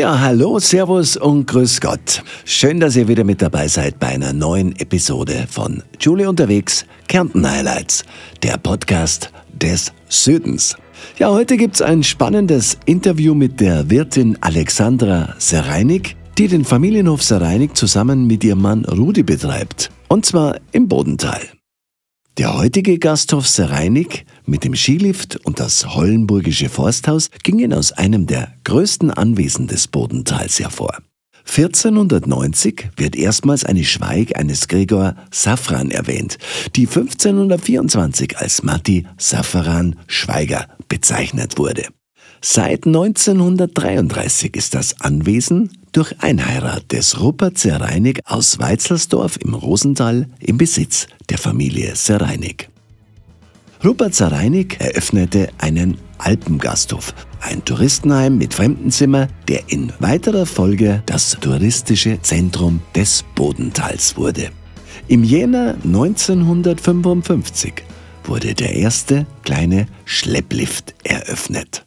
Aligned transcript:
Ja, 0.00 0.18
hallo, 0.18 0.58
Servus 0.58 1.18
und 1.18 1.46
Grüß 1.46 1.82
Gott. 1.82 2.22
Schön, 2.46 2.80
dass 2.80 2.96
ihr 2.96 3.06
wieder 3.06 3.22
mit 3.22 3.42
dabei 3.42 3.68
seid 3.68 4.00
bei 4.00 4.06
einer 4.06 4.32
neuen 4.32 4.74
Episode 4.76 5.46
von 5.46 5.82
Julie 6.00 6.26
unterwegs, 6.26 6.86
Kärnten 7.06 7.46
Highlights, 7.46 8.06
der 8.42 8.56
Podcast 8.56 9.30
des 9.52 9.92
Südens. 10.08 10.74
Ja, 11.18 11.28
heute 11.28 11.58
gibt's 11.58 11.82
ein 11.82 12.02
spannendes 12.02 12.78
Interview 12.86 13.34
mit 13.34 13.60
der 13.60 13.90
Wirtin 13.90 14.38
Alexandra 14.40 15.34
Sereinig, 15.36 16.16
die 16.38 16.48
den 16.48 16.64
Familienhof 16.64 17.22
Sereinig 17.22 17.74
zusammen 17.74 18.26
mit 18.26 18.42
ihrem 18.42 18.62
Mann 18.62 18.86
Rudi 18.86 19.22
betreibt. 19.22 19.90
Und 20.08 20.24
zwar 20.24 20.56
im 20.72 20.88
Bodental. 20.88 21.42
Der 22.38 22.56
heutige 22.56 22.98
Gasthof 22.98 23.46
Sereinig 23.46 24.24
mit 24.50 24.64
dem 24.64 24.74
Skilift 24.74 25.36
und 25.44 25.60
das 25.60 25.94
Hollenburgische 25.94 26.68
Forsthaus 26.68 27.30
gingen 27.42 27.72
aus 27.72 27.92
einem 27.92 28.26
der 28.26 28.52
größten 28.64 29.10
Anwesen 29.10 29.68
des 29.68 29.86
Bodentals 29.86 30.58
hervor. 30.58 30.98
1490 31.46 32.90
wird 32.96 33.16
erstmals 33.16 33.64
eine 33.64 33.84
Schweig 33.84 34.36
eines 34.38 34.68
Gregor 34.68 35.16
Safran 35.30 35.90
erwähnt, 35.90 36.38
die 36.76 36.86
1524 36.86 38.38
als 38.38 38.62
Matti 38.62 39.06
Safran 39.16 39.96
Schweiger 40.06 40.66
bezeichnet 40.88 41.56
wurde. 41.56 41.86
Seit 42.42 42.86
1933 42.86 44.56
ist 44.56 44.74
das 44.74 45.00
Anwesen 45.00 45.70
durch 45.92 46.14
Einheirat 46.20 46.90
des 46.92 47.20
Rupert 47.20 47.58
Sereinig 47.58 48.20
aus 48.24 48.58
Weizelsdorf 48.58 49.36
im 49.36 49.54
Rosental 49.54 50.26
im 50.40 50.56
Besitz 50.56 51.06
der 51.28 51.38
Familie 51.38 51.96
Sereinig. 51.96 52.70
Rupert 53.82 54.14
Sereinig 54.14 54.76
eröffnete 54.78 55.48
einen 55.56 55.96
Alpengasthof, 56.18 57.14
ein 57.40 57.64
Touristenheim 57.64 58.36
mit 58.36 58.52
Fremdenzimmer, 58.52 59.28
der 59.48 59.62
in 59.68 59.90
weiterer 60.00 60.44
Folge 60.44 61.02
das 61.06 61.38
touristische 61.40 62.20
Zentrum 62.20 62.82
des 62.94 63.24
Bodentals 63.34 64.18
wurde. 64.18 64.50
Im 65.08 65.24
Jänner 65.24 65.76
1955 65.82 67.72
wurde 68.24 68.54
der 68.54 68.74
erste 68.74 69.26
kleine 69.44 69.86
Schlepplift 70.04 70.94
eröffnet. 71.02 71.86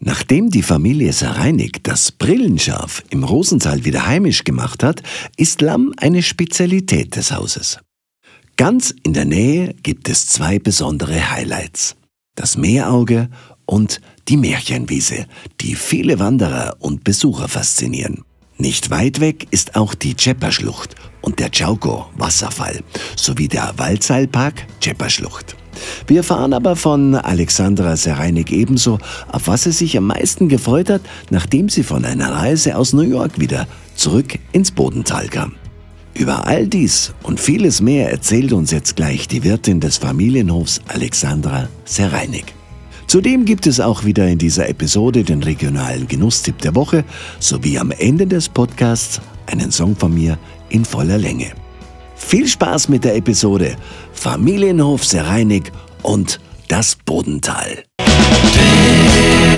Nachdem 0.00 0.48
die 0.48 0.62
Familie 0.62 1.12
Sareinig 1.12 1.80
das 1.82 2.10
Brillenschaf 2.10 3.04
im 3.10 3.22
Rosental 3.22 3.84
wieder 3.84 4.06
heimisch 4.06 4.44
gemacht 4.44 4.82
hat, 4.82 5.02
ist 5.36 5.60
Lamm 5.60 5.92
eine 5.98 6.22
Spezialität 6.22 7.16
des 7.16 7.32
Hauses. 7.32 7.80
Ganz 8.60 8.94
in 9.04 9.14
der 9.14 9.24
Nähe 9.24 9.72
gibt 9.82 10.06
es 10.10 10.26
zwei 10.26 10.58
besondere 10.58 11.30
Highlights. 11.30 11.96
Das 12.34 12.58
Meerauge 12.58 13.30
und 13.64 14.02
die 14.28 14.36
Märchenwiese, 14.36 15.24
die 15.62 15.74
viele 15.74 16.18
Wanderer 16.18 16.76
und 16.78 17.02
Besucher 17.02 17.48
faszinieren. 17.48 18.22
Nicht 18.58 18.90
weit 18.90 19.18
weg 19.20 19.46
ist 19.50 19.76
auch 19.76 19.94
die 19.94 20.14
Tschepperschlucht 20.14 20.94
und 21.22 21.38
der 21.38 21.48
Chauko-Wasserfall 21.50 22.80
sowie 23.16 23.48
der 23.48 23.72
Waldseilpark 23.78 24.66
Tschepperschlucht. 24.78 25.56
Wir 26.06 26.18
erfahren 26.18 26.52
aber 26.52 26.76
von 26.76 27.14
Alexandra 27.14 27.96
Sereinig 27.96 28.52
ebenso, 28.52 28.98
auf 29.28 29.46
was 29.46 29.62
sie 29.62 29.72
sich 29.72 29.96
am 29.96 30.08
meisten 30.08 30.50
gefreut 30.50 30.90
hat, 30.90 31.00
nachdem 31.30 31.70
sie 31.70 31.82
von 31.82 32.04
einer 32.04 32.30
Reise 32.30 32.76
aus 32.76 32.92
New 32.92 33.08
York 33.08 33.40
wieder 33.40 33.66
zurück 33.94 34.38
ins 34.52 34.70
Bodental 34.70 35.28
kam. 35.28 35.54
Über 36.20 36.46
all 36.46 36.66
dies 36.66 37.14
und 37.22 37.40
vieles 37.40 37.80
mehr 37.80 38.10
erzählt 38.10 38.52
uns 38.52 38.72
jetzt 38.72 38.94
gleich 38.94 39.26
die 39.26 39.42
Wirtin 39.42 39.80
des 39.80 39.96
Familienhofs 39.96 40.82
Alexandra 40.86 41.66
Sereinig. 41.86 42.44
Zudem 43.06 43.46
gibt 43.46 43.66
es 43.66 43.80
auch 43.80 44.04
wieder 44.04 44.28
in 44.28 44.36
dieser 44.36 44.68
Episode 44.68 45.24
den 45.24 45.42
regionalen 45.42 46.06
Genusstipp 46.06 46.58
der 46.58 46.74
Woche 46.74 47.04
sowie 47.38 47.78
am 47.78 47.90
Ende 47.90 48.26
des 48.26 48.50
Podcasts 48.50 49.18
einen 49.46 49.72
Song 49.72 49.96
von 49.96 50.12
mir 50.12 50.38
in 50.68 50.84
voller 50.84 51.16
Länge. 51.16 51.52
Viel 52.16 52.46
Spaß 52.46 52.90
mit 52.90 53.04
der 53.04 53.16
Episode 53.16 53.76
Familienhof 54.12 55.06
Sereinig 55.06 55.72
und 56.02 56.38
das 56.68 56.96
Bodental. 56.96 57.82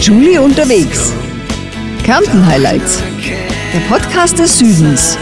Julie 0.00 0.40
unterwegs. 0.40 1.12
Kärnten 2.04 2.46
Highlights. 2.46 3.02
Der 3.74 3.80
Podcast 3.88 4.38
des 4.38 4.60
Südens. 4.60 5.18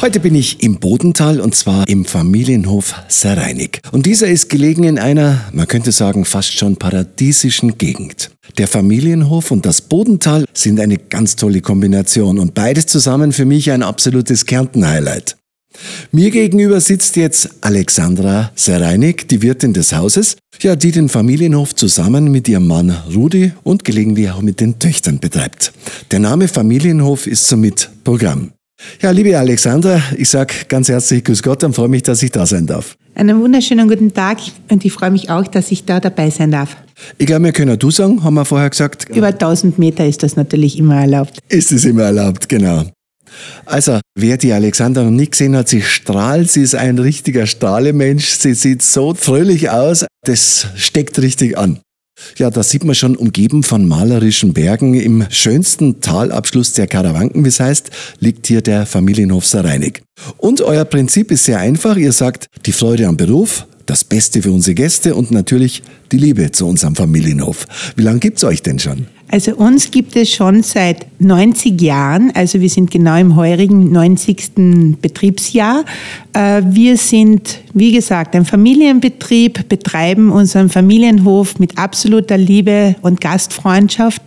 Heute 0.00 0.20
bin 0.20 0.36
ich 0.36 0.62
im 0.62 0.78
Bodental 0.78 1.40
und 1.40 1.56
zwar 1.56 1.88
im 1.88 2.04
Familienhof 2.04 2.94
Sereinig. 3.08 3.80
Und 3.90 4.06
dieser 4.06 4.28
ist 4.28 4.48
gelegen 4.48 4.84
in 4.84 4.96
einer, 4.96 5.40
man 5.52 5.66
könnte 5.66 5.90
sagen, 5.90 6.24
fast 6.24 6.52
schon 6.52 6.76
paradiesischen 6.76 7.78
Gegend. 7.78 8.30
Der 8.58 8.68
Familienhof 8.68 9.50
und 9.50 9.66
das 9.66 9.80
Bodental 9.80 10.44
sind 10.54 10.78
eine 10.78 10.98
ganz 10.98 11.34
tolle 11.34 11.62
Kombination 11.62 12.38
und 12.38 12.54
beides 12.54 12.86
zusammen 12.86 13.32
für 13.32 13.44
mich 13.44 13.72
ein 13.72 13.82
absolutes 13.82 14.46
Kärnten-Highlight. 14.46 15.36
Mir 16.12 16.30
gegenüber 16.30 16.80
sitzt 16.80 17.16
jetzt 17.16 17.50
Alexandra 17.60 18.52
Sereinig, 18.54 19.26
die 19.28 19.42
Wirtin 19.42 19.72
des 19.72 19.92
Hauses, 19.92 20.36
ja, 20.60 20.76
die 20.76 20.92
den 20.92 21.08
Familienhof 21.08 21.74
zusammen 21.74 22.30
mit 22.30 22.46
ihrem 22.46 22.68
Mann 22.68 22.96
Rudi 23.12 23.52
und 23.64 23.84
gelegentlich 23.84 24.30
auch 24.30 24.42
mit 24.42 24.60
den 24.60 24.78
Töchtern 24.78 25.18
betreibt. 25.18 25.72
Der 26.12 26.20
Name 26.20 26.46
Familienhof 26.46 27.26
ist 27.26 27.48
somit 27.48 27.90
Programm. 28.04 28.52
Ja, 29.00 29.10
liebe 29.10 29.38
Alexandra, 29.38 30.02
ich 30.16 30.28
sage 30.28 30.54
ganz 30.68 30.88
herzlich 30.88 31.22
Grüß 31.24 31.42
Gott 31.42 31.62
und 31.62 31.74
freue 31.74 31.88
mich, 31.88 32.02
dass 32.02 32.22
ich 32.22 32.30
da 32.30 32.46
sein 32.46 32.66
darf. 32.66 32.96
Einen 33.14 33.40
wunderschönen 33.40 33.88
guten 33.88 34.12
Tag 34.12 34.38
und 34.70 34.84
ich 34.84 34.92
freue 34.92 35.10
mich 35.10 35.30
auch, 35.30 35.46
dass 35.46 35.70
ich 35.70 35.84
da 35.84 36.00
dabei 36.00 36.30
sein 36.30 36.50
darf. 36.50 36.76
Ich 37.16 37.26
glaube, 37.26 37.44
wir 37.44 37.52
können 37.52 37.78
du 37.78 37.90
sagen, 37.90 38.22
haben 38.24 38.34
wir 38.34 38.44
vorher 38.44 38.70
gesagt. 38.70 39.08
Über 39.08 39.28
1000 39.28 39.78
Meter 39.78 40.06
ist 40.06 40.22
das 40.22 40.36
natürlich 40.36 40.78
immer 40.78 41.00
erlaubt. 41.00 41.38
Ist 41.48 41.72
es 41.72 41.84
immer 41.84 42.04
erlaubt, 42.04 42.48
genau. 42.48 42.84
Also, 43.66 44.00
wer 44.16 44.36
die 44.36 44.52
Alexandra 44.52 45.04
noch 45.04 45.10
nicht 45.10 45.32
gesehen 45.32 45.54
hat, 45.54 45.68
sie 45.68 45.82
strahlt, 45.82 46.50
sie 46.50 46.62
ist 46.62 46.74
ein 46.74 46.98
richtiger 46.98 47.46
Strahlemensch, 47.46 48.26
sie 48.26 48.54
sieht 48.54 48.82
so 48.82 49.14
fröhlich 49.14 49.70
aus, 49.70 50.06
das 50.24 50.68
steckt 50.76 51.20
richtig 51.20 51.58
an. 51.58 51.80
Ja, 52.36 52.50
da 52.50 52.62
sieht 52.62 52.84
man 52.84 52.94
schon 52.94 53.16
umgeben 53.16 53.62
von 53.62 53.86
malerischen 53.86 54.52
Bergen. 54.52 54.94
Im 54.94 55.26
schönsten 55.30 56.00
Talabschluss 56.00 56.72
der 56.72 56.86
Karawanken, 56.86 57.44
wie 57.44 57.48
es 57.48 57.60
heißt, 57.60 57.90
liegt 58.20 58.46
hier 58.46 58.60
der 58.60 58.86
Familienhof 58.86 59.46
Sareinig. 59.46 60.02
Und 60.36 60.60
euer 60.60 60.84
Prinzip 60.84 61.30
ist 61.30 61.44
sehr 61.44 61.58
einfach. 61.58 61.96
Ihr 61.96 62.12
sagt, 62.12 62.46
die 62.66 62.72
Freude 62.72 63.06
am 63.06 63.16
Beruf, 63.16 63.66
das 63.86 64.04
Beste 64.04 64.42
für 64.42 64.52
unsere 64.52 64.74
Gäste 64.74 65.14
und 65.14 65.30
natürlich 65.30 65.82
die 66.12 66.18
Liebe 66.18 66.52
zu 66.52 66.66
unserem 66.66 66.94
Familienhof. 66.94 67.66
Wie 67.96 68.02
lange 68.02 68.20
gibt's 68.20 68.44
euch 68.44 68.62
denn 68.62 68.78
schon? 68.78 69.06
Also 69.30 69.54
uns 69.56 69.90
gibt 69.90 70.16
es 70.16 70.32
schon 70.32 70.62
seit 70.62 71.06
90 71.20 71.80
Jahren, 71.82 72.32
also 72.34 72.60
wir 72.60 72.70
sind 72.70 72.90
genau 72.90 73.18
im 73.18 73.36
heurigen 73.36 73.92
90. 73.92 74.96
Betriebsjahr. 75.02 75.84
Äh, 76.32 76.62
wir 76.64 76.96
sind, 76.96 77.60
wie 77.74 77.92
gesagt, 77.92 78.34
ein 78.34 78.46
Familienbetrieb, 78.46 79.68
betreiben 79.68 80.30
unseren 80.30 80.70
Familienhof 80.70 81.58
mit 81.58 81.76
absoluter 81.76 82.38
Liebe 82.38 82.96
und 83.02 83.20
Gastfreundschaft. 83.20 84.22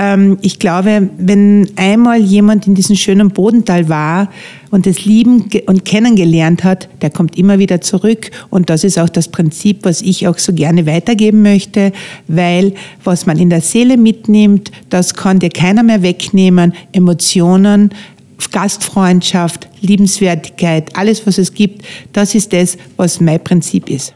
Ähm, 0.00 0.38
ich 0.40 0.58
glaube, 0.58 1.10
wenn 1.18 1.68
einmal 1.76 2.18
jemand 2.22 2.66
in 2.66 2.74
diesem 2.74 2.96
schönen 2.96 3.28
Bodental 3.28 3.90
war 3.90 4.30
und 4.70 4.86
es 4.86 5.04
lieben 5.04 5.50
und 5.66 5.84
kennengelernt 5.84 6.64
hat, 6.64 6.88
der 7.02 7.10
kommt 7.10 7.36
immer 7.36 7.58
wieder 7.58 7.82
zurück. 7.82 8.30
Und 8.48 8.70
das 8.70 8.82
ist 8.82 8.98
auch 8.98 9.10
das 9.10 9.28
Prinzip, 9.28 9.80
was 9.82 10.00
ich 10.00 10.26
auch 10.26 10.38
so 10.38 10.54
gerne 10.54 10.86
weitergeben 10.86 11.42
möchte, 11.42 11.92
weil 12.28 12.72
was 13.04 13.26
man 13.26 13.38
in 13.38 13.50
der 13.50 13.60
Seele 13.60 13.98
mitnimmt, 13.98 14.72
das 14.88 15.14
kann 15.14 15.38
dir 15.38 15.50
keiner 15.50 15.82
mehr 15.82 16.02
wegnehmen. 16.02 16.72
Emotionen, 16.92 17.90
Gastfreundschaft, 18.52 19.68
Liebenswertigkeit, 19.82 20.96
alles, 20.96 21.26
was 21.26 21.36
es 21.36 21.52
gibt, 21.52 21.84
das 22.14 22.34
ist 22.34 22.54
das, 22.54 22.78
was 22.96 23.20
mein 23.20 23.44
Prinzip 23.44 23.90
ist. 23.90 24.14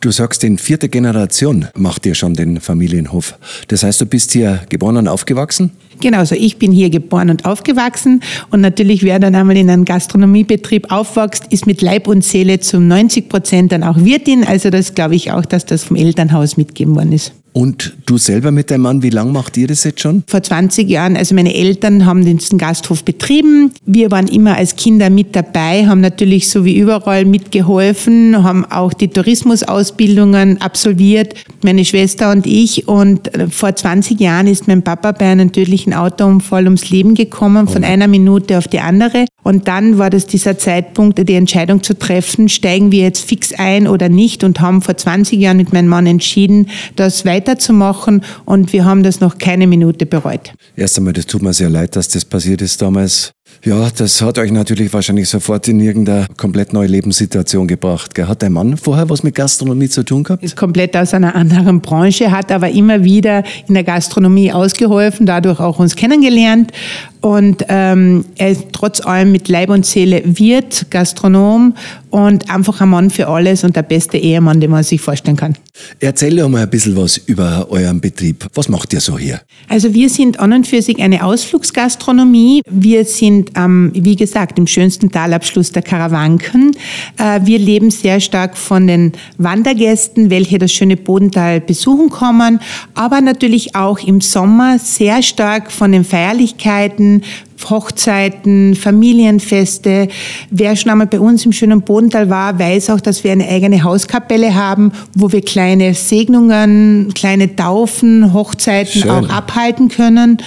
Du 0.00 0.10
sagst, 0.10 0.42
in 0.44 0.56
vierter 0.56 0.88
Generation 0.88 1.66
macht 1.74 2.06
ihr 2.06 2.14
schon 2.14 2.34
den 2.34 2.60
Familienhof. 2.60 3.38
Das 3.68 3.82
heißt, 3.82 4.00
du 4.00 4.06
bist 4.06 4.32
hier 4.32 4.60
geboren 4.68 4.96
und 4.96 5.08
aufgewachsen? 5.08 5.72
Genau, 6.00 6.18
also 6.18 6.34
ich 6.34 6.56
bin 6.56 6.72
hier 6.72 6.88
geboren 6.88 7.28
und 7.28 7.44
aufgewachsen 7.44 8.22
und 8.50 8.62
natürlich, 8.62 9.02
wer 9.02 9.18
dann 9.18 9.34
einmal 9.34 9.58
in 9.58 9.68
einem 9.68 9.84
Gastronomiebetrieb 9.84 10.90
aufwächst, 10.90 11.44
ist 11.50 11.66
mit 11.66 11.82
Leib 11.82 12.08
und 12.08 12.24
Seele 12.24 12.60
zu 12.60 12.80
90 12.80 13.28
Prozent 13.28 13.72
dann 13.72 13.82
auch 13.82 13.98
Wirtin. 13.98 14.44
Also 14.44 14.70
das 14.70 14.94
glaube 14.94 15.14
ich 15.14 15.30
auch, 15.30 15.44
dass 15.44 15.66
das 15.66 15.84
vom 15.84 15.96
Elternhaus 15.96 16.56
mitgegeben 16.56 16.96
worden 16.96 17.12
ist. 17.12 17.32
Und 17.52 17.94
du 18.06 18.16
selber 18.16 18.52
mit 18.52 18.70
deinem 18.70 18.82
Mann, 18.82 19.02
wie 19.02 19.10
lange 19.10 19.32
macht 19.32 19.56
ihr 19.56 19.66
das 19.66 19.82
jetzt 19.82 20.00
schon? 20.00 20.22
Vor 20.28 20.42
20 20.42 20.88
Jahren, 20.88 21.16
also 21.16 21.34
meine 21.34 21.52
Eltern 21.54 22.06
haben 22.06 22.24
den 22.24 22.38
Gasthof 22.58 23.04
betrieben. 23.04 23.72
Wir 23.84 24.10
waren 24.12 24.28
immer 24.28 24.56
als 24.56 24.76
Kinder 24.76 25.10
mit 25.10 25.34
dabei, 25.34 25.86
haben 25.86 26.00
natürlich 26.00 26.48
so 26.48 26.64
wie 26.64 26.76
überall 26.76 27.24
mitgeholfen, 27.24 28.44
haben 28.44 28.64
auch 28.64 28.92
die 28.92 29.08
Tourismusausbildungen 29.08 30.60
absolviert, 30.60 31.34
meine 31.64 31.84
Schwester 31.84 32.30
und 32.30 32.46
ich. 32.46 32.86
Und 32.86 33.34
äh, 33.34 33.48
vor 33.48 33.74
20 33.74 34.20
Jahren 34.20 34.46
ist 34.46 34.68
mein 34.68 34.82
Papa 34.82 35.10
bei 35.12 35.26
einem 35.26 35.50
tödlichen 35.50 35.92
Autounfall 35.92 36.64
ums 36.64 36.90
Leben 36.90 37.14
gekommen, 37.14 37.66
von 37.66 37.82
oh. 37.82 37.86
einer 37.86 38.06
Minute 38.06 38.58
auf 38.58 38.68
die 38.68 38.80
andere. 38.80 39.24
Und 39.42 39.66
dann 39.66 39.98
war 39.98 40.10
das 40.10 40.26
dieser 40.26 40.58
Zeitpunkt, 40.58 41.18
die 41.28 41.34
Entscheidung 41.34 41.82
zu 41.82 41.98
treffen, 41.98 42.48
steigen 42.48 42.92
wir 42.92 43.04
jetzt 43.04 43.24
fix 43.24 43.52
ein 43.52 43.88
oder 43.88 44.08
nicht 44.08 44.44
und 44.44 44.60
haben 44.60 44.82
vor 44.82 44.96
20 44.96 45.40
Jahren 45.40 45.56
mit 45.56 45.72
meinem 45.72 45.88
Mann 45.88 46.06
entschieden, 46.06 46.68
dass 46.94 47.24
weil 47.24 47.39
weiterzumachen 47.40 48.22
und 48.44 48.72
wir 48.72 48.84
haben 48.84 49.02
das 49.02 49.20
noch 49.20 49.38
keine 49.38 49.66
Minute 49.66 50.06
bereut. 50.06 50.52
Erst 50.76 50.98
einmal, 50.98 51.12
das 51.12 51.26
tut 51.26 51.42
mir 51.42 51.52
sehr 51.52 51.70
leid, 51.70 51.96
dass 51.96 52.08
das 52.08 52.24
passiert 52.24 52.62
ist 52.62 52.80
damals. 52.82 53.32
Ja, 53.64 53.90
das 53.94 54.22
hat 54.22 54.38
euch 54.38 54.52
natürlich 54.52 54.92
wahrscheinlich 54.92 55.28
sofort 55.28 55.68
in 55.68 55.80
irgendeine 55.80 56.26
komplett 56.36 56.72
neue 56.72 56.86
Lebenssituation 56.86 57.68
gebracht. 57.68 58.14
Gell? 58.14 58.26
Hat 58.26 58.42
dein 58.42 58.52
Mann 58.52 58.78
vorher 58.78 59.10
was 59.10 59.22
mit 59.22 59.34
Gastronomie 59.34 59.88
zu 59.88 60.02
tun 60.02 60.24
gehabt? 60.24 60.42
Ist 60.42 60.56
komplett 60.56 60.96
aus 60.96 61.12
einer 61.12 61.34
anderen 61.34 61.80
Branche, 61.80 62.30
hat 62.30 62.50
aber 62.52 62.70
immer 62.70 63.04
wieder 63.04 63.44
in 63.68 63.74
der 63.74 63.84
Gastronomie 63.84 64.50
ausgeholfen, 64.50 65.26
dadurch 65.26 65.60
auch 65.60 65.78
uns 65.78 65.94
kennengelernt. 65.94 66.72
Und 67.20 67.66
ähm, 67.68 68.24
er 68.36 68.50
ist 68.50 68.68
trotz 68.72 69.00
allem 69.00 69.30
mit 69.30 69.48
Leib 69.48 69.68
und 69.68 69.84
Seele 69.84 70.22
Wirt, 70.24 70.86
Gastronom 70.90 71.74
und 72.08 72.50
einfach 72.50 72.80
ein 72.80 72.88
Mann 72.88 73.10
für 73.10 73.28
alles 73.28 73.62
und 73.62 73.76
der 73.76 73.82
beste 73.82 74.16
Ehemann, 74.16 74.60
den 74.60 74.70
man 74.70 74.82
sich 74.84 75.00
vorstellen 75.00 75.36
kann. 75.36 75.56
Erzähl 75.98 76.36
doch 76.36 76.48
mal 76.48 76.62
ein 76.62 76.70
bisschen 76.70 76.96
was 76.96 77.18
über 77.18 77.66
euren 77.70 78.00
Betrieb. 78.00 78.46
Was 78.54 78.68
macht 78.68 78.92
ihr 78.92 79.00
so 79.00 79.18
hier? 79.18 79.40
Also 79.68 79.92
wir 79.92 80.08
sind 80.08 80.40
an 80.40 80.52
und 80.52 80.66
für 80.66 80.82
sich 80.82 80.98
eine 81.00 81.24
Ausflugsgastronomie. 81.24 82.62
Wir 82.68 83.04
sind, 83.04 83.39
ähm, 83.56 83.90
wie 83.94 84.16
gesagt, 84.16 84.58
im 84.58 84.66
schönsten 84.66 85.10
Talabschluss 85.10 85.72
der 85.72 85.82
Karawanken. 85.82 86.76
Äh, 87.18 87.40
wir 87.44 87.58
leben 87.58 87.90
sehr 87.90 88.20
stark 88.20 88.56
von 88.56 88.86
den 88.86 89.12
Wandergästen, 89.38 90.30
welche 90.30 90.58
das 90.58 90.72
schöne 90.72 90.96
Bodental 90.96 91.60
besuchen 91.60 92.10
kommen, 92.10 92.60
aber 92.94 93.20
natürlich 93.20 93.74
auch 93.74 93.98
im 94.00 94.20
Sommer 94.20 94.78
sehr 94.78 95.22
stark 95.22 95.70
von 95.70 95.92
den 95.92 96.04
Feierlichkeiten, 96.04 97.22
Hochzeiten, 97.68 98.74
Familienfeste. 98.74 100.08
Wer 100.50 100.76
schon 100.76 100.90
einmal 100.90 101.06
bei 101.06 101.20
uns 101.20 101.44
im 101.44 101.52
schönen 101.52 101.82
Bodental 101.82 102.30
war, 102.30 102.58
weiß 102.58 102.90
auch, 102.90 103.00
dass 103.00 103.22
wir 103.24 103.32
eine 103.32 103.46
eigene 103.48 103.82
Hauskapelle 103.82 104.54
haben, 104.54 104.92
wo 105.14 105.30
wir 105.30 105.42
kleine 105.42 105.94
Segnungen, 105.94 107.12
kleine 107.14 107.54
Taufen, 107.54 108.32
Hochzeiten 108.32 109.02
Schön. 109.02 109.10
auch 109.10 109.28
abhalten 109.28 109.88
können. 109.88 110.38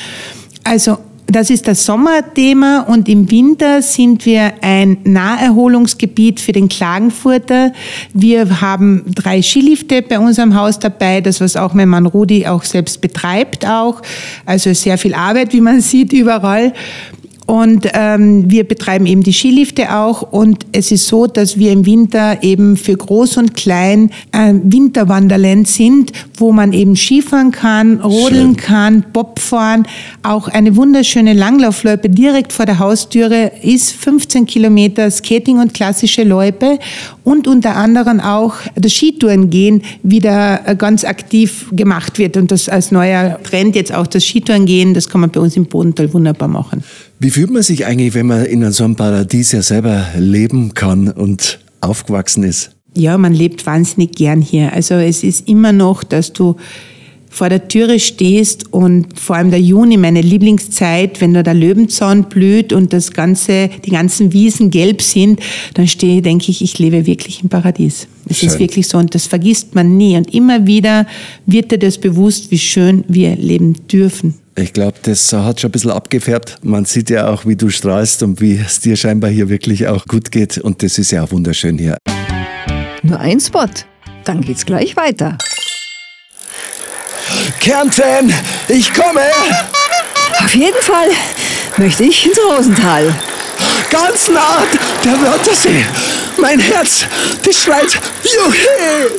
Also 0.63 0.97
das 1.27 1.49
ist 1.49 1.67
das 1.67 1.85
Sommerthema 1.85 2.81
und 2.81 3.07
im 3.07 3.31
Winter 3.31 3.81
sind 3.81 4.25
wir 4.25 4.53
ein 4.61 4.97
Naherholungsgebiet 5.03 6.39
für 6.39 6.51
den 6.51 6.67
Klagenfurter. 6.69 7.71
Wir 8.13 8.61
haben 8.61 9.03
drei 9.07 9.41
Skilifte 9.41 10.01
bei 10.01 10.19
unserem 10.19 10.55
Haus 10.55 10.79
dabei, 10.79 11.21
das 11.21 11.39
was 11.39 11.55
auch 11.55 11.73
mein 11.73 11.89
Mann 11.89 12.05
Rudi 12.05 12.45
auch 12.45 12.63
selbst 12.63 13.01
betreibt 13.01 13.65
auch. 13.65 14.01
Also 14.45 14.73
sehr 14.73 14.97
viel 14.97 15.13
Arbeit, 15.13 15.53
wie 15.53 15.61
man 15.61 15.81
sieht 15.81 16.13
überall. 16.13 16.73
Und 17.45 17.89
ähm, 17.93 18.49
wir 18.49 18.63
betreiben 18.63 19.05
eben 19.05 19.23
die 19.23 19.33
Skilifte 19.33 19.95
auch. 19.95 20.21
Und 20.21 20.65
es 20.71 20.91
ist 20.91 21.07
so, 21.07 21.27
dass 21.27 21.57
wir 21.57 21.71
im 21.71 21.85
Winter 21.85 22.41
eben 22.41 22.77
für 22.77 22.95
Groß 22.95 23.37
und 23.37 23.53
Klein 23.53 24.11
ein 24.31 24.71
Winterwanderland 24.71 25.67
sind, 25.67 26.13
wo 26.37 26.51
man 26.51 26.71
eben 26.71 26.95
Skifahren 26.95 27.51
kann, 27.51 27.99
rodeln 27.99 28.51
Schön. 28.51 28.55
kann, 28.57 29.05
Bob 29.11 29.39
fahren. 29.39 29.85
Auch 30.23 30.47
eine 30.47 30.75
wunderschöne 30.75 31.33
Langlaufloipe 31.33 32.09
direkt 32.09 32.53
vor 32.53 32.65
der 32.65 32.79
Haustüre 32.79 33.51
ist 33.61 33.91
15 33.91 34.45
Kilometer 34.45 35.11
Skating 35.11 35.59
und 35.59 35.73
klassische 35.73 36.23
Loipe. 36.23 36.79
Und 37.23 37.47
unter 37.47 37.75
anderem 37.75 38.19
auch 38.19 38.55
das 38.75 38.93
Skitouren 38.93 39.49
gehen 39.49 39.81
wieder 40.01 40.61
äh, 40.65 40.75
ganz 40.75 41.03
aktiv 41.03 41.67
gemacht 41.71 42.19
wird. 42.19 42.37
Und 42.37 42.51
das 42.51 42.69
als 42.69 42.91
neuer 42.91 43.39
Trend 43.43 43.75
jetzt 43.75 43.93
auch 43.93 44.07
das 44.07 44.23
Skitouren 44.23 44.65
gehen, 44.65 44.93
das 44.93 45.09
kann 45.09 45.21
man 45.21 45.29
bei 45.29 45.39
uns 45.39 45.57
im 45.57 45.65
Bodental 45.65 46.13
wunderbar 46.13 46.47
machen. 46.47 46.83
Wie 47.23 47.29
fühlt 47.29 47.51
man 47.51 47.63
sich 47.63 47.85
eigentlich, 47.85 48.15
wenn 48.15 48.25
man 48.27 48.43
in 48.43 48.69
so 48.73 48.83
einem 48.83 48.97
Paradies 48.97 49.53
ja 49.53 49.61
selber 49.61 50.07
leben 50.17 50.73
kann 50.73 51.07
und 51.07 51.59
aufgewachsen 51.79 52.43
ist? 52.43 52.71
Ja, 52.97 53.17
man 53.17 53.31
lebt 53.31 53.65
wahnsinnig 53.65 54.11
gern 54.11 54.41
hier. 54.41 54.73
Also 54.73 54.95
es 54.95 55.23
ist 55.23 55.47
immer 55.47 55.71
noch, 55.71 56.03
dass 56.03 56.33
du 56.33 56.57
vor 57.33 57.50
der 57.50 57.68
Türe 57.68 58.00
stehst 58.00 58.71
und 58.71 59.19
vor 59.19 59.35
allem 59.35 59.50
der 59.50 59.59
Juni, 59.59 59.97
meine 59.97 60.21
Lieblingszeit, 60.21 61.19
wenn 61.19 61.33
da 61.33 61.41
der 61.41 61.56
Löwenzahn 61.56 62.25
blüht 62.30 62.71
und 62.71 62.94
das 62.94 63.12
ganze, 63.12 63.71
die 63.83 63.89
ganzen 63.89 64.33
Wiesen 64.33 64.69
gelb 64.69 65.01
sind, 65.01 65.39
dann 65.74 65.88
stehe, 65.88 66.21
denke 66.21 66.51
ich, 66.51 66.62
ich 66.62 66.77
lebe 66.77 67.07
wirklich 67.07 67.41
im 67.41 67.50
Paradies. 67.50 68.07
Es 68.30 68.38
Schön. 68.38 68.50
ist 68.50 68.59
wirklich 68.59 68.88
so 68.88 69.00
und 69.00 69.15
das 69.15 69.25
vergisst 69.25 69.74
man 69.74 69.97
nie. 69.97 70.15
Und 70.15 70.31
immer 70.31 70.68
wieder 70.68 71.07
wird 71.47 71.71
dir 71.71 71.80
das 71.80 71.97
bewusst, 71.97 72.51
wie 72.51 72.59
schön 72.59 73.03
wir 73.07 73.36
leben 73.36 73.88
dürfen. 73.88 74.36
Ich 74.56 74.71
glaube, 74.71 74.97
das 75.01 75.33
hat 75.33 75.59
schon 75.59 75.69
ein 75.69 75.71
bisschen 75.71 75.89
abgefärbt. 75.89 76.59
Man 76.62 76.86
sieht 76.86 77.09
ja 77.09 77.29
auch, 77.29 77.47
wie 77.47 77.56
du 77.56 77.69
strahlst 77.69 78.21
und 78.21 78.41
wie 78.41 78.59
es 78.63 78.79
dir 78.79 78.95
scheinbar 78.95 79.31
hier 79.31 79.50
wirklich 79.50 79.88
auch 79.88 80.06
gut 80.06 80.31
geht. 80.31 80.59
Und 80.59 80.83
das 80.83 81.00
ist 81.00 81.09
ja 81.09 81.24
auch 81.24 81.31
wunderschön 81.31 81.79
hier. 81.79 81.97
Nur 83.01 83.19
ein 83.19 83.39
Spot. 83.39 83.65
Dann 84.24 84.41
geht's 84.41 84.68
gleich 84.68 84.95
weiter. 84.95 85.39
Kärnten, 87.59 88.33
ich 88.68 88.94
komme! 88.94 89.21
Auf 90.44 90.56
jeden 90.56 90.81
Fall 90.81 91.09
möchte 91.77 92.03
ich 92.03 92.25
ins 92.25 92.38
Rosental. 92.38 93.13
Ganz 93.89 94.27
nah 94.30 94.63
der 95.03 95.21
Wörthersee. 95.21 95.85
Mein 96.38 96.59
Herz, 96.59 97.06
das 97.44 97.56
schreit 97.56 98.00
Juhe! 98.24 99.12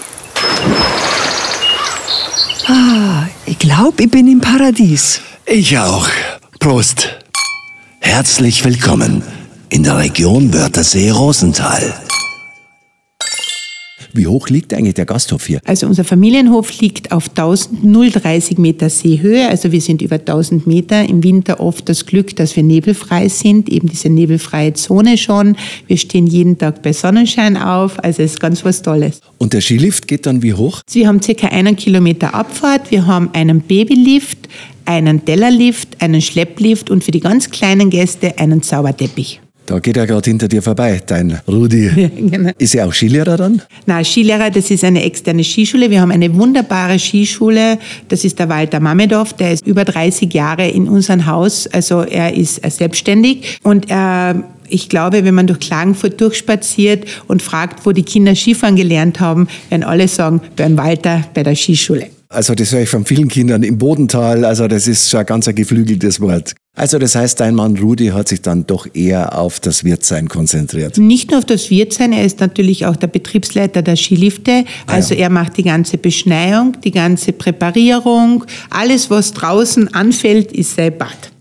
Ich 3.46 3.58
glaube, 3.58 4.02
ich 4.04 4.10
bin 4.10 4.26
im 4.26 4.40
Paradies. 4.40 5.20
Ich 5.46 5.78
auch. 5.78 6.08
Prost. 6.58 7.08
Herzlich 8.00 8.64
willkommen 8.64 9.22
in 9.68 9.82
der 9.82 9.98
Region 9.98 10.52
Wörthersee-Rosenthal. 10.52 11.94
Wie 14.16 14.28
hoch 14.28 14.48
liegt 14.48 14.72
eigentlich 14.72 14.94
der 14.94 15.06
Gasthof 15.06 15.46
hier? 15.46 15.60
Also 15.64 15.88
unser 15.88 16.04
Familienhof 16.04 16.80
liegt 16.80 17.10
auf 17.10 17.30
1030 17.30 18.58
Meter 18.58 18.88
Seehöhe, 18.88 19.48
also 19.48 19.72
wir 19.72 19.80
sind 19.80 20.02
über 20.02 20.16
1000 20.16 20.68
Meter. 20.68 21.08
Im 21.08 21.24
Winter 21.24 21.58
oft 21.58 21.88
das 21.88 22.06
Glück, 22.06 22.36
dass 22.36 22.54
wir 22.54 22.62
nebelfrei 22.62 23.28
sind, 23.28 23.68
eben 23.68 23.88
diese 23.88 24.08
nebelfreie 24.08 24.72
Zone 24.74 25.18
schon. 25.18 25.56
Wir 25.88 25.96
stehen 25.96 26.28
jeden 26.28 26.58
Tag 26.58 26.80
bei 26.82 26.92
Sonnenschein 26.92 27.56
auf, 27.56 27.98
also 28.04 28.22
es 28.22 28.34
ist 28.34 28.40
ganz 28.40 28.64
was 28.64 28.82
Tolles. 28.82 29.20
Und 29.38 29.52
der 29.52 29.60
Skilift 29.60 30.06
geht 30.06 30.26
dann 30.26 30.42
wie 30.42 30.54
hoch? 30.54 30.82
Wir 30.92 31.08
haben 31.08 31.20
circa 31.20 31.48
einen 31.48 31.74
Kilometer 31.74 32.34
Abfahrt, 32.34 32.92
wir 32.92 33.06
haben 33.06 33.30
einen 33.32 33.62
Babylift, 33.62 34.48
einen 34.84 35.24
Tellerlift, 35.24 36.00
einen 36.00 36.20
Schlepplift 36.20 36.88
und 36.88 37.02
für 37.02 37.10
die 37.10 37.20
ganz 37.20 37.50
kleinen 37.50 37.90
Gäste 37.90 38.38
einen 38.38 38.62
Zauberteppich. 38.62 39.40
Da 39.66 39.78
geht 39.78 39.96
er 39.96 40.06
gerade 40.06 40.28
hinter 40.28 40.46
dir 40.46 40.62
vorbei, 40.62 41.00
dein 41.06 41.40
Rudi. 41.48 42.10
genau. 42.16 42.50
Ist 42.58 42.74
er 42.74 42.86
auch 42.86 42.92
Skilehrer 42.92 43.36
dann? 43.36 43.62
Na, 43.86 44.04
Skilehrer, 44.04 44.50
das 44.50 44.70
ist 44.70 44.84
eine 44.84 45.02
externe 45.02 45.42
Skischule. 45.42 45.90
Wir 45.90 46.00
haben 46.00 46.10
eine 46.10 46.34
wunderbare 46.34 46.98
Skischule. 46.98 47.78
Das 48.08 48.24
ist 48.24 48.38
der 48.38 48.48
Walter 48.48 48.80
Mamedov. 48.80 49.32
Der 49.34 49.52
ist 49.52 49.66
über 49.66 49.84
30 49.84 50.32
Jahre 50.34 50.68
in 50.68 50.88
unserem 50.88 51.26
Haus. 51.26 51.66
Also 51.68 52.02
er 52.02 52.34
ist 52.34 52.60
selbstständig 52.70 53.58
und 53.62 53.90
er 53.90 54.44
ich 54.66 54.88
glaube, 54.88 55.24
wenn 55.24 55.34
man 55.34 55.46
durch 55.46 55.60
Klagenfurt 55.60 56.20
durchspaziert 56.20 57.04
und 57.28 57.42
fragt, 57.42 57.84
wo 57.84 57.92
die 57.92 58.02
Kinder 58.02 58.34
Skifahren 58.34 58.76
gelernt 58.76 59.20
haben, 59.20 59.46
werden 59.68 59.82
alle 59.82 60.08
sagen, 60.08 60.40
beim 60.56 60.76
Walter 60.78 61.22
bei 61.34 61.42
der 61.42 61.54
Skischule. 61.54 62.06
Also 62.28 62.54
das 62.54 62.72
höre 62.72 62.80
ich 62.80 62.88
von 62.88 63.04
vielen 63.04 63.28
Kindern 63.28 63.62
im 63.62 63.78
Bodental. 63.78 64.44
Also 64.44 64.66
das 64.66 64.88
ist 64.88 65.10
schon 65.10 65.20
ein 65.20 65.26
ganz 65.26 65.46
ein 65.46 65.54
geflügeltes 65.54 66.20
Wort. 66.20 66.54
Also 66.76 66.98
das 66.98 67.14
heißt, 67.14 67.38
dein 67.38 67.54
Mann 67.54 67.76
Rudi 67.78 68.08
hat 68.08 68.28
sich 68.28 68.42
dann 68.42 68.66
doch 68.66 68.88
eher 68.94 69.38
auf 69.38 69.60
das 69.60 69.84
Wirtsein 69.84 70.28
konzentriert. 70.28 70.98
Nicht 70.98 71.30
nur 71.30 71.38
auf 71.38 71.44
das 71.44 71.70
Wirtsein, 71.70 72.12
er 72.12 72.24
ist 72.24 72.40
natürlich 72.40 72.84
auch 72.86 72.96
der 72.96 73.06
Betriebsleiter 73.06 73.82
der 73.82 73.94
Skilifte. 73.94 74.64
Also 74.86 75.14
er 75.14 75.30
macht 75.30 75.56
die 75.56 75.62
ganze 75.62 75.98
Beschneiung, 75.98 76.76
die 76.82 76.90
ganze 76.90 77.32
Präparierung. 77.32 78.44
Alles, 78.70 79.08
was 79.08 79.32
draußen 79.32 79.94
anfällt, 79.94 80.50
ist 80.50 80.74
sein 80.74 80.98
Bad. 80.98 81.33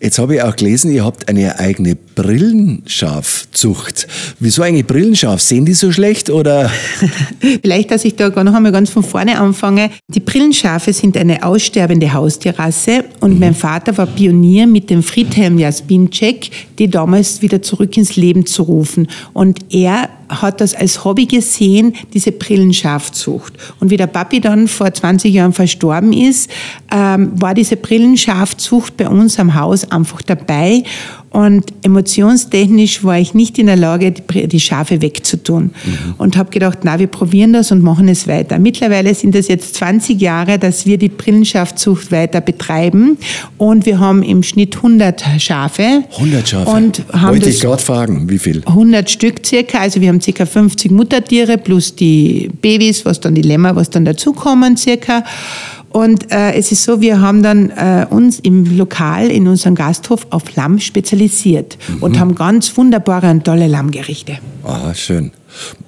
Jetzt 0.00 0.18
habe 0.18 0.36
ich 0.36 0.42
auch 0.42 0.56
gelesen, 0.56 0.92
ihr 0.92 1.04
habt 1.04 1.28
eine 1.28 1.58
eigene 1.58 1.96
Brillenschafzucht. 1.96 4.06
Wieso 4.38 4.62
eigentlich 4.62 4.86
Brillenschaf? 4.86 5.40
Sehen 5.40 5.64
die 5.64 5.74
so 5.74 5.90
schlecht 5.92 6.30
oder? 6.30 6.70
Vielleicht, 7.62 7.90
dass 7.90 8.04
ich 8.04 8.16
da 8.16 8.30
noch 8.30 8.54
einmal 8.54 8.72
ganz 8.72 8.90
von 8.90 9.02
vorne 9.02 9.38
anfange. 9.38 9.90
Die 10.08 10.20
Brillenschafe 10.20 10.92
sind 10.92 11.16
eine 11.16 11.44
aussterbende 11.44 12.12
Haustierrasse 12.12 13.04
und 13.20 13.40
mein 13.40 13.54
Vater 13.54 13.96
war 13.96 14.06
Pionier 14.06 14.66
mit 14.66 14.90
dem 14.90 15.02
Friedhelm 15.02 15.58
Jaspinczek, 15.58 16.50
die 16.78 16.88
damals 16.88 17.42
wieder 17.42 17.62
zurück 17.62 17.96
ins 17.96 18.16
Leben 18.16 18.46
zu 18.46 18.62
rufen. 18.62 19.08
Und 19.32 19.72
er 19.72 20.08
hat 20.30 20.60
das 20.60 20.74
als 20.74 21.04
Hobby 21.04 21.26
gesehen, 21.26 21.94
diese 22.14 22.32
Brillenschafzucht. 22.32 23.54
Und 23.80 23.90
wie 23.90 23.96
der 23.96 24.06
Papi 24.06 24.40
dann 24.40 24.68
vor 24.68 24.92
20 24.92 25.32
Jahren 25.32 25.52
verstorben 25.52 26.12
ist, 26.12 26.50
ähm, 26.92 27.32
war 27.40 27.54
diese 27.54 27.76
Brillenschafzucht 27.76 28.96
bei 28.96 29.08
uns 29.08 29.38
am 29.38 29.54
Haus 29.54 29.90
einfach 29.90 30.22
dabei. 30.22 30.84
Und 31.30 31.72
emotionstechnisch 31.82 33.04
war 33.04 33.16
ich 33.16 33.34
nicht 33.34 33.56
in 33.60 33.66
der 33.66 33.76
Lage, 33.76 34.10
die, 34.10 34.60
Schafe 34.60 35.00
wegzutun. 35.00 35.62
Mhm. 35.62 36.14
Und 36.18 36.36
habe 36.36 36.50
gedacht, 36.50 36.80
na, 36.82 36.98
wir 36.98 37.06
probieren 37.06 37.52
das 37.52 37.70
und 37.70 37.84
machen 37.84 38.08
es 38.08 38.26
weiter. 38.26 38.58
Mittlerweile 38.58 39.14
sind 39.14 39.36
es 39.36 39.46
jetzt 39.46 39.76
20 39.76 40.20
Jahre, 40.20 40.58
dass 40.58 40.86
wir 40.86 40.98
die 40.98 41.08
Brillenschafzucht 41.08 42.10
weiter 42.10 42.40
betreiben. 42.40 43.16
Und 43.58 43.86
wir 43.86 44.00
haben 44.00 44.24
im 44.24 44.42
Schnitt 44.42 44.76
100 44.76 45.24
Schafe. 45.38 46.02
100 46.16 46.48
Schafe? 46.48 46.70
Und 46.70 47.04
haben 47.12 47.34
Wollte 47.34 47.50
ich 47.50 47.60
gerade 47.60 47.80
fragen, 47.80 48.28
wie 48.28 48.38
viel? 48.38 48.62
100 48.66 49.08
Stück 49.08 49.46
circa. 49.46 49.78
Also 49.78 50.00
wir 50.00 50.08
haben 50.08 50.20
circa 50.20 50.46
50 50.46 50.90
Muttertiere 50.90 51.58
plus 51.58 51.94
die 51.94 52.50
Babys, 52.60 53.04
was 53.04 53.20
dann 53.20 53.36
die 53.36 53.42
Lämmer, 53.42 53.76
was 53.76 53.88
dann 53.88 54.04
dazukommen 54.04 54.76
circa. 54.76 55.22
Und 55.90 56.30
äh, 56.30 56.52
es 56.52 56.70
ist 56.70 56.84
so, 56.84 57.00
wir 57.00 57.20
haben 57.20 57.42
dann 57.42 57.70
äh, 57.70 58.06
uns 58.08 58.38
im 58.38 58.76
Lokal, 58.76 59.26
in 59.26 59.48
unserem 59.48 59.74
Gasthof, 59.74 60.26
auf 60.30 60.54
Lamm 60.54 60.78
spezialisiert 60.78 61.78
mhm. 61.88 62.02
und 62.02 62.18
haben 62.18 62.34
ganz 62.36 62.76
wunderbare 62.76 63.28
und 63.30 63.44
tolle 63.44 63.66
Lammgerichte. 63.66 64.38
Ah, 64.64 64.94
schön. 64.94 65.32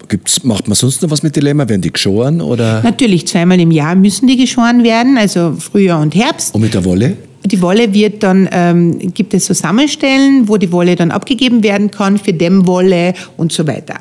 Gibt's, 0.08 0.42
macht 0.42 0.66
man 0.66 0.74
sonst 0.74 1.02
noch 1.02 1.10
was 1.10 1.22
mit 1.22 1.36
Dilemma? 1.36 1.68
Werden 1.68 1.82
die 1.82 1.92
geschoren? 1.92 2.40
Oder? 2.40 2.82
Natürlich, 2.82 3.28
zweimal 3.28 3.60
im 3.60 3.70
Jahr 3.70 3.94
müssen 3.94 4.26
die 4.26 4.36
geschoren 4.36 4.82
werden, 4.82 5.16
also 5.16 5.54
Frühjahr 5.58 6.02
und 6.02 6.16
Herbst. 6.16 6.52
Und 6.52 6.62
mit 6.62 6.74
der 6.74 6.84
Wolle? 6.84 7.16
Die 7.44 7.60
Wolle 7.60 7.92
wird 7.94 8.22
dann, 8.22 8.48
ähm, 8.52 9.12
gibt 9.14 9.34
es 9.34 9.46
so 9.46 9.54
Sammelstellen, 9.54 10.48
wo 10.48 10.56
die 10.56 10.70
Wolle 10.70 10.96
dann 10.96 11.10
abgegeben 11.10 11.62
werden 11.62 11.90
kann 11.90 12.18
für 12.18 12.32
Dämmwolle 12.32 13.14
und 13.36 13.52
so 13.52 13.66
weiter. 13.66 13.96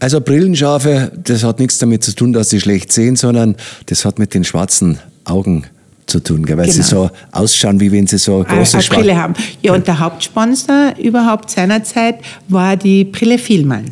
Also 0.00 0.20
Brillenschafe, 0.20 1.12
das 1.16 1.42
hat 1.44 1.58
nichts 1.58 1.78
damit 1.78 2.04
zu 2.04 2.12
tun, 2.12 2.32
dass 2.32 2.50
sie 2.50 2.60
schlecht 2.60 2.92
sehen, 2.92 3.16
sondern 3.16 3.56
das 3.86 4.04
hat 4.04 4.18
mit 4.18 4.34
den 4.34 4.44
schwarzen 4.44 4.98
Augen 5.24 5.64
zu 6.06 6.20
tun, 6.20 6.44
gell? 6.44 6.56
weil 6.56 6.66
genau. 6.66 6.76
sie 6.76 6.82
so 6.82 7.10
ausschauen, 7.32 7.80
wie 7.80 7.90
wenn 7.90 8.06
sie 8.06 8.18
so 8.18 8.44
große 8.44 8.78
eine 8.78 8.86
Brille 8.86 9.16
haben. 9.16 9.34
Ja, 9.62 9.74
und 9.74 9.86
der 9.86 9.98
Hauptsponsor 10.00 10.94
überhaupt 10.98 11.50
seinerzeit 11.50 12.16
war 12.48 12.76
die 12.76 13.04
Brille 13.04 13.38
Vielmann. 13.38 13.86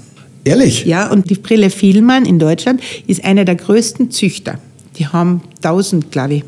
Ehrlich? 0.44 0.84
Ja, 0.84 1.10
und 1.10 1.30
die 1.30 1.36
Brille 1.36 1.70
Vielmann 1.70 2.24
in 2.24 2.38
Deutschland 2.38 2.80
ist 3.06 3.24
einer 3.24 3.44
der 3.44 3.54
größten 3.54 4.10
Züchter. 4.10 4.58
Die 4.96 5.06
haben 5.06 5.42
1000, 5.62 6.10
glaube 6.10 6.34
ich. 6.34 6.44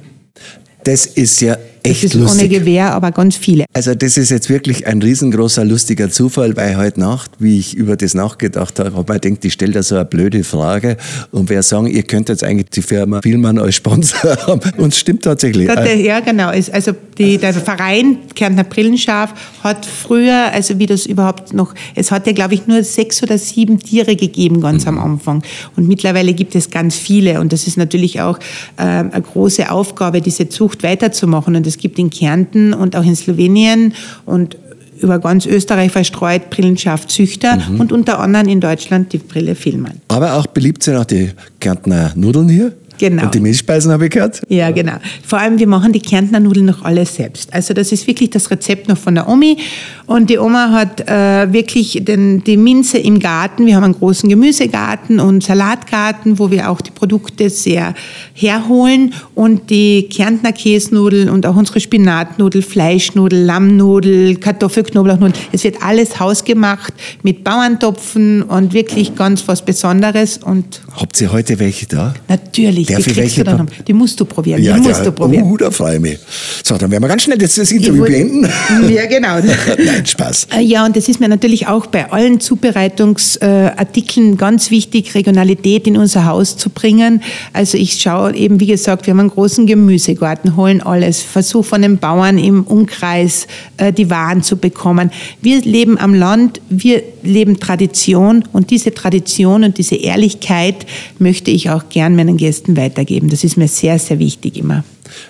Das 0.85 1.07
ist 1.07 1.41
ja 1.41 1.57
echt 1.85 2.05
das 2.05 2.14
ist 2.14 2.14
lustig. 2.14 2.41
ohne 2.41 2.49
Gewehr, 2.49 2.93
aber 2.93 3.12
ganz 3.12 3.37
viele. 3.37 3.64
Also 3.73 3.95
das 3.95 4.17
ist 4.17 4.31
jetzt 4.31 4.49
wirklich 4.50 4.87
ein 4.87 5.00
riesengroßer, 5.03 5.64
lustiger 5.64 6.11
Zufall, 6.11 6.57
weil 6.57 6.76
heute 6.76 7.00
Nacht, 7.00 7.31
wie 7.38 7.59
ich 7.59 7.75
über 7.76 7.97
das 7.97 8.14
nachgedacht 8.14 8.79
habe, 8.79 8.95
habe 8.95 9.14
ich 9.14 9.21
gedacht, 9.21 9.45
ich 9.45 9.53
stelle 9.53 9.73
da 9.73 9.83
so 9.83 9.97
eine 9.97 10.05
blöde 10.05 10.45
Frage 10.45 10.97
und 11.31 11.50
wer 11.50 11.62
sagen, 11.62 11.87
ihr 11.87 12.03
könnt 12.03 12.29
jetzt 12.29 12.43
eigentlich 12.43 12.71
die 12.71 12.83
Firma 12.83 13.21
Vielmann 13.23 13.59
als 13.59 13.76
Sponsor 13.76 14.37
haben. 14.47 14.61
Und 14.79 14.93
es 14.93 14.99
stimmt 14.99 15.25
tatsächlich. 15.25 15.69
Ja, 15.69 16.21
genau. 16.21 16.49
Also 16.49 16.93
die, 17.18 17.38
der 17.38 17.54
Verein 17.54 18.18
Kärntner 18.35 18.64
Brillenschaf 18.64 19.35
hat 19.62 19.87
früher, 19.87 20.50
also 20.52 20.78
wie 20.78 20.87
das 20.87 21.06
überhaupt 21.06 21.52
noch, 21.52 21.75
es 21.94 22.11
hat 22.11 22.26
ja 22.26 22.33
glaube 22.33 22.54
ich 22.54 22.66
nur 22.66 22.83
sechs 22.83 23.23
oder 23.23 23.38
sieben 23.38 23.78
Tiere 23.78 24.16
gegeben 24.16 24.61
ganz 24.61 24.85
mhm. 24.85 24.99
am 24.99 25.12
Anfang. 25.12 25.42
Und 25.76 25.88
mittlerweile 25.88 26.35
gibt 26.35 26.54
es 26.54 26.71
ganz 26.71 26.97
viele 26.97 27.40
und 27.40 27.52
das 27.52 27.66
ist 27.66 27.76
natürlich 27.76 28.21
auch 28.21 28.38
äh, 28.76 28.83
eine 28.83 29.23
große 29.23 29.71
Aufgabe, 29.71 30.21
diese 30.21 30.49
Zucht 30.49 30.83
weiterzumachen. 30.83 31.56
Und 31.56 31.66
es 31.66 31.78
gibt 31.78 31.99
in 31.99 32.11
Kärnten 32.11 32.75
und 32.75 32.97
auch 32.97 33.04
in 33.04 33.16
Slowenien 33.16 33.94
und 34.26 34.56
über 35.00 35.18
ganz 35.18 35.47
Österreich 35.47 35.92
verstreut 35.92 36.50
Brillenschaft-Züchter 36.50 37.56
mhm. 37.56 37.80
und 37.80 37.92
unter 37.92 38.21
anderem 38.21 38.49
in 38.49 38.61
Deutschland 38.61 39.12
die 39.12 39.18
Brille 39.18 39.54
Filmann. 39.54 40.00
Aber 40.09 40.35
auch 40.35 40.47
beliebt 40.47 40.83
sind 40.83 40.97
auch 40.97 41.04
die 41.04 41.30
Kärntner 41.61 42.12
Nudeln 42.14 42.49
hier? 42.49 42.73
Genau. 42.99 43.25
Und 43.25 43.35
die 43.35 43.41
Milchspeisen 43.41 43.93
habe 43.93 44.05
ich 44.05 44.11
gehört? 44.11 44.43
Ja, 44.49 44.71
genau. 44.71 44.95
Vor 45.27 45.39
allem, 45.39 45.59
wir 45.59 45.67
machen 45.67 45.93
die 45.93 46.01
Kärntner 46.01 46.41
Nudeln 46.41 46.67
noch 46.67 46.85
alles 46.85 47.17
selbst. 47.17 47.53
Also 47.53 47.75
das 47.75 47.93
ist 47.93 48.07
wirklich 48.07 48.31
das 48.31 48.51
Rezept 48.51 48.89
noch 48.89 48.99
von 48.99 49.15
der 49.15 49.29
Omi. 49.29 49.57
Und 50.06 50.28
die 50.28 50.38
Oma 50.38 50.70
hat 50.70 51.08
äh, 51.08 51.52
wirklich 51.52 52.00
den, 52.02 52.44
die 52.44 52.56
Minze 52.56 52.99
im 52.99 53.20
Garten. 53.20 53.66
Wir 53.66 53.76
haben 53.76 53.84
einen 53.84 53.99
großen 53.99 54.28
Gemüsegarten 54.28 55.18
und 55.18 55.42
Salatgarten, 55.42 56.38
wo 56.38 56.50
wir 56.50 56.70
auch 56.70 56.82
die 56.82 56.90
Produkte 56.90 57.49
sehr 57.49 57.94
herholen. 58.34 59.14
Und 59.34 59.70
die 59.70 60.08
Kärntner 60.11 60.52
Käsnudel 60.52 61.30
und 61.30 61.46
auch 61.46 61.56
unsere 61.56 61.80
Spinatnudel, 61.80 62.61
Fleischnudel, 62.62 63.44
Lammnudel, 63.44 64.37
Kartoffelknoblauchnudel. 64.37 65.34
Es 65.52 65.64
wird 65.64 65.82
alles 65.82 66.20
hausgemacht 66.20 66.92
mit 67.23 67.42
Bauerntopfen 67.42 68.42
und 68.42 68.75
wirklich 68.75 69.14
ganz 69.16 69.46
was 69.49 69.64
Besonderes. 69.64 70.38
Und 70.38 70.82
Habt 70.92 71.18
ihr 71.20 71.32
heute 71.32 71.58
welche 71.58 71.87
da? 71.87 72.14
Natürlich. 72.28 72.88
Darf 72.88 73.04
die 73.04 73.16
welche 73.16 73.44
dann, 73.44 73.68
die 73.87 73.92
musst 73.92 74.20
du 74.20 74.26
probieren. 74.26 74.62
Ja, 74.62 74.75
die 74.75 74.80
musst 74.80 74.99
ja, 74.99 75.04
du 75.04 75.12
probieren. 75.12 75.44
Uh, 75.44 75.56
da 75.56 75.70
freue 75.70 75.96
ich 75.96 76.00
mich. 76.00 76.18
So, 76.62 76.76
dann 76.76 76.90
werden 76.90 77.02
wir 77.02 77.08
ganz 77.08 77.23
schnell 77.23 77.40
jetzt 77.40 77.56
das 77.56 77.73
Interview 77.73 78.04
beenden. 78.04 78.49
Ja, 78.88 79.06
genau. 79.06 79.38
Spaß. 80.05 80.49
Äh, 80.57 80.61
ja, 80.63 80.85
und 80.85 80.97
das 80.97 81.09
ist 81.09 81.21
mir 81.21 81.29
natürlich 81.29 81.67
auch 81.67 81.87
bei 81.87 82.11
allen 82.11 82.41
Zubereitungsartikeln 82.41 84.37
ganz 84.37 84.71
wichtig, 84.71 85.15
Regionalität 85.15 85.87
in 85.87 85.97
unser 85.97 86.27
Haus 86.27 86.57
zu 86.57 86.71
bringen. 86.71 87.23
Also 87.53 87.79
ich 87.79 88.01
schaue 88.01 88.35
eben, 88.35 88.61
wie 88.61 88.67
gesagt, 88.67 89.07
wir 89.07 89.13
haben 89.13 89.21
einen 89.21 89.31
großen 89.31 89.67
Gemüsegarten, 89.67 90.57
holen 90.57 90.83
alles, 90.83 91.23
versuche 91.23 91.65
von 91.65 91.83
den 91.83 91.99
Bauern 91.99 92.39
im 92.39 92.65
Umkreis 92.65 93.47
äh, 93.77 93.93
die 93.93 94.11
Waren 94.11 94.43
zu 94.43 94.57
bekommen. 94.57 95.11
Wir 95.41 95.61
leben 95.63 95.99
am 95.99 96.15
Land, 96.15 96.61
wir 96.69 97.03
leben 97.23 97.61
Tradition 97.61 98.45
und 98.53 98.71
diese 98.71 98.93
Tradition 98.93 99.65
und 99.65 99.79
diese 99.79 99.97
Ehrlichkeit 99.97 100.87
möchte 101.19 101.51
ich 101.51 101.71
auch 101.71 101.89
gern 101.89 102.17
meinen 102.17 102.37
Gästen 102.37 102.77
weitergeben. 102.77 103.29
Das 103.29 103.45
ist 103.45 103.57
mir 103.57 103.69
sehr, 103.69 103.99
sehr 103.99 104.19
wichtig 104.19 104.59
immer. 104.59 104.85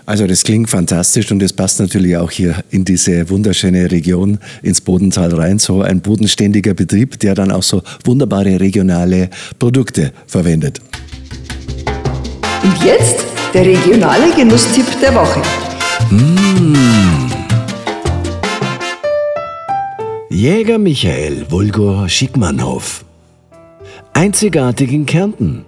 Also 0.06 0.26
das 0.26 0.42
klingt 0.42 0.70
fantastisch 0.70 1.30
und 1.30 1.42
es 1.42 1.52
passt 1.52 1.80
natürlich 1.80 2.16
auch 2.16 2.30
hier 2.30 2.62
in 2.70 2.84
diese 2.84 3.28
wunderschöne 3.30 3.90
Region 3.90 4.38
ins 4.62 4.80
Bodental 4.80 5.34
rein. 5.34 5.58
So 5.58 5.82
ein 5.82 6.00
bodenständiger 6.00 6.74
Betrieb, 6.74 7.18
der 7.20 7.34
dann 7.34 7.50
auch 7.50 7.62
so 7.62 7.82
wunderbare 8.04 8.60
regionale 8.60 9.30
Produkte 9.58 10.12
verwendet. 10.26 10.80
Und 12.62 12.84
jetzt 12.84 13.24
der 13.52 13.66
regionale 13.66 14.34
Genusstipp 14.34 14.86
der 15.00 15.14
Woche. 15.14 15.42
Mmh. 16.10 16.74
Jäger 20.30 20.78
Michael 20.78 21.46
Vulgo 21.48 22.08
Schickmannhof. 22.08 23.04
Einzigartig 24.12 24.92
in 24.92 25.06
Kärnten. 25.06 25.64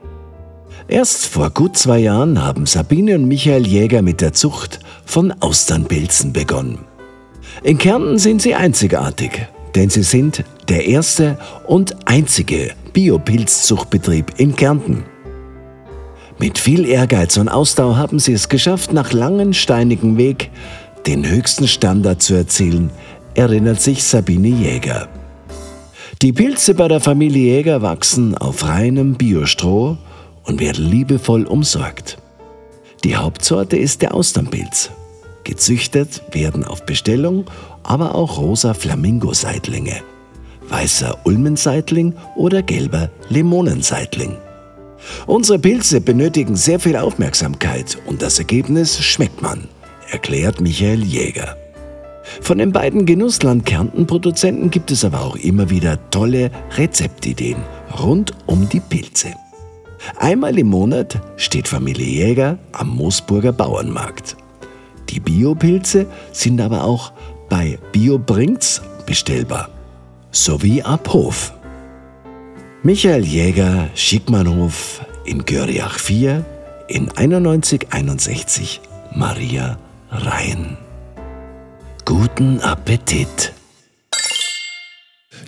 Erst 0.89 1.27
vor 1.27 1.51
gut 1.51 1.77
zwei 1.77 1.99
Jahren 1.99 2.43
haben 2.43 2.65
Sabine 2.65 3.17
und 3.17 3.27
Michael 3.27 3.67
Jäger 3.67 4.03
mit 4.03 4.21
der 4.21 4.33
Zucht 4.33 4.79
von 5.05 5.35
Austernpilzen 5.41 6.33
begonnen. 6.33 6.79
In 7.65 7.79
Kärnten 7.79 8.19
sind 8.19 8.41
sie 8.41 8.55
einzigartig, 8.55 9.49
denn 9.75 9.91
sie 9.91 10.05
sind 10.05 10.45
der 10.69 10.87
erste 10.87 11.39
und 11.67 11.97
einzige 12.07 12.73
Biopilzzuchtbetrieb 12.93 14.35
in 14.37 14.55
Kärnten. 14.55 15.05
Mit 16.39 16.59
viel 16.59 16.87
Ehrgeiz 16.87 17.37
und 17.37 17.49
Ausdauer 17.49 17.97
haben 17.97 18.21
sie 18.21 18.35
es 18.35 18.49
geschafft, 18.49 18.93
nach 18.93 19.13
langem 19.13 19.55
steinigen 19.55 20.19
Weg 20.19 20.51
den 21.07 21.29
höchsten 21.29 21.67
Standard 21.67 22.23
zu 22.23 22.35
erzielen, 22.35 22.91
erinnert 23.35 23.81
sich 23.81 24.05
Sabine 24.05 24.49
Jäger. 24.49 25.09
Die 26.23 26.33
Pilze 26.33 26.75
bei 26.75 26.87
der 26.89 27.01
Familie 27.01 27.57
Jäger 27.57 27.83
wachsen 27.83 28.37
auf 28.37 28.69
reinem 28.69 29.15
Biostroh 29.15 29.99
und 30.47 30.61
werden 30.61 30.87
liebevoll 30.87 31.45
umsorgt. 31.45 32.19
Die 33.05 33.17
Hauptsorte 33.17 33.77
ist 33.77 34.03
der 34.03 34.15
Austernpilz. 34.15 34.91
Gezüchtet 35.45 36.23
werden 36.33 36.65
auf 36.65 36.85
Bestellung 36.87 37.45
aber 37.85 38.15
auch 38.17 38.39
rosa 38.39 38.75
Flamingo-Seitlinge, 38.75 40.03
weißer 40.69 41.19
Ulmenseitling 41.25 42.15
oder 42.35 42.63
gelber 42.63 43.11
Limonenseitling. 43.29 44.37
Unsere 45.27 45.59
Pilze 45.59 46.01
benötigen 46.01 46.57
sehr 46.57 46.81
viel 46.81 46.97
Aufmerksamkeit 46.97 47.97
und 48.07 48.23
das 48.23 48.41
Ergebnis 48.41 49.01
schmeckt 49.01 49.41
man, 49.41 49.69
erklärt 50.11 50.61
Michael 50.61 51.05
Jäger. 51.05 51.57
Von 52.41 52.59
den 52.59 52.73
beiden 52.73 53.07
Genussland 53.07 53.65
Kärnten-Produzenten 53.67 54.71
gibt 54.71 54.91
es 54.91 55.05
aber 55.05 55.21
auch 55.21 55.37
immer 55.37 55.71
wieder 55.71 55.99
tolle 56.11 56.51
Rezeptideen 56.77 57.59
rund 58.01 58.33
um 58.47 58.69
die 58.69 58.81
Pilze. 58.81 59.33
Einmal 60.19 60.59
im 60.59 60.69
Monat 60.69 61.21
steht 61.37 61.69
Familie 61.69 62.07
Jäger 62.07 62.59
am 62.73 62.89
Moosburger 62.89 63.53
Bauernmarkt. 63.53 64.37
Die 65.11 65.21
Biopilze 65.21 66.07
sind 66.33 66.61
aber 66.61 66.85
auch 66.85 67.13
bei 67.49 67.79
BioBrinks 67.93 68.83
bestellbar, 69.07 69.69
sowie 70.31 70.83
ab 70.83 71.13
Hof. 71.13 71.53
Michael 72.83 73.25
Jäger, 73.25 73.89
Schickmannhof 73.95 75.01
in 75.25 75.45
Görriach 75.45 75.99
4 75.99 76.45
in 76.89 77.07
9161 77.17 78.81
Maria 79.15 79.79
Rhein. 80.11 80.77
Guten 82.05 82.61
Appetit! 82.61 83.56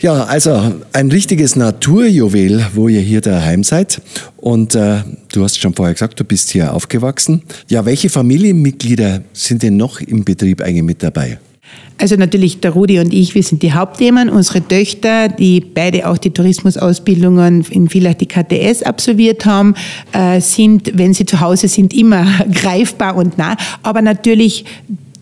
Ja, 0.00 0.24
also 0.24 0.74
ein 0.92 1.10
richtiges 1.10 1.56
Naturjuwel, 1.56 2.66
wo 2.74 2.86
ihr 2.86 3.00
hier 3.00 3.20
daheim 3.20 3.64
seid. 3.64 4.00
Und 4.36 4.76
äh, 4.76 4.98
du 5.32 5.42
hast 5.42 5.60
schon 5.60 5.74
vorher 5.74 5.94
gesagt, 5.94 6.20
du 6.20 6.24
bist 6.24 6.50
hier 6.50 6.72
aufgewachsen. 6.72 7.42
Ja, 7.68 7.84
welche 7.84 8.08
Familienmitglieder 8.08 9.22
sind 9.32 9.64
denn 9.64 9.76
noch 9.76 10.00
im 10.00 10.24
Betrieb 10.24 10.60
eigentlich 10.60 10.84
mit 10.84 11.02
dabei? 11.02 11.38
Also 12.00 12.14
natürlich 12.14 12.60
der 12.60 12.70
Rudi 12.70 13.00
und 13.00 13.12
ich, 13.12 13.34
wir 13.34 13.42
sind 13.42 13.62
die 13.64 13.72
Hauptthemen. 13.72 14.28
Unsere 14.28 14.66
Töchter, 14.66 15.28
die 15.28 15.60
beide 15.60 16.08
auch 16.08 16.16
die 16.16 16.30
Tourismusausbildungen 16.30 17.66
in 17.70 17.88
vielleicht 17.88 18.20
die 18.20 18.26
KTS 18.26 18.84
absolviert 18.84 19.44
haben, 19.46 19.74
äh, 20.12 20.40
sind, 20.40 20.92
wenn 20.94 21.12
sie 21.12 21.26
zu 21.26 21.40
Hause 21.40 21.66
sind, 21.66 21.92
immer 21.92 22.24
greifbar 22.52 23.16
und 23.16 23.36
nah. 23.36 23.56
Aber 23.82 24.00
natürlich 24.00 24.64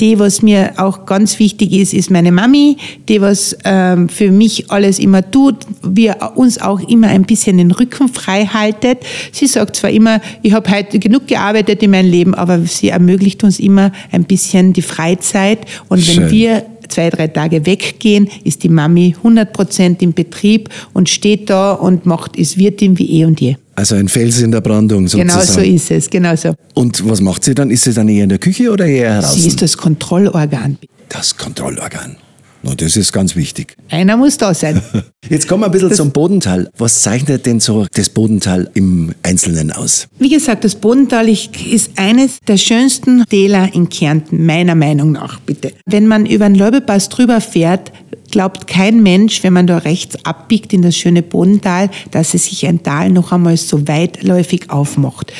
Die, 0.00 0.18
was 0.18 0.42
mir 0.42 0.74
auch 0.76 1.06
ganz 1.06 1.38
wichtig 1.38 1.72
ist, 1.72 1.94
ist 1.94 2.10
meine 2.10 2.32
Mami, 2.32 2.76
die, 3.08 3.20
was 3.20 3.56
ähm, 3.64 4.08
für 4.08 4.30
mich 4.30 4.70
alles 4.70 4.98
immer 4.98 5.28
tut, 5.30 5.56
wir 5.82 6.32
uns 6.34 6.60
auch 6.60 6.80
immer 6.88 7.08
ein 7.08 7.24
bisschen 7.24 7.58
den 7.58 7.70
Rücken 7.70 8.08
frei 8.08 8.46
haltet. 8.46 8.98
Sie 9.32 9.46
sagt 9.46 9.76
zwar 9.76 9.90
immer, 9.90 10.20
ich 10.42 10.52
habe 10.52 10.70
heute 10.70 10.98
genug 10.98 11.26
gearbeitet 11.26 11.82
in 11.82 11.90
meinem 11.92 12.10
Leben, 12.10 12.34
aber 12.34 12.60
sie 12.60 12.90
ermöglicht 12.90 13.42
uns 13.42 13.58
immer 13.58 13.92
ein 14.12 14.24
bisschen 14.24 14.72
die 14.72 14.82
Freizeit. 14.82 15.60
Und 15.88 16.02
Schön. 16.02 16.24
wenn 16.24 16.30
wir 16.30 16.66
zwei, 16.88 17.10
drei 17.10 17.28
Tage 17.28 17.66
weggehen, 17.66 18.28
ist 18.44 18.62
die 18.62 18.68
Mami 18.68 19.14
100 19.18 19.52
Prozent 19.52 20.02
im 20.02 20.12
Betrieb 20.12 20.68
und 20.92 21.08
steht 21.08 21.50
da 21.50 21.72
und 21.72 22.06
macht, 22.06 22.36
ist 22.36 22.58
Wirtin 22.58 22.98
wie 22.98 23.20
eh 23.20 23.24
und 23.24 23.40
je. 23.40 23.56
Also 23.74 23.94
ein 23.94 24.08
Fels 24.08 24.40
in 24.40 24.52
der 24.52 24.62
Brandung 24.62 25.06
sozusagen. 25.06 25.28
Genau 25.28 25.44
so 25.44 25.60
ist 25.60 25.90
es, 25.90 26.08
genau 26.08 26.34
so. 26.34 26.54
Und 26.74 27.06
was 27.08 27.20
macht 27.20 27.44
sie 27.44 27.54
dann? 27.54 27.70
Ist 27.70 27.84
sie 27.84 27.92
dann 27.92 28.08
eher 28.08 28.24
in 28.24 28.30
der 28.30 28.38
Küche 28.38 28.70
oder 28.70 28.86
eher 28.86 29.20
draußen? 29.20 29.40
Sie 29.40 29.48
ist 29.48 29.60
das 29.60 29.76
Kontrollorgan. 29.76 30.78
das 31.10 31.36
Kontrollorgan. 31.36 32.16
Na, 32.62 32.74
das 32.74 32.96
ist 32.96 33.12
ganz 33.12 33.36
wichtig. 33.36 33.76
Einer 33.90 34.16
muss 34.16 34.38
da 34.38 34.54
sein. 34.54 34.82
Jetzt 35.28 35.48
kommen 35.48 35.62
wir 35.62 35.66
ein 35.66 35.72
bisschen 35.72 35.92
zum 35.92 36.10
Bodental. 36.10 36.70
Was 36.76 37.02
zeichnet 37.02 37.46
denn 37.46 37.60
so 37.60 37.86
das 37.94 38.08
Bodental 38.08 38.70
im 38.74 39.12
Einzelnen 39.22 39.72
aus? 39.72 40.08
Wie 40.18 40.28
gesagt, 40.28 40.64
das 40.64 40.74
Bodental 40.74 41.28
ist 41.28 41.90
eines 41.96 42.38
der 42.46 42.56
schönsten 42.56 43.24
Täler 43.26 43.72
in 43.74 43.88
Kärnten, 43.88 44.46
meiner 44.46 44.74
Meinung 44.74 45.12
nach, 45.12 45.40
bitte. 45.40 45.72
Wenn 45.86 46.06
man 46.06 46.26
über 46.26 46.46
den 46.46 46.54
Leubepass 46.54 47.08
drüber 47.08 47.40
fährt, 47.40 47.92
glaubt 48.30 48.66
kein 48.66 49.02
Mensch, 49.02 49.42
wenn 49.42 49.52
man 49.52 49.66
da 49.66 49.78
rechts 49.78 50.24
abbiegt 50.24 50.72
in 50.72 50.82
das 50.82 50.96
schöne 50.96 51.22
Bodental, 51.22 51.90
dass 52.10 52.34
es 52.34 52.46
sich 52.46 52.66
ein 52.66 52.82
Tal 52.82 53.10
noch 53.10 53.32
einmal 53.32 53.56
so 53.56 53.86
weitläufig 53.88 54.70
aufmacht. 54.70 55.32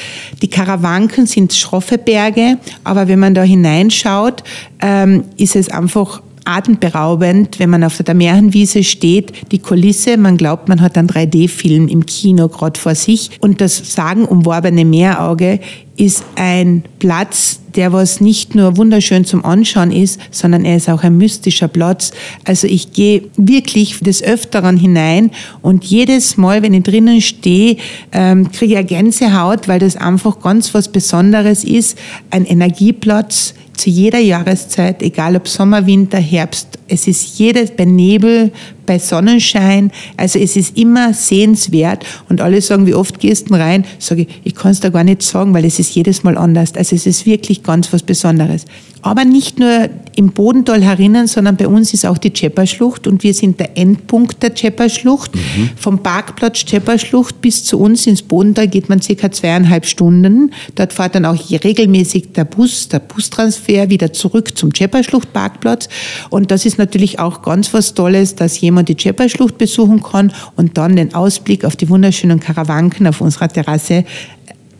Die 0.42 0.48
Karawanken 0.48 1.26
sind 1.26 1.52
schroffe 1.52 1.98
Berge, 1.98 2.58
aber 2.84 3.08
wenn 3.08 3.18
man 3.18 3.34
da 3.34 3.42
hineinschaut, 3.42 4.42
ähm, 4.80 5.24
ist 5.36 5.56
es 5.56 5.68
einfach 5.68 6.22
atemberaubend, 6.46 7.58
wenn 7.58 7.70
man 7.70 7.84
auf 7.84 8.02
der 8.02 8.14
Märchenwiese 8.14 8.84
steht, 8.84 9.52
die 9.52 9.58
Kulisse, 9.58 10.16
man 10.16 10.36
glaubt, 10.36 10.68
man 10.68 10.80
hat 10.80 10.96
einen 10.96 11.08
3D-Film 11.08 11.88
im 11.88 12.06
Kino 12.06 12.48
gerade 12.48 12.78
vor 12.78 12.94
sich. 12.94 13.30
Und 13.40 13.60
das 13.60 13.94
sagenumworbene 13.94 14.84
Meerauge 14.84 15.60
ist 15.96 16.24
ein 16.36 16.84
Platz, 16.98 17.60
der 17.74 17.92
was 17.92 18.20
nicht 18.20 18.54
nur 18.54 18.76
wunderschön 18.76 19.24
zum 19.24 19.44
Anschauen 19.44 19.90
ist, 19.90 20.20
sondern 20.30 20.64
er 20.64 20.76
ist 20.76 20.88
auch 20.88 21.02
ein 21.02 21.16
mystischer 21.16 21.68
Platz. 21.68 22.12
Also 22.44 22.66
ich 22.66 22.92
gehe 22.92 23.22
wirklich 23.36 23.98
des 24.00 24.22
Öfteren 24.22 24.76
hinein 24.76 25.30
und 25.62 25.84
jedes 25.84 26.36
Mal, 26.36 26.62
wenn 26.62 26.74
ich 26.74 26.82
drinnen 26.82 27.20
stehe, 27.20 27.76
ähm, 28.12 28.50
kriege 28.50 28.74
ich 28.74 28.78
eine 28.78 28.86
Gänsehaut, 28.86 29.68
weil 29.68 29.78
das 29.78 29.96
einfach 29.96 30.40
ganz 30.40 30.74
was 30.74 30.88
Besonderes 30.90 31.64
ist. 31.64 31.98
Ein 32.30 32.44
Energieplatz, 32.44 33.54
zu 33.76 33.90
jeder 33.90 34.18
Jahreszeit, 34.18 35.02
egal 35.02 35.36
ob 35.36 35.48
Sommer, 35.48 35.86
Winter, 35.86 36.18
Herbst. 36.18 36.78
Es 36.88 37.06
ist 37.06 37.38
jedes 37.38 37.70
bei 37.70 37.84
Nebel, 37.84 38.52
bei 38.86 38.98
Sonnenschein. 38.98 39.90
Also 40.16 40.38
es 40.38 40.56
ist 40.56 40.76
immer 40.76 41.12
sehenswert. 41.12 42.04
Und 42.28 42.40
alle 42.40 42.60
sagen, 42.60 42.86
wie 42.86 42.94
oft 42.94 43.20
gehst 43.20 43.50
du 43.50 43.54
rein? 43.54 43.84
Sage 43.98 44.22
ich, 44.22 44.28
ich 44.44 44.54
kann 44.54 44.70
es 44.70 44.80
da 44.80 44.88
gar 44.88 45.04
nicht 45.04 45.22
sagen, 45.22 45.52
weil 45.54 45.64
es 45.64 45.78
ist 45.78 45.94
jedes 45.94 46.22
Mal 46.22 46.38
anders. 46.38 46.74
Also 46.74 46.96
es 46.96 47.06
ist 47.06 47.26
wirklich 47.26 47.62
ganz 47.62 47.92
was 47.92 48.02
Besonderes. 48.02 48.64
Aber 49.06 49.24
nicht 49.24 49.60
nur 49.60 49.88
im 50.16 50.32
Bodental 50.32 50.82
herinnen, 50.82 51.28
sondern 51.28 51.56
bei 51.56 51.68
uns 51.68 51.94
ist 51.94 52.04
auch 52.04 52.18
die 52.18 52.32
Tschepperschlucht 52.32 53.06
und 53.06 53.22
wir 53.22 53.34
sind 53.34 53.60
der 53.60 53.78
Endpunkt 53.78 54.42
der 54.42 54.52
Tschepperschlucht. 54.52 55.32
Mhm. 55.32 55.70
Vom 55.76 56.02
Parkplatz 56.02 56.64
Tschepperschlucht 56.64 57.40
bis 57.40 57.62
zu 57.62 57.78
uns 57.78 58.06
ins 58.08 58.22
Bodental 58.22 58.66
geht 58.66 58.88
man 58.88 59.00
circa 59.00 59.30
zweieinhalb 59.30 59.86
Stunden. 59.86 60.52
Dort 60.74 60.92
fährt 60.92 61.14
dann 61.14 61.24
auch 61.24 61.38
regelmäßig 61.50 62.32
der 62.32 62.46
Bus, 62.46 62.88
der 62.88 62.98
Bustransfer 62.98 63.90
wieder 63.90 64.12
zurück 64.12 64.58
zum 64.58 64.72
Tschepperschlucht-Parkplatz. 64.72 65.88
Und 66.30 66.50
das 66.50 66.66
ist 66.66 66.78
natürlich 66.78 67.20
auch 67.20 67.42
ganz 67.42 67.72
was 67.72 67.94
Tolles, 67.94 68.34
dass 68.34 68.60
jemand 68.60 68.75
die 68.84 68.96
Tschepperschlucht 68.96 69.58
besuchen 69.58 70.02
kann 70.02 70.32
und 70.56 70.78
dann 70.78 70.96
den 70.96 71.14
Ausblick 71.14 71.64
auf 71.64 71.76
die 71.76 71.88
wunderschönen 71.88 72.40
Karawanken 72.40 73.06
auf 73.06 73.20
unserer 73.20 73.48
Terrasse 73.48 74.04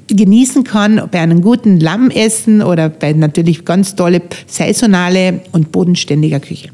genießen 0.09 0.65
kann 0.65 1.09
bei 1.11 1.21
einem 1.21 1.41
guten 1.41 1.81
Lammessen 1.81 2.63
oder 2.63 2.89
bei 2.89 3.13
natürlich 3.13 3.65
ganz 3.65 3.97
tolle 3.97 4.23
saisonale 4.47 5.41
und 5.53 5.73
bodenständiger 5.73 6.41
Küche. 6.41 6.69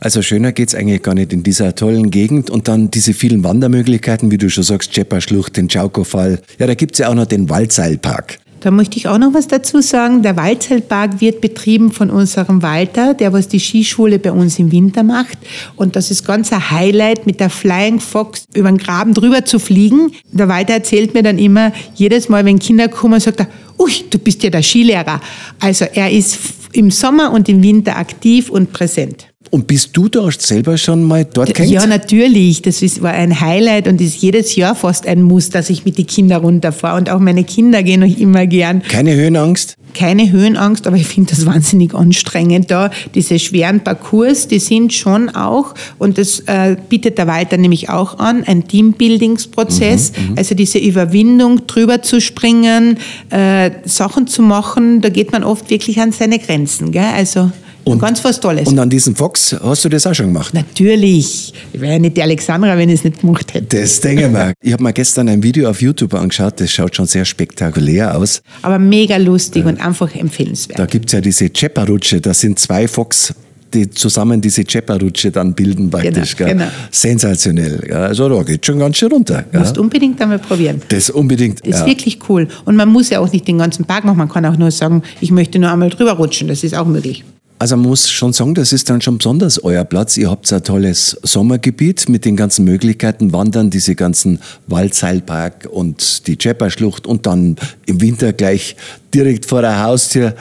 Also 0.00 0.22
schöner 0.22 0.52
geht's 0.52 0.74
eigentlich 0.74 1.02
gar 1.02 1.14
nicht 1.14 1.32
in 1.32 1.42
dieser 1.42 1.74
tollen 1.74 2.10
Gegend 2.10 2.50
und 2.50 2.68
dann 2.68 2.90
diese 2.90 3.12
vielen 3.12 3.44
Wandermöglichkeiten, 3.44 4.30
wie 4.30 4.38
du 4.38 4.50
schon 4.50 4.64
sagst, 4.64 4.94
Schlucht, 5.18 5.56
den 5.56 5.68
Chaukofall. 5.68 6.40
Ja, 6.58 6.66
da 6.66 6.74
gibt's 6.74 6.98
ja 6.98 7.08
auch 7.08 7.14
noch 7.14 7.26
den 7.26 7.48
Waldseilpark. 7.48 8.38
Da 8.66 8.72
möchte 8.72 8.96
ich 8.96 9.06
auch 9.06 9.18
noch 9.18 9.32
was 9.32 9.46
dazu 9.46 9.80
sagen. 9.80 10.22
Der 10.22 10.36
Waldzeltpark 10.36 11.20
wird 11.20 11.40
betrieben 11.40 11.92
von 11.92 12.10
unserem 12.10 12.62
Walter, 12.62 13.14
der 13.14 13.32
was 13.32 13.46
die 13.46 13.60
Skischule 13.60 14.18
bei 14.18 14.32
uns 14.32 14.58
im 14.58 14.72
Winter 14.72 15.04
macht. 15.04 15.38
Und 15.76 15.94
das 15.94 16.10
ist 16.10 16.26
ganz 16.26 16.52
ein 16.52 16.68
Highlight, 16.68 17.26
mit 17.26 17.38
der 17.38 17.48
Flying 17.48 18.00
Fox 18.00 18.44
über 18.54 18.68
den 18.68 18.78
Graben 18.78 19.14
drüber 19.14 19.44
zu 19.44 19.60
fliegen. 19.60 20.10
Der 20.32 20.48
Walter 20.48 20.72
erzählt 20.72 21.14
mir 21.14 21.22
dann 21.22 21.38
immer, 21.38 21.70
jedes 21.94 22.28
Mal, 22.28 22.44
wenn 22.44 22.58
Kinder 22.58 22.88
kommen, 22.88 23.20
sagt 23.20 23.38
er, 23.38 23.46
ui, 23.78 23.92
du 24.10 24.18
bist 24.18 24.42
ja 24.42 24.50
der 24.50 24.64
Skilehrer. 24.64 25.20
Also 25.60 25.84
er 25.84 26.10
ist 26.10 26.36
im 26.72 26.90
Sommer 26.90 27.30
und 27.32 27.48
im 27.48 27.62
Winter 27.62 27.96
aktiv 27.96 28.50
und 28.50 28.72
präsent. 28.72 29.28
Und 29.50 29.66
bist 29.66 29.96
du 29.96 30.08
da 30.08 30.28
selber 30.30 30.76
schon 30.76 31.04
mal 31.04 31.24
dort 31.24 31.54
kennt? 31.54 31.70
Ja, 31.70 31.86
natürlich. 31.86 32.62
Das 32.62 32.82
ist, 32.82 33.02
war 33.02 33.12
ein 33.12 33.40
Highlight 33.40 33.86
und 33.88 34.00
ist 34.00 34.20
jedes 34.20 34.56
Jahr 34.56 34.74
fast 34.74 35.06
ein 35.06 35.22
Muss, 35.22 35.50
dass 35.50 35.70
ich 35.70 35.84
mit 35.84 35.98
den 35.98 36.06
Kindern 36.06 36.42
runterfahre. 36.42 36.96
Und 36.98 37.10
auch 37.10 37.20
meine 37.20 37.44
Kinder 37.44 37.82
gehen 37.82 38.00
noch 38.00 38.18
immer 38.18 38.46
gern. 38.46 38.82
Keine 38.82 39.14
Höhenangst? 39.14 39.76
Keine 39.94 40.30
Höhenangst, 40.30 40.86
aber 40.86 40.96
ich 40.96 41.06
finde 41.06 41.34
das 41.34 41.46
wahnsinnig 41.46 41.94
anstrengend 41.94 42.70
da. 42.70 42.90
Diese 43.14 43.38
schweren 43.38 43.80
Parcours, 43.80 44.46
die 44.48 44.58
sind 44.58 44.92
schon 44.92 45.30
auch, 45.30 45.74
und 45.98 46.18
das 46.18 46.40
äh, 46.40 46.76
bietet 46.88 47.16
der 47.16 47.26
Walter 47.26 47.56
nämlich 47.56 47.88
auch 47.88 48.18
an, 48.18 48.44
ein 48.44 48.68
Teambuildingsprozess. 48.68 50.12
Mhm, 50.12 50.30
mhm, 50.32 50.38
also 50.38 50.54
diese 50.54 50.78
Überwindung, 50.78 51.66
drüber 51.66 52.02
zu 52.02 52.20
springen, 52.20 52.98
äh, 53.30 53.70
Sachen 53.84 54.26
zu 54.26 54.42
machen, 54.42 55.00
da 55.00 55.08
geht 55.08 55.32
man 55.32 55.44
oft 55.44 55.70
wirklich 55.70 55.98
an 55.98 56.12
seine 56.12 56.38
Grenzen. 56.38 56.92
Gell? 56.92 57.02
Also 57.16 57.50
und, 57.86 58.00
Ganz 58.00 58.24
was 58.24 58.40
Tolles. 58.40 58.66
Und 58.66 58.78
an 58.80 58.90
diesem 58.90 59.14
Fox 59.14 59.54
hast 59.62 59.84
du 59.84 59.88
das 59.88 60.06
auch 60.08 60.14
schon 60.14 60.26
gemacht? 60.26 60.52
Natürlich. 60.52 61.54
Ich 61.72 61.80
wäre 61.80 61.92
ja 61.92 61.98
nicht 62.00 62.16
die 62.16 62.22
Alexandra, 62.22 62.76
wenn 62.76 62.88
ich 62.88 62.96
es 62.96 63.04
nicht 63.04 63.20
gemacht 63.20 63.54
hätte. 63.54 63.78
Das 63.78 64.00
denke 64.00 64.26
ich 64.26 64.30
mir. 64.30 64.54
Ich 64.60 64.72
habe 64.72 64.82
mir 64.82 64.92
gestern 64.92 65.28
ein 65.28 65.40
Video 65.40 65.70
auf 65.70 65.80
YouTube 65.80 66.12
angeschaut, 66.14 66.60
das 66.60 66.72
schaut 66.72 66.96
schon 66.96 67.06
sehr 67.06 67.24
spektakulär 67.24 68.16
aus. 68.16 68.42
Aber 68.62 68.80
mega 68.80 69.16
lustig 69.18 69.62
ja. 69.62 69.68
und 69.68 69.80
einfach 69.80 70.12
empfehlenswert. 70.16 70.80
Da 70.80 70.86
gibt 70.86 71.06
es 71.06 71.12
ja 71.12 71.20
diese 71.20 71.48
Cheppa-Rutsche, 71.48 72.20
das 72.20 72.40
sind 72.40 72.58
zwei 72.58 72.88
Fox 72.88 73.32
die 73.74 73.90
zusammen 73.90 74.40
diese 74.40 74.64
Cheppa-Rutsche 74.64 75.30
dann 75.30 75.52
bilden 75.52 75.90
praktisch. 75.90 76.36
Genau, 76.36 76.52
genau. 76.52 76.66
Sensationell. 76.90 77.92
Also 77.92 78.28
da 78.28 78.42
geht 78.42 78.64
schon 78.64 78.78
ganz 78.78 78.96
schön 78.96 79.10
runter. 79.10 79.44
Du 79.52 79.58
musst 79.58 79.76
unbedingt 79.76 80.20
einmal 80.22 80.38
probieren. 80.38 80.80
Das 80.88 81.10
unbedingt. 81.10 81.60
Das 81.60 81.68
ist 81.68 81.80
ja. 81.80 81.86
wirklich 81.86 82.18
cool. 82.28 82.48
Und 82.64 82.76
man 82.76 82.88
muss 82.88 83.10
ja 83.10 83.18
auch 83.18 83.30
nicht 83.30 83.46
den 83.46 83.58
ganzen 83.58 83.84
Park 83.84 84.04
machen. 84.04 84.18
Man 84.18 84.28
kann 84.28 84.46
auch 84.46 84.56
nur 84.56 84.70
sagen, 84.70 85.02
ich 85.20 85.30
möchte 85.30 85.58
nur 85.58 85.70
einmal 85.70 85.90
drüber 85.90 86.12
rutschen. 86.12 86.48
Das 86.48 86.64
ist 86.64 86.74
auch 86.74 86.86
möglich. 86.86 87.24
Also 87.58 87.76
man 87.76 87.88
muss 87.88 88.10
schon 88.10 88.34
sagen, 88.34 88.54
das 88.54 88.74
ist 88.74 88.90
dann 88.90 89.00
schon 89.00 89.16
besonders 89.16 89.62
euer 89.64 89.84
Platz. 89.84 90.18
Ihr 90.18 90.30
habt 90.30 90.52
ein 90.52 90.62
tolles 90.62 91.18
Sommergebiet 91.22 92.06
mit 92.08 92.26
den 92.26 92.36
ganzen 92.36 92.66
Möglichkeiten, 92.66 93.32
Wandern, 93.32 93.70
diese 93.70 93.94
ganzen 93.94 94.40
Waldseilpark 94.66 95.66
und 95.70 96.26
die 96.26 96.36
Chepper-Schlucht 96.36 97.06
und 97.06 97.24
dann 97.24 97.56
im 97.86 98.02
Winter 98.02 98.34
gleich 98.34 98.76
direkt 99.16 99.46
vor 99.46 99.62
der 99.62 99.82
Haustür 99.82 100.34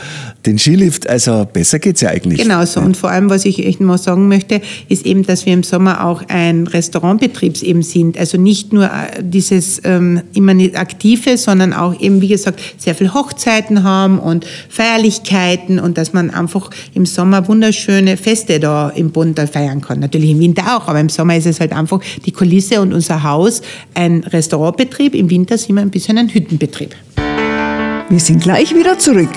den 0.45 0.59
Skilift. 0.59 1.07
Also 1.09 1.47
besser 1.51 1.79
geht 1.79 1.95
es 1.95 2.01
ja 2.01 2.09
eigentlich. 2.09 2.41
Genau 2.41 2.65
so. 2.65 2.81
Und 2.81 2.97
vor 2.97 3.09
allem, 3.09 3.29
was 3.29 3.45
ich 3.45 3.65
echt 3.65 3.79
mal 3.79 3.97
sagen 3.97 4.27
möchte, 4.27 4.61
ist 4.89 5.05
eben, 5.05 5.25
dass 5.25 5.45
wir 5.45 5.53
im 5.53 5.63
Sommer 5.63 6.05
auch 6.05 6.23
ein 6.27 6.67
Restaurantbetrieb 6.67 7.63
eben 7.63 7.81
sind. 7.81 8.17
Also 8.17 8.37
nicht 8.37 8.73
nur 8.73 8.85
äh, 8.85 9.23
dieses 9.23 9.81
ähm, 9.85 10.21
immer 10.33 10.53
nicht 10.53 10.77
aktive, 10.77 11.37
sondern 11.37 11.73
auch 11.73 11.99
eben, 11.99 12.21
wie 12.21 12.27
gesagt, 12.27 12.59
sehr 12.77 12.95
viele 12.95 13.13
Hochzeiten 13.13 13.83
haben 13.83 14.19
und 14.19 14.45
Feierlichkeiten 14.69 15.79
und 15.79 15.97
dass 15.97 16.11
man 16.11 16.29
einfach 16.29 16.69
im 16.93 17.05
Sommer 17.05 17.47
wunderschöne 17.47 18.17
Feste 18.17 18.59
da 18.59 18.89
im 18.89 19.11
Buntal 19.11 19.47
feiern 19.47 19.81
kann. 19.81 19.99
Natürlich 19.99 20.31
im 20.31 20.39
Winter 20.39 20.75
auch, 20.75 20.87
aber 20.87 20.99
im 20.99 21.09
Sommer 21.09 21.37
ist 21.37 21.45
es 21.45 21.59
halt 21.61 21.71
einfach 21.71 22.01
die 22.25 22.31
Kulisse 22.31 22.81
und 22.81 22.93
unser 22.93 23.23
Haus 23.23 23.61
ein 23.93 24.23
Restaurantbetrieb. 24.23 25.15
Im 25.15 25.29
Winter 25.29 25.57
sind 25.57 25.75
wir 25.75 25.81
ein 25.81 25.91
bisschen 25.91 26.17
ein 26.17 26.29
Hüttenbetrieb. 26.29 26.95
Wir 28.07 28.19
sind 28.19 28.43
gleich 28.43 28.75
wieder 28.75 28.99
zurück. 28.99 29.33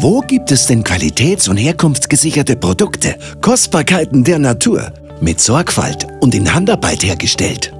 Wo 0.00 0.20
gibt 0.20 0.52
es 0.52 0.68
denn 0.68 0.84
qualitäts- 0.84 1.48
und 1.48 1.56
herkunftsgesicherte 1.56 2.54
Produkte, 2.54 3.16
Kostbarkeiten 3.40 4.22
der 4.22 4.38
Natur, 4.38 4.92
mit 5.20 5.40
Sorgfalt 5.40 6.06
und 6.20 6.36
in 6.36 6.54
Handarbeit 6.54 7.02
hergestellt, 7.02 7.72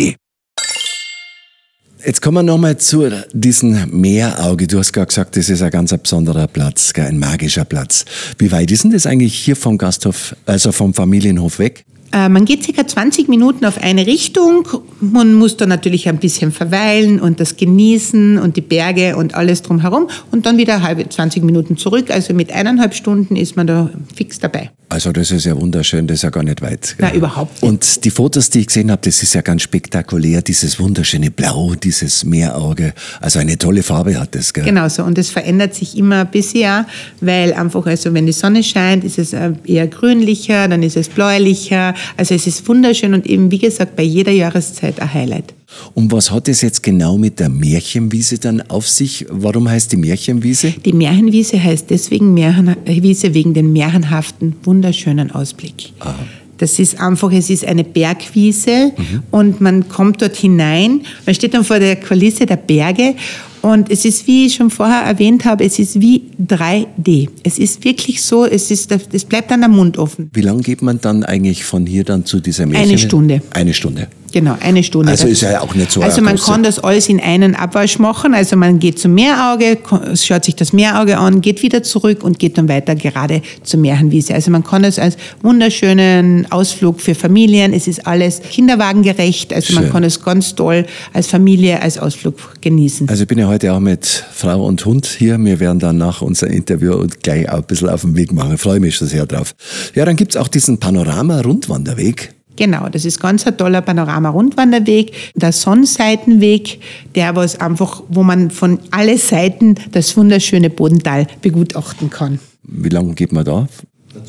Jetzt 2.04 2.22
kommen 2.22 2.38
wir 2.38 2.44
nochmal 2.44 2.78
zu 2.78 3.10
diesem 3.32 3.90
Meerauge. 3.92 4.68
Du 4.68 4.80
hast 4.80 4.92
gerade 4.92 5.08
gesagt, 5.08 5.38
das 5.38 5.50
ist 5.50 5.62
ein 5.62 5.72
ganz 5.72 5.96
besonderer 5.96 6.48
Platz, 6.48 6.92
ein 6.96 7.20
magischer 7.20 7.64
Platz. 7.64 8.06
Wie 8.38 8.52
weit 8.52 8.72
ist 8.72 8.84
denn 8.84 8.92
das 8.92 9.06
eigentlich 9.06 9.36
hier 9.36 9.56
vom 9.56 9.78
Gasthof, 9.78 10.36
also 10.46 10.72
vom 10.72 10.94
Familienhof 10.94 11.60
weg? 11.60 11.86
Äh, 12.14 12.30
man 12.30 12.46
geht 12.46 12.64
circa 12.64 12.86
20 12.86 13.30
Minuten 13.30 13.66
auf 13.66 13.82
eine 13.82 14.06
Richtung. 14.06 14.68
Man 15.00 15.34
muss 15.34 15.58
da 15.58 15.66
natürlich 15.66 16.10
ein 16.10 16.18
bisschen 16.18 16.52
verweilen 16.52 17.20
und 17.20 17.40
das 17.40 17.56
genießen 17.56 18.38
und 18.38 18.58
die 18.58 18.62
Berge 18.62 19.16
und 19.16 19.36
alles 19.36 19.62
drumherum 19.62 20.10
und 20.32 20.46
dann 20.46 20.58
wieder 20.58 20.82
halbe 20.82 21.08
20 21.08 21.44
Minuten 21.44 21.78
zurück. 21.78 22.12
Also 22.12 22.34
mit 22.34 22.52
eineinhalb 22.52 22.94
Stunden 22.94 23.36
ist 23.36 23.56
man 23.56 23.68
da 23.68 23.90
fix 24.14 24.40
dabei. 24.40 24.72
Also 24.92 25.14
das 25.14 25.32
ist 25.32 25.46
ja 25.46 25.56
wunderschön, 25.56 26.06
das 26.06 26.16
ist 26.16 26.24
ja 26.24 26.32
gar 26.32 26.44
nicht 26.44 26.62
weit. 26.62 26.98
Nein, 27.00 27.16
überhaupt 27.16 27.62
nicht. 27.62 27.64
Und 27.64 28.04
die 28.04 28.10
Fotos, 28.10 28.50
die 28.50 28.60
ich 28.60 28.68
gesehen 28.68 28.92
habe, 28.92 29.02
das 29.06 29.24
ist 29.24 29.34
ja 29.34 29.40
ganz 29.40 29.62
spektakulär, 29.62 30.42
dieses 30.42 30.82
wunderschöne 30.82 31.32
Blau, 31.32 31.76
dieses 31.76 32.26
Meerauge. 32.26 32.94
Also 33.22 33.40
eine 33.40 33.58
tolle 33.58 33.84
Farbe 33.84 34.20
hat 34.20 34.36
das. 34.36 34.52
Gell? 34.52 34.66
Genau 34.66 34.90
so 34.90 35.06
und 35.06 35.18
es 35.18 35.30
verändert 35.30 35.76
sich 35.76 35.98
immer 35.98 36.26
bisher, 36.26 36.86
weil 37.22 37.54
einfach, 37.54 37.86
also 37.86 38.14
wenn 38.14 38.26
die 38.26 38.34
Sonne 38.34 38.64
scheint, 38.64 39.06
ist 39.06 39.18
es 39.18 39.32
äh, 39.32 39.54
eher 39.64 39.88
grünlicher, 39.88 40.68
dann 40.68 40.84
ist 40.84 40.98
es 40.98 41.08
bläulicher. 41.08 41.94
Also 42.18 42.36
es 42.36 42.48
ist 42.48 42.68
wunderschön 42.68 43.14
und 43.14 43.26
eben, 43.26 43.52
wie 43.52 43.60
gesagt, 43.60 43.96
bei 43.96 44.04
jeder 44.04 44.32
Jahreszeit 44.32 45.00
ein 45.00 45.14
Highlight. 45.14 45.54
Und 45.94 46.12
was 46.12 46.32
hat 46.32 46.48
es 46.48 46.62
jetzt 46.62 46.84
genau 46.84 47.18
mit 47.18 47.40
der 47.40 47.50
Märchenwiese 47.50 48.38
dann 48.38 48.62
auf 48.70 48.88
sich? 48.88 49.26
Warum 49.30 49.70
heißt 49.70 49.92
die 49.92 49.98
Märchenwiese? 49.98 50.74
Die 50.84 50.94
Märchenwiese 50.94 51.62
heißt 51.62 51.90
deswegen 51.90 52.34
Märchenwiese 52.34 53.34
wegen 53.34 53.54
dem 53.54 53.72
märchenhaften, 53.72 54.56
wunderschönen 54.64 55.32
Ausblick. 55.32 55.94
Aha. 56.00 56.16
Das 56.62 56.78
ist 56.78 57.00
einfach, 57.00 57.32
es 57.32 57.50
ist 57.50 57.66
eine 57.66 57.84
Bergwiese 57.84 58.92
mhm. 58.96 59.24
und 59.32 59.62
man 59.62 59.90
kommt 59.90 60.22
dort 60.22 60.36
hinein. 60.36 61.02
Man 61.26 61.34
steht 61.34 61.56
dann 61.56 61.64
vor 61.64 61.80
der 61.80 61.96
Kulisse 61.96 62.46
der 62.46 62.58
Berge 62.58 63.16
und 63.62 63.92
es 63.92 64.06
ist, 64.06 64.28
wie 64.28 64.48
ich 64.48 64.56
schon 64.56 64.70
vorher 64.70 65.02
erwähnt 65.02 65.46
habe, 65.46 65.64
es 65.64 65.78
ist 65.78 66.02
wie 66.02 66.24
3D. 66.44 67.30
Es 67.44 67.60
ist 67.60 67.84
wirklich 67.84 68.22
so, 68.22 68.46
es, 68.46 68.72
ist, 68.72 68.92
es 69.12 69.26
bleibt 69.26 69.52
dann 69.52 69.62
der 69.62 69.70
Mund 69.70 69.98
offen. 69.98 70.32
Wie 70.34 70.42
lange 70.42 70.62
geht 70.62 70.82
man 70.82 71.00
dann 71.00 71.24
eigentlich 71.24 71.64
von 71.64 71.86
hier 71.86 72.04
dann 72.04 72.26
zu 72.26 72.40
dieser 72.40 72.66
Märchen? 72.66 72.90
Eine 72.90 72.98
Stunde. 72.98 73.42
Eine 73.52 73.74
Stunde. 73.74 74.08
Genau, 74.32 74.56
eine 74.62 74.84
Stunde. 74.84 75.12
Also 75.12 75.28
ist 75.28 75.42
ja 75.42 75.62
auch 75.62 75.76
nicht 75.76 75.92
so 75.92 76.02
Also 76.02 76.22
man 76.22 76.36
große. 76.36 76.52
kann 76.52 76.64
das 76.64 76.80
alles 76.80 77.10
in 77.10 77.20
einen 77.20 77.56
Abwasch 77.56 78.00
machen. 78.00 78.34
Also 78.34 78.56
man 78.56 78.80
geht 78.80 79.00
zum 79.00 79.14
Meerauge, 79.14 79.78
schaut 80.16 80.46
sich 80.46 80.56
das 80.56 80.74
Meerauge 80.74 81.18
an, 81.18 81.42
geht 81.42 81.62
wieder 81.62 81.84
zurück 81.84 82.24
und 82.24 82.40
geht 82.40 82.58
dann 82.58 82.70
weiter 82.70 82.96
gerade 82.96 83.42
zur 83.64 83.80
Märchenwiese. 83.80 84.34
Also 84.34 84.52
man 84.52 84.64
kann 84.64 84.84
das 84.84 85.00
als 85.00 85.18
wunderschönen 85.42 86.52
Ausflug 86.52 87.02
für 87.02 87.16
Familien. 87.16 87.74
Es 87.74 87.88
ist 87.88 88.08
alles 88.08 88.42
kinderwagengerecht. 88.42 89.54
Also 89.54 89.74
Schön. 89.74 89.84
man 89.84 89.92
kann 89.92 90.04
es 90.04 90.24
ganz 90.24 90.56
toll 90.56 90.86
als 91.14 91.28
Familie, 91.28 91.82
als 91.82 91.98
Ausflug 91.98 92.36
genießen. 92.62 93.10
Also 93.10 93.24
ich 93.24 93.28
bin 93.28 93.38
ja 93.38 93.48
heute 93.48 93.74
auch 93.74 93.80
mit 93.80 94.26
Frau 94.34 94.66
und 94.66 94.84
Hund 94.86 95.06
hier. 95.06 95.38
Wir 95.38 95.60
werden 95.60 95.80
dann 95.80 95.98
nach 95.98 96.22
unserem 96.22 96.54
Interview 96.54 97.06
gleich 97.22 97.50
auch 97.50 97.58
ein 97.58 97.64
bisschen 97.64 97.90
auf 97.90 98.02
den 98.02 98.16
Weg 98.16 98.32
machen. 98.32 98.56
Ich 98.56 98.62
freue 98.62 98.80
mich 98.80 98.96
schon 98.96 99.08
sehr 99.08 99.26
drauf. 99.26 99.54
Ja, 99.96 100.06
dann 100.06 100.16
gibt 100.16 100.36
es 100.36 100.38
auch 100.42 100.48
diesen 100.48 100.80
Panorama-Rundwanderweg. 100.80 102.34
Genau, 102.56 102.90
das 102.90 103.06
ist 103.06 103.20
ganz 103.20 103.48
ein 103.48 103.58
toller 103.58 103.82
Panorama-Rundwanderweg. 103.82 105.14
Der 105.36 105.52
Sonnenseitenweg, 105.52 106.80
der 107.16 107.36
was 107.36 107.60
einfach, 107.60 108.04
wo 108.10 108.24
man 108.24 108.52
von 108.52 108.80
alle 108.92 109.18
Seiten 109.18 109.76
das 109.92 110.16
wunderschöne 110.18 110.70
Bodental 110.70 111.28
begutachten 111.42 112.10
kann. 112.10 112.40
Wie 112.64 112.90
lange 112.90 113.14
geht 113.14 113.32
man 113.32 113.46
da? 113.46 113.68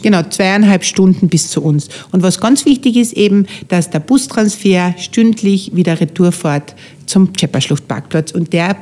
Genau, 0.03 0.23
zweieinhalb 0.23 0.85
Stunden 0.85 1.29
bis 1.29 1.51
zu 1.51 1.63
uns. 1.63 1.89
Und 2.13 2.23
was 2.23 2.39
ganz 2.41 2.65
wichtig 2.65 2.97
ist 2.97 3.13
eben, 3.15 3.47
dass 3.69 3.91
der 3.91 4.01
Bustransfer 4.01 4.95
stündlich 4.97 5.75
wieder 5.75 6.01
Retour 6.01 6.33
fährt 6.33 6.75
zum 7.07 7.33
Tschepperschluchtparkplatz 7.33 8.33
und 8.33 8.53
der 8.53 8.77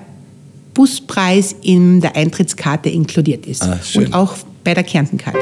Buspreis 0.75 1.57
in 1.63 2.01
der 2.01 2.17
Eintrittskarte 2.17 2.91
inkludiert 2.91 3.47
ist. 3.47 3.63
Ah, 3.63 3.81
und 3.95 4.15
auch 4.15 4.37
bei 4.63 4.75
der 4.75 4.85
Kärntenkarte. 4.85 5.41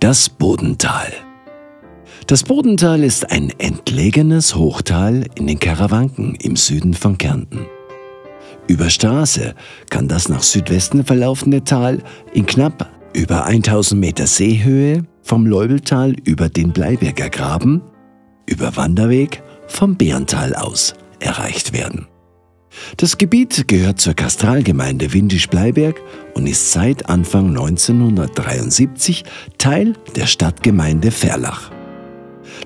Das 0.00 0.28
Bodental. 0.28 1.27
Das 2.28 2.42
Bodental 2.42 3.04
ist 3.04 3.30
ein 3.30 3.50
entlegenes 3.56 4.54
Hochtal 4.54 5.24
in 5.36 5.46
den 5.46 5.58
Karawanken 5.58 6.34
im 6.34 6.56
Süden 6.56 6.92
von 6.92 7.16
Kärnten. 7.16 7.60
Über 8.66 8.90
Straße 8.90 9.54
kann 9.88 10.08
das 10.08 10.28
nach 10.28 10.42
Südwesten 10.42 11.06
verlaufende 11.06 11.64
Tal 11.64 12.02
in 12.34 12.44
knapp 12.44 12.90
über 13.14 13.46
1000 13.46 13.98
Meter 13.98 14.26
Seehöhe 14.26 15.06
vom 15.22 15.46
Leubeltal 15.46 16.16
über 16.24 16.50
den 16.50 16.72
Bleiberger 16.72 17.30
Graben 17.30 17.80
über 18.44 18.76
Wanderweg 18.76 19.42
vom 19.66 19.96
Bärental 19.96 20.54
aus 20.54 20.92
erreicht 21.20 21.72
werden. 21.72 22.08
Das 22.98 23.16
Gebiet 23.16 23.68
gehört 23.68 24.02
zur 24.02 24.12
Kastralgemeinde 24.12 25.14
Windisch-Bleiberg 25.14 25.98
und 26.34 26.46
ist 26.46 26.72
seit 26.72 27.08
Anfang 27.08 27.48
1973 27.48 29.24
Teil 29.56 29.94
der 30.14 30.26
Stadtgemeinde 30.26 31.10
Verlach. 31.10 31.70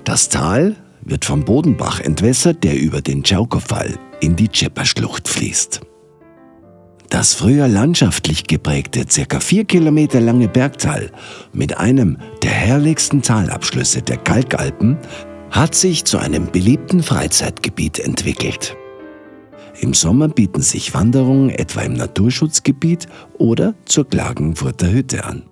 Das 0.04 0.28
Tal 0.28 0.76
wird 1.02 1.24
vom 1.24 1.44
Bodenbach 1.44 2.00
entwässert, 2.00 2.64
der 2.64 2.78
über 2.78 3.00
den 3.00 3.22
Tschaukowal 3.22 3.98
in 4.20 4.36
die 4.36 4.48
Tschepperschlucht 4.48 5.28
fließt. 5.28 5.80
Das 7.08 7.34
früher 7.34 7.68
landschaftlich 7.68 8.44
geprägte, 8.44 9.04
circa 9.08 9.38
vier 9.38 9.64
Kilometer 9.64 10.20
lange 10.20 10.48
Bergtal 10.48 11.10
mit 11.52 11.76
einem 11.76 12.16
der 12.42 12.52
herrlichsten 12.52 13.20
Talabschlüsse 13.20 14.00
der 14.00 14.16
Kalkalpen 14.16 14.96
hat 15.50 15.74
sich 15.74 16.04
zu 16.06 16.18
einem 16.18 16.50
beliebten 16.50 17.02
Freizeitgebiet 17.02 17.98
entwickelt. 17.98 18.76
Im 19.80 19.92
Sommer 19.92 20.28
bieten 20.28 20.62
sich 20.62 20.94
Wanderungen 20.94 21.50
etwa 21.50 21.82
im 21.82 21.92
Naturschutzgebiet 21.92 23.06
oder 23.36 23.74
zur 23.84 24.08
Klagenfurter 24.08 24.90
Hütte 24.90 25.24
an. 25.24 25.42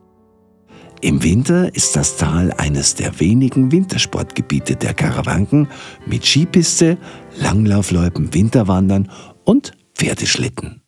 Im 1.03 1.23
Winter 1.23 1.75
ist 1.75 1.97
das 1.97 2.19
Tal 2.19 2.53
eines 2.59 2.95
der 2.95 3.21
wenigen 3.21 3.73
Wintersportgebiete 3.73 4.77
der 4.77 4.93
Karawanken 4.93 5.67
mit 6.07 6.27
Skipiste, 6.27 6.99
Langlaufläupen, 7.41 8.35
Winterwandern 8.35 9.11
und 9.45 9.73
Pferdeschlitten. 9.95 10.83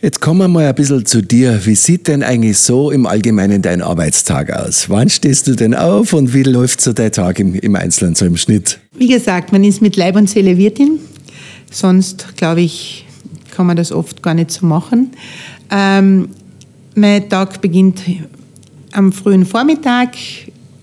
Jetzt 0.00 0.20
kommen 0.20 0.38
wir 0.38 0.46
mal 0.46 0.66
ein 0.66 0.74
bisschen 0.76 1.04
zu 1.04 1.22
dir. 1.22 1.60
Wie 1.66 1.74
sieht 1.74 2.06
denn 2.06 2.22
eigentlich 2.22 2.58
so 2.58 2.92
im 2.92 3.06
Allgemeinen 3.06 3.62
dein 3.62 3.82
Arbeitstag 3.82 4.52
aus? 4.52 4.88
Wann 4.88 5.10
stehst 5.10 5.48
du 5.48 5.56
denn 5.56 5.74
auf 5.74 6.12
und 6.12 6.32
wie 6.32 6.44
läuft 6.44 6.80
so 6.80 6.92
dein 6.92 7.10
Tag 7.10 7.40
im, 7.40 7.56
im 7.56 7.74
Einzelnen, 7.74 8.14
so 8.14 8.26
im 8.26 8.36
Schnitt? 8.36 8.78
Wie 8.96 9.08
gesagt, 9.08 9.50
man 9.50 9.64
ist 9.64 9.82
mit 9.82 9.96
Leib 9.96 10.14
und 10.14 10.30
Seele 10.30 10.56
Wirtin. 10.56 11.00
Sonst, 11.72 12.36
glaube 12.36 12.60
ich, 12.60 13.06
kann 13.50 13.66
man 13.66 13.76
das 13.76 13.90
oft 13.90 14.22
gar 14.22 14.34
nicht 14.34 14.52
so 14.52 14.66
machen. 14.66 15.10
Ähm, 15.68 16.28
mein 16.94 17.28
Tag 17.28 17.60
beginnt 17.60 18.02
am 18.92 19.12
frühen 19.12 19.46
Vormittag, 19.46 20.16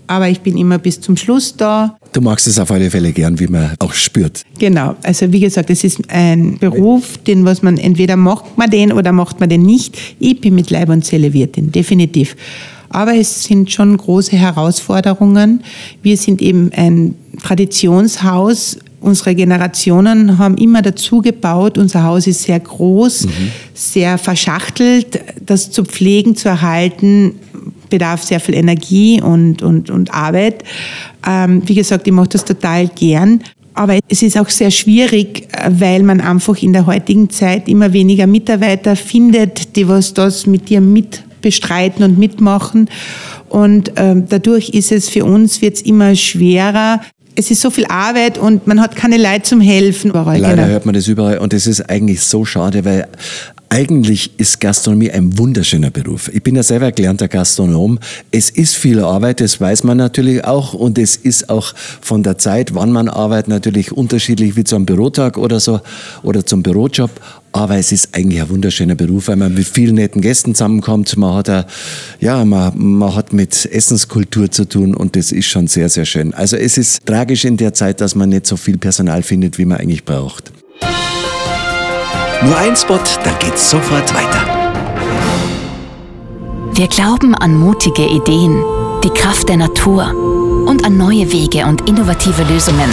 aber 0.07 0.29
ich 0.29 0.41
bin 0.41 0.57
immer 0.57 0.77
bis 0.77 1.01
zum 1.01 1.17
Schluss 1.17 1.55
da. 1.55 1.97
Du 2.13 2.21
magst 2.21 2.47
es 2.47 2.59
auf 2.59 2.71
alle 2.71 2.89
Fälle 2.89 3.11
gern, 3.11 3.39
wie 3.39 3.47
man 3.47 3.73
auch 3.79 3.93
spürt. 3.93 4.43
Genau. 4.59 4.95
Also 5.03 5.31
wie 5.31 5.39
gesagt, 5.39 5.69
es 5.69 5.83
ist 5.83 6.09
ein 6.09 6.57
Beruf, 6.59 7.17
den 7.17 7.43
was 7.45 7.61
man 7.61 7.77
entweder 7.77 8.15
macht 8.15 8.57
man 8.57 8.69
den 8.69 8.91
oder 8.91 9.11
macht 9.11 9.39
man 9.39 9.49
den 9.49 9.63
nicht. 9.63 9.97
Ich 10.19 10.39
bin 10.39 10.55
mit 10.55 10.69
Leib 10.69 10.89
und 10.89 11.05
Seele 11.05 11.33
Wirtin, 11.33 11.71
definitiv. 11.71 12.35
Aber 12.89 13.15
es 13.15 13.43
sind 13.43 13.71
schon 13.71 13.97
große 13.97 14.37
Herausforderungen. 14.37 15.63
Wir 16.01 16.15
sind 16.15 16.41
eben 16.41 16.71
ein 16.73 17.15
Traditionshaus. 17.43 18.77
Unsere 19.01 19.35
Generationen 19.35 20.37
haben 20.37 20.57
immer 20.57 20.81
dazu 20.81 21.21
gebaut. 21.21 21.77
Unser 21.77 22.03
Haus 22.03 22.25
ist 22.25 22.43
sehr 22.43 22.59
groß, 22.59 23.25
mhm. 23.25 23.31
sehr 23.73 24.17
verschachtelt. 24.17 25.19
Das 25.45 25.71
zu 25.71 25.83
pflegen, 25.83 26.35
zu 26.35 26.47
erhalten, 26.47 27.35
bedarf 27.89 28.23
sehr 28.23 28.39
viel 28.39 28.55
Energie 28.55 29.21
und, 29.21 29.61
und, 29.61 29.89
und 29.89 30.13
Arbeit. 30.13 30.63
Ähm, 31.27 31.61
wie 31.65 31.75
gesagt, 31.75 32.07
ich 32.07 32.13
mache 32.13 32.29
das 32.29 32.45
total 32.45 32.87
gern. 32.87 33.41
Aber 33.73 33.99
es 34.07 34.21
ist 34.21 34.37
auch 34.37 34.49
sehr 34.49 34.71
schwierig, 34.71 35.49
weil 35.69 36.01
man 36.03 36.21
einfach 36.21 36.61
in 36.61 36.71
der 36.71 36.85
heutigen 36.85 37.29
Zeit 37.29 37.67
immer 37.67 37.91
weniger 37.91 38.25
Mitarbeiter 38.25 38.95
findet, 38.95 39.75
die 39.75 39.87
was 39.87 40.13
das 40.13 40.45
mit 40.47 40.69
dir 40.69 40.79
mitbestreiten 40.79 42.05
und 42.05 42.17
mitmachen. 42.17 42.89
Und 43.49 43.91
ähm, 43.97 44.25
dadurch 44.29 44.69
ist 44.69 44.93
es 44.93 45.09
für 45.09 45.25
uns 45.25 45.61
wird's 45.61 45.81
immer 45.81 46.15
schwerer, 46.15 47.01
es 47.35 47.51
ist 47.51 47.61
so 47.61 47.69
viel 47.69 47.85
Arbeit 47.85 48.37
und 48.37 48.65
man 48.65 48.81
hat 48.81 48.95
keine 48.95 49.17
Leute 49.17 49.43
zum 49.43 49.61
Helfen. 49.61 50.11
Leider 50.13 50.55
genau. 50.55 50.67
hört 50.67 50.85
man 50.85 50.95
das 50.95 51.07
überall 51.07 51.37
und 51.39 51.53
das 51.53 51.67
ist 51.67 51.81
eigentlich 51.89 52.21
so 52.21 52.45
schade, 52.45 52.85
weil 52.85 53.07
Eigentlich 53.75 54.39
ist 54.39 54.61
Gastronomie 54.61 55.11
ein 55.11 55.37
wunderschöner 55.37 55.91
Beruf. 55.91 56.31
Ich 56.33 56.41
bin 56.41 56.55
ja 56.55 56.63
selber 56.63 56.93
gelernter 56.93 57.27
Gastronom. 57.27 57.99
Es 58.31 58.49
ist 58.49 58.73
viel 58.77 59.01
Arbeit, 59.01 59.41
das 59.41 59.59
weiß 59.59 59.83
man 59.83 59.97
natürlich 59.97 60.45
auch. 60.45 60.73
Und 60.73 60.97
es 60.97 61.17
ist 61.17 61.49
auch 61.49 61.73
von 61.99 62.23
der 62.23 62.37
Zeit, 62.37 62.73
wann 62.73 62.93
man 62.93 63.09
arbeitet, 63.09 63.49
natürlich 63.49 63.91
unterschiedlich 63.91 64.55
wie 64.55 64.63
zum 64.63 64.85
Bürotag 64.85 65.37
oder 65.37 65.59
so 65.59 65.81
oder 66.23 66.45
zum 66.45 66.63
Bürojob. 66.63 67.11
Aber 67.51 67.75
es 67.75 67.91
ist 67.91 68.15
eigentlich 68.15 68.41
ein 68.41 68.49
wunderschöner 68.49 68.95
Beruf, 68.95 69.27
weil 69.27 69.35
man 69.35 69.53
mit 69.53 69.67
vielen 69.67 69.95
netten 69.95 70.21
Gästen 70.21 70.55
zusammenkommt. 70.55 71.17
Man 71.17 71.33
hat, 71.33 71.49
a, 71.49 71.67
ja, 72.21 72.45
man, 72.45 72.71
man 72.77 73.13
hat 73.13 73.33
mit 73.33 73.65
Essenskultur 73.65 74.49
zu 74.49 74.69
tun 74.69 74.95
und 74.95 75.17
das 75.17 75.33
ist 75.33 75.47
schon 75.47 75.67
sehr, 75.67 75.89
sehr 75.89 76.05
schön. 76.05 76.33
Also 76.33 76.55
es 76.55 76.77
ist 76.77 77.05
tragisch 77.05 77.43
in 77.43 77.57
der 77.57 77.73
Zeit, 77.73 77.99
dass 77.99 78.15
man 78.15 78.29
nicht 78.29 78.47
so 78.47 78.55
viel 78.55 78.77
Personal 78.77 79.21
findet, 79.21 79.57
wie 79.57 79.65
man 79.65 79.79
eigentlich 79.79 80.05
braucht. 80.05 80.53
Nur 82.45 82.57
ein 82.57 82.75
Spot, 82.75 82.99
dann 83.23 83.39
geht's 83.39 83.71
sofort 83.71 84.13
weiter. 84.13 84.45
Wir 86.73 86.87
glauben 86.87 87.33
an 87.33 87.57
mutige 87.57 88.05
Ideen, 88.05 88.63
die 89.03 89.09
Kraft 89.09 89.49
der 89.49 89.57
Natur 89.57 90.13
und 90.67 90.85
an 90.85 90.95
neue 90.95 91.31
Wege 91.31 91.65
und 91.65 91.89
innovative 91.89 92.43
Lösungen. 92.43 92.91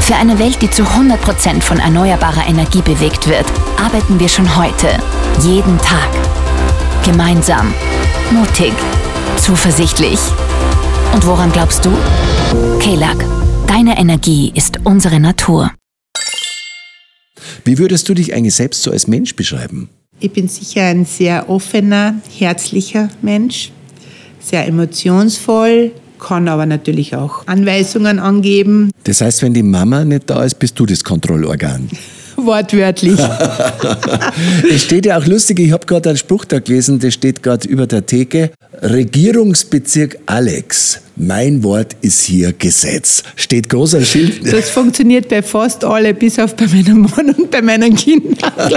Für 0.00 0.14
eine 0.14 0.38
Welt, 0.38 0.62
die 0.62 0.70
zu 0.70 0.84
100% 0.84 1.60
von 1.60 1.78
erneuerbarer 1.78 2.46
Energie 2.48 2.80
bewegt 2.80 3.28
wird, 3.28 3.44
arbeiten 3.76 4.18
wir 4.18 4.28
schon 4.28 4.56
heute, 4.56 4.88
jeden 5.42 5.76
Tag. 5.78 6.08
Gemeinsam, 7.04 7.74
mutig, 8.30 8.72
zuversichtlich. 9.36 10.20
Und 11.12 11.26
woran 11.26 11.52
glaubst 11.52 11.84
du? 11.84 11.90
KELAG, 12.78 13.16
deine 13.66 13.98
Energie 13.98 14.52
ist 14.54 14.78
unsere 14.84 15.20
Natur. 15.20 15.70
Wie 17.66 17.78
würdest 17.78 18.08
du 18.08 18.14
dich 18.14 18.32
eigentlich 18.32 18.54
selbst 18.54 18.84
so 18.84 18.92
als 18.92 19.08
Mensch 19.08 19.34
beschreiben? 19.34 19.88
Ich 20.20 20.32
bin 20.32 20.46
sicher 20.46 20.84
ein 20.84 21.04
sehr 21.04 21.50
offener, 21.50 22.14
herzlicher 22.38 23.08
Mensch, 23.22 23.72
sehr 24.38 24.68
emotionsvoll, 24.68 25.90
kann 26.20 26.46
aber 26.46 26.64
natürlich 26.64 27.16
auch 27.16 27.44
Anweisungen 27.48 28.20
angeben. 28.20 28.92
Das 29.02 29.20
heißt, 29.20 29.42
wenn 29.42 29.52
die 29.52 29.64
Mama 29.64 30.04
nicht 30.04 30.30
da 30.30 30.44
ist, 30.44 30.60
bist 30.60 30.78
du 30.78 30.86
das 30.86 31.02
Kontrollorgan. 31.02 31.90
Wortwörtlich. 32.46 33.18
es 34.72 34.82
steht 34.82 35.06
ja 35.06 35.18
auch 35.18 35.26
lustig, 35.26 35.58
ich 35.60 35.72
habe 35.72 35.86
gerade 35.86 36.10
einen 36.10 36.18
Spruch 36.18 36.44
da 36.44 36.60
gelesen, 36.60 36.98
der 36.98 37.10
steht 37.10 37.42
gerade 37.42 37.68
über 37.68 37.86
der 37.86 38.06
Theke. 38.06 38.50
Regierungsbezirk 38.82 40.18
Alex, 40.26 41.00
mein 41.16 41.62
Wort 41.62 41.96
ist 42.02 42.22
hier 42.22 42.52
Gesetz. 42.52 43.22
Steht 43.36 43.68
großer 43.68 44.02
Schild. 44.02 44.52
Das 44.52 44.70
funktioniert 44.70 45.28
bei 45.28 45.42
fast 45.42 45.84
alle, 45.84 46.12
bis 46.14 46.38
auf 46.38 46.54
bei 46.54 46.66
meinem 46.66 47.02
Mann 47.02 47.30
und 47.30 47.50
bei 47.50 47.62
meinen 47.62 47.94
Kindern. 47.94 48.52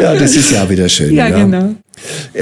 ja, 0.00 0.14
das 0.14 0.36
ist 0.36 0.52
ja 0.52 0.64
auch 0.64 0.70
wieder 0.70 0.88
schön. 0.88 1.14
Ja, 1.14 1.28
ja. 1.28 1.38
genau. 1.38 1.74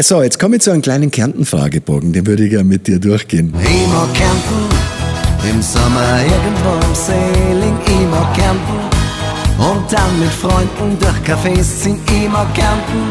So, 0.00 0.22
jetzt 0.22 0.38
komme 0.38 0.56
ich 0.56 0.62
zu 0.62 0.70
einem 0.70 0.82
kleinen 0.82 1.10
Kärnten-Fragebogen, 1.10 2.12
den 2.12 2.26
würde 2.26 2.44
ich 2.44 2.50
gerne 2.50 2.64
mit 2.64 2.86
dir 2.86 2.98
durchgehen. 2.98 3.52
Ich 3.62 3.88
mag 3.88 4.12
Kärnten, 4.14 5.50
im 5.50 5.62
Sommer 5.62 6.20
irgendwo 6.22 6.86
im 6.86 6.94
Sailing, 6.94 7.76
ich 7.86 8.10
mag 8.10 8.34
Kärnten. 8.34 8.89
Und 9.60 9.92
dann 9.92 10.18
mit 10.18 10.30
Freunden 10.30 10.98
durch 10.98 11.16
Cafés 11.18 11.82
ziehen, 11.82 12.32
mag 12.32 12.54
Kärnten. 12.54 13.10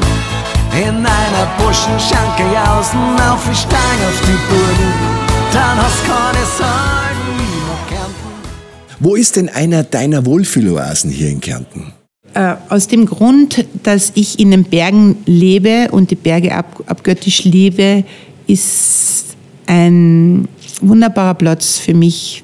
In 0.74 1.06
einer 1.06 1.48
Buschenschanke 1.60 2.42
jausen, 2.52 3.00
auf 3.20 3.48
die 3.48 3.56
Stein 3.56 4.00
auf 4.08 4.20
die 4.22 4.40
Burgen, 4.50 4.94
dann 5.54 5.78
hast 5.78 6.04
keine 6.06 6.46
Sorgen, 6.58 7.38
mag 7.68 7.88
Kärnten. 7.88 8.30
Wo 9.00 9.16
ist 9.16 9.36
denn 9.36 9.48
einer 9.50 9.84
deiner 9.84 10.26
Wohlfühloasen 10.26 11.12
hier 11.12 11.30
in 11.30 11.40
Kärnten? 11.40 11.94
Äh, 12.34 12.56
aus 12.70 12.88
dem 12.88 13.06
Grund, 13.06 13.66
dass 13.84 14.12
ich 14.16 14.40
in 14.40 14.50
den 14.50 14.64
Bergen 14.64 15.18
lebe 15.28 15.90
und 15.92 16.10
die 16.10 16.16
Berge 16.16 16.56
ab, 16.56 16.82
abgöttisch 16.88 17.44
liebe, 17.44 18.04
ist 18.48 19.36
ein 19.68 20.48
wunderbarer 20.82 21.36
Platz 21.36 21.78
für 21.78 21.94
mich 21.94 22.44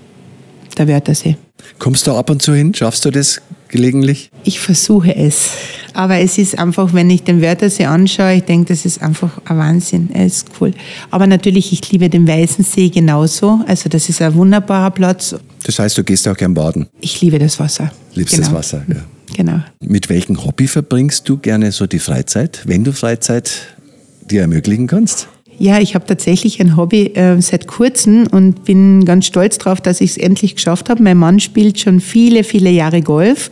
der 0.78 0.88
Wörthersee. 0.88 1.38
Kommst 1.80 2.06
du 2.06 2.12
ab 2.12 2.30
und 2.30 2.42
zu 2.42 2.54
hin? 2.54 2.74
Schaffst 2.74 3.04
du 3.06 3.12
das 3.12 3.42
gelegentlich? 3.70 4.30
Ich 4.44 4.60
versuche 4.60 5.16
es. 5.16 5.52
Aber 5.94 6.20
es 6.20 6.38
ist 6.38 6.60
einfach, 6.60 6.94
wenn 6.94 7.10
ich 7.10 7.24
den 7.24 7.42
Wörthersee 7.42 7.86
anschaue, 7.86 8.36
ich 8.36 8.44
denke, 8.44 8.74
das 8.74 8.86
ist 8.86 9.02
einfach 9.02 9.42
ein 9.46 9.58
Wahnsinn. 9.58 10.10
Er 10.14 10.26
ist 10.26 10.48
cool. 10.60 10.74
Aber 11.12 11.28
natürlich, 11.28 11.72
ich 11.72 11.92
liebe 11.92 12.10
den 12.10 12.28
Weißensee 12.28 12.90
genauso. 12.90 13.62
Also 13.68 13.90
das 13.90 14.10
ist 14.10 14.22
ein 14.22 14.34
wunderbarer 14.36 14.92
Platz. 14.92 15.36
Das 15.64 15.80
heißt, 15.80 15.98
du 15.98 16.04
gehst 16.04 16.28
auch 16.28 16.38
gern 16.38 16.54
baden? 16.54 16.88
Ich 17.00 17.22
liebe 17.22 17.40
das 17.40 17.60
Wasser. 17.60 17.92
Liebst 18.14 18.36
genau. 18.36 18.48
das 18.48 18.56
Wasser, 18.56 18.84
ja. 18.88 19.04
Genau. 19.36 19.60
Mit 19.82 20.10
welchem 20.10 20.46
Hobby 20.46 20.68
verbringst 20.68 21.28
du 21.28 21.38
gerne 21.38 21.72
so 21.72 21.88
die 21.88 22.00
Freizeit, 22.00 22.62
wenn 22.66 22.84
du 22.84 22.94
Freizeit 22.94 23.76
dir 24.22 24.42
ermöglichen 24.42 24.88
kannst? 24.88 25.28
Ja, 25.58 25.80
ich 25.80 25.96
habe 25.96 26.06
tatsächlich 26.06 26.60
ein 26.60 26.76
Hobby 26.76 27.08
äh, 27.16 27.42
seit 27.42 27.68
kurzem 27.68 28.28
und 28.32 28.66
bin 28.66 29.06
ganz 29.06 29.26
stolz 29.26 29.58
darauf, 29.58 29.80
dass 29.80 30.02
ich 30.02 30.12
es 30.12 30.18
endlich 30.18 30.56
geschafft 30.56 30.90
habe. 30.90 31.02
Mein 31.02 31.18
Mann 31.18 31.40
spielt 31.40 31.80
schon 31.80 32.02
viele, 32.02 32.44
viele 32.44 32.70
Jahre 32.70 33.02
Golf 33.02 33.50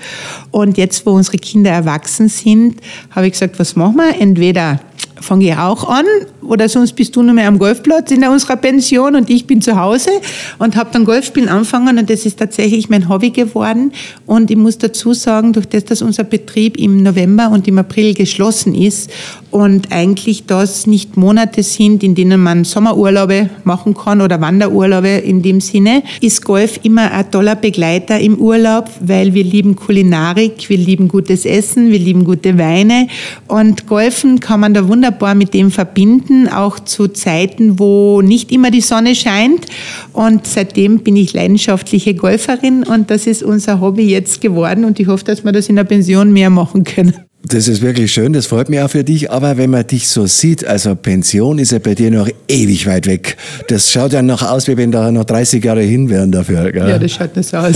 und 0.52 0.78
jetzt, 0.78 1.06
wo 1.06 1.12
unsere 1.12 1.38
Kinder 1.38 1.72
erwachsen 1.72 2.28
sind, 2.28 2.82
habe 3.12 3.28
ich 3.28 3.34
gesagt, 3.34 3.58
was 3.58 3.76
machen 3.76 3.98
wir? 3.98 4.20
Entweder 4.20 4.82
fange 5.24 5.46
ich 5.46 5.56
auch 5.56 5.90
an. 5.90 6.06
Oder 6.42 6.68
sonst 6.68 6.94
bist 6.94 7.16
du 7.16 7.24
nur 7.24 7.34
mehr 7.34 7.48
am 7.48 7.58
Golfplatz 7.58 8.12
in 8.12 8.24
unserer 8.26 8.58
Pension 8.58 9.16
und 9.16 9.30
ich 9.30 9.48
bin 9.48 9.62
zu 9.62 9.80
Hause 9.80 10.12
und 10.60 10.76
habe 10.76 10.90
dann 10.92 11.06
Golfspielen 11.06 11.48
angefangen 11.50 11.98
und 11.98 12.10
das 12.10 12.26
ist 12.26 12.38
tatsächlich 12.38 12.90
mein 12.90 13.08
Hobby 13.08 13.30
geworden. 13.30 13.94
Und 14.26 14.52
ich 14.52 14.58
muss 14.58 14.78
dazu 14.78 15.14
sagen, 15.14 15.54
durch 15.54 15.68
das, 15.68 15.86
dass 15.86 16.02
unser 16.02 16.26
Betrieb 16.26 16.78
im 16.78 17.02
November 17.02 17.50
und 17.50 17.68
im 17.68 17.78
April 17.78 18.14
geschlossen 18.14 18.76
ist 18.76 19.10
und 19.52 19.92
eigentlich 19.92 20.46
das 20.46 20.86
nicht 20.86 21.16
Monate 21.16 21.64
sind, 21.64 22.04
in 22.04 22.16
denen 22.16 22.42
man 22.42 22.66
Sommerurlaube 22.66 23.50
machen 23.64 23.94
kann 23.94 24.20
oder 24.20 24.42
Wanderurlaube 24.42 25.08
in 25.08 25.42
dem 25.42 25.62
Sinne, 25.62 26.04
ist 26.20 26.44
Golf 26.44 26.80
immer 26.84 27.12
ein 27.12 27.32
toller 27.32 27.56
Begleiter 27.56 28.20
im 28.20 28.36
Urlaub, 28.36 28.90
weil 29.00 29.34
wir 29.34 29.44
lieben 29.44 29.76
Kulinarik, 29.76 30.70
wir 30.70 30.78
lieben 30.78 31.08
gutes 31.08 31.46
Essen, 31.46 31.92
wir 31.92 32.00
lieben 32.00 32.26
gute 32.26 32.58
Weine. 32.58 33.08
Und 33.48 33.88
Golfen 33.88 34.40
kann 34.42 34.60
man 34.60 34.74
da 34.74 34.88
wunderbar 34.88 35.13
wunderbar 35.14 35.36
mit 35.36 35.54
dem 35.54 35.70
verbinden, 35.70 36.48
auch 36.48 36.80
zu 36.80 37.08
Zeiten, 37.08 37.78
wo 37.78 38.22
nicht 38.22 38.52
immer 38.52 38.72
die 38.72 38.82
Sonne 38.82 39.16
scheint. 39.16 39.66
Und 40.12 40.48
seitdem 40.48 41.00
bin 41.00 41.16
ich 41.16 41.34
leidenschaftliche 41.34 42.16
Golferin 42.16 42.84
und 42.84 43.12
das 43.12 43.28
ist 43.28 43.44
unser 43.44 43.80
Hobby 43.80 44.10
jetzt 44.10 44.42
geworden 44.42 44.86
und 44.86 45.00
ich 45.00 45.08
hoffe, 45.08 45.24
dass 45.26 45.44
wir 45.44 45.52
das 45.52 45.70
in 45.70 45.76
der 45.76 45.84
Pension 45.84 46.34
mehr 46.34 46.50
machen 46.50 46.84
können. 46.84 47.14
Das 47.46 47.68
ist 47.68 47.82
wirklich 47.82 48.12
schön, 48.12 48.32
das 48.32 48.48
freut 48.48 48.70
mich 48.70 48.80
auch 48.80 48.90
für 48.90 49.04
dich. 49.04 49.30
Aber 49.30 49.58
wenn 49.58 49.70
man 49.70 49.86
dich 49.86 50.08
so 50.08 50.26
sieht, 50.26 50.66
also 50.66 50.96
Pension 50.96 51.60
ist 51.60 51.74
ja 51.74 51.80
bei 51.80 51.94
dir 51.94 52.10
noch 52.10 52.30
ewig 52.48 52.88
weit 52.88 53.06
weg. 53.06 53.38
Das 53.68 53.92
schaut 53.92 54.14
ja 54.14 54.22
noch 54.22 54.42
aus, 54.42 54.68
wie 54.68 54.78
wenn 54.78 54.92
da 54.92 55.12
noch 55.12 55.26
30 55.26 55.64
Jahre 55.64 55.82
hin 55.82 56.10
wären 56.10 56.32
dafür. 56.32 56.72
Gell? 56.72 56.90
Ja, 56.90 56.98
das 56.98 57.12
schaut 57.12 57.36
nicht 57.36 57.50
so 57.50 57.58
aus. 57.58 57.76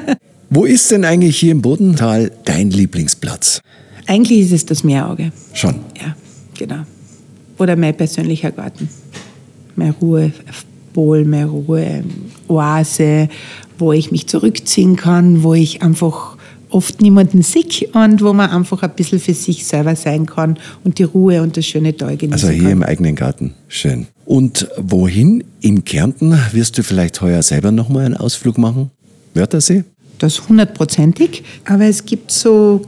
Wo 0.50 0.64
ist 0.64 0.90
denn 0.90 1.04
eigentlich 1.04 1.38
hier 1.38 1.52
im 1.52 1.62
Bodental 1.62 2.32
dein 2.44 2.70
Lieblingsplatz? 2.70 3.60
Eigentlich 4.06 4.40
ist 4.40 4.52
es 4.52 4.66
das 4.66 4.82
Meerauge. 4.82 5.30
Schon. 5.52 5.76
Ja 6.00 6.16
genau. 6.62 6.82
Oder 7.58 7.76
mein 7.76 7.96
persönlicher 7.96 8.52
Garten. 8.52 8.88
Mehr 9.76 9.94
Ruhe, 10.00 10.32
Pol, 10.92 11.24
mehr 11.24 11.46
Ruhe, 11.46 12.04
Oase, 12.48 13.28
wo 13.78 13.92
ich 13.92 14.12
mich 14.12 14.26
zurückziehen 14.28 14.96
kann, 14.96 15.42
wo 15.42 15.54
ich 15.54 15.82
einfach 15.82 16.36
oft 16.70 17.02
niemanden 17.02 17.42
sehe 17.42 17.88
und 17.92 18.22
wo 18.22 18.32
man 18.32 18.50
einfach 18.50 18.82
ein 18.82 18.94
bisschen 18.94 19.18
für 19.18 19.34
sich 19.34 19.66
selber 19.66 19.94
sein 19.96 20.24
kann 20.26 20.58
und 20.84 20.98
die 20.98 21.02
Ruhe 21.02 21.42
und 21.42 21.56
das 21.56 21.66
schöne 21.66 21.94
Tal 21.96 22.16
genießen 22.16 22.32
Also 22.32 22.48
hier 22.48 22.62
kann. 22.62 22.72
im 22.72 22.82
eigenen 22.82 23.14
Garten. 23.14 23.54
Schön. 23.68 24.06
Und 24.24 24.68
wohin 24.78 25.44
in 25.60 25.84
Kärnten 25.84 26.34
wirst 26.52 26.78
du 26.78 26.82
vielleicht 26.82 27.20
heuer 27.20 27.42
selber 27.42 27.72
nochmal 27.72 28.06
einen 28.06 28.16
Ausflug 28.16 28.56
machen? 28.56 28.90
Wörthersee? 29.34 29.84
Das 30.18 30.48
hundertprozentig. 30.48 31.42
Aber 31.66 31.84
es 31.84 32.04
gibt 32.06 32.30
so 32.30 32.82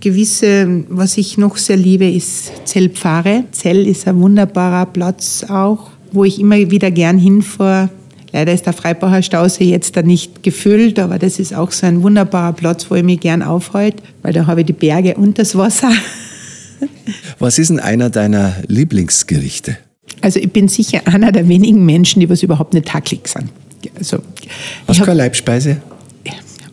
gewisse, 0.00 0.84
was 0.88 1.16
ich 1.18 1.38
noch 1.38 1.56
sehr 1.56 1.76
liebe, 1.76 2.08
ist 2.08 2.66
Zellpfarre. 2.66 3.44
Zell 3.52 3.86
ist 3.86 4.06
ein 4.08 4.20
wunderbarer 4.20 4.86
Platz 4.86 5.44
auch, 5.48 5.90
wo 6.12 6.24
ich 6.24 6.40
immer 6.40 6.56
wieder 6.56 6.90
gern 6.90 7.18
hinfahre. 7.18 7.90
Leider 8.32 8.52
ist 8.52 8.66
der 8.66 8.72
Freibacher 8.72 9.22
Stausee 9.22 9.64
jetzt 9.70 9.96
da 9.96 10.02
nicht 10.02 10.42
gefüllt, 10.42 10.98
aber 10.98 11.18
das 11.18 11.38
ist 11.38 11.54
auch 11.54 11.72
so 11.72 11.86
ein 11.86 12.02
wunderbarer 12.02 12.52
Platz, 12.52 12.86
wo 12.88 12.94
ich 12.94 13.02
mich 13.02 13.20
gern 13.20 13.42
aufhalte, 13.42 14.02
weil 14.22 14.32
da 14.32 14.46
habe 14.46 14.60
ich 14.60 14.66
die 14.66 14.72
Berge 14.72 15.14
und 15.14 15.38
das 15.38 15.56
Wasser. 15.56 15.90
Was 17.38 17.58
ist 17.58 17.70
denn 17.70 17.80
einer 17.80 18.08
deiner 18.08 18.54
Lieblingsgerichte? 18.66 19.76
Also 20.20 20.38
ich 20.38 20.52
bin 20.52 20.68
sicher 20.68 21.00
einer 21.06 21.32
der 21.32 21.48
wenigen 21.48 21.84
Menschen, 21.84 22.20
die 22.20 22.30
was 22.30 22.42
überhaupt 22.42 22.74
nicht 22.74 22.92
hacklig 22.92 23.26
sind. 23.28 23.50
Also, 23.96 24.18
Hast 24.86 25.00
du 25.00 25.04
keine 25.04 25.18
Leibspeise? 25.18 25.78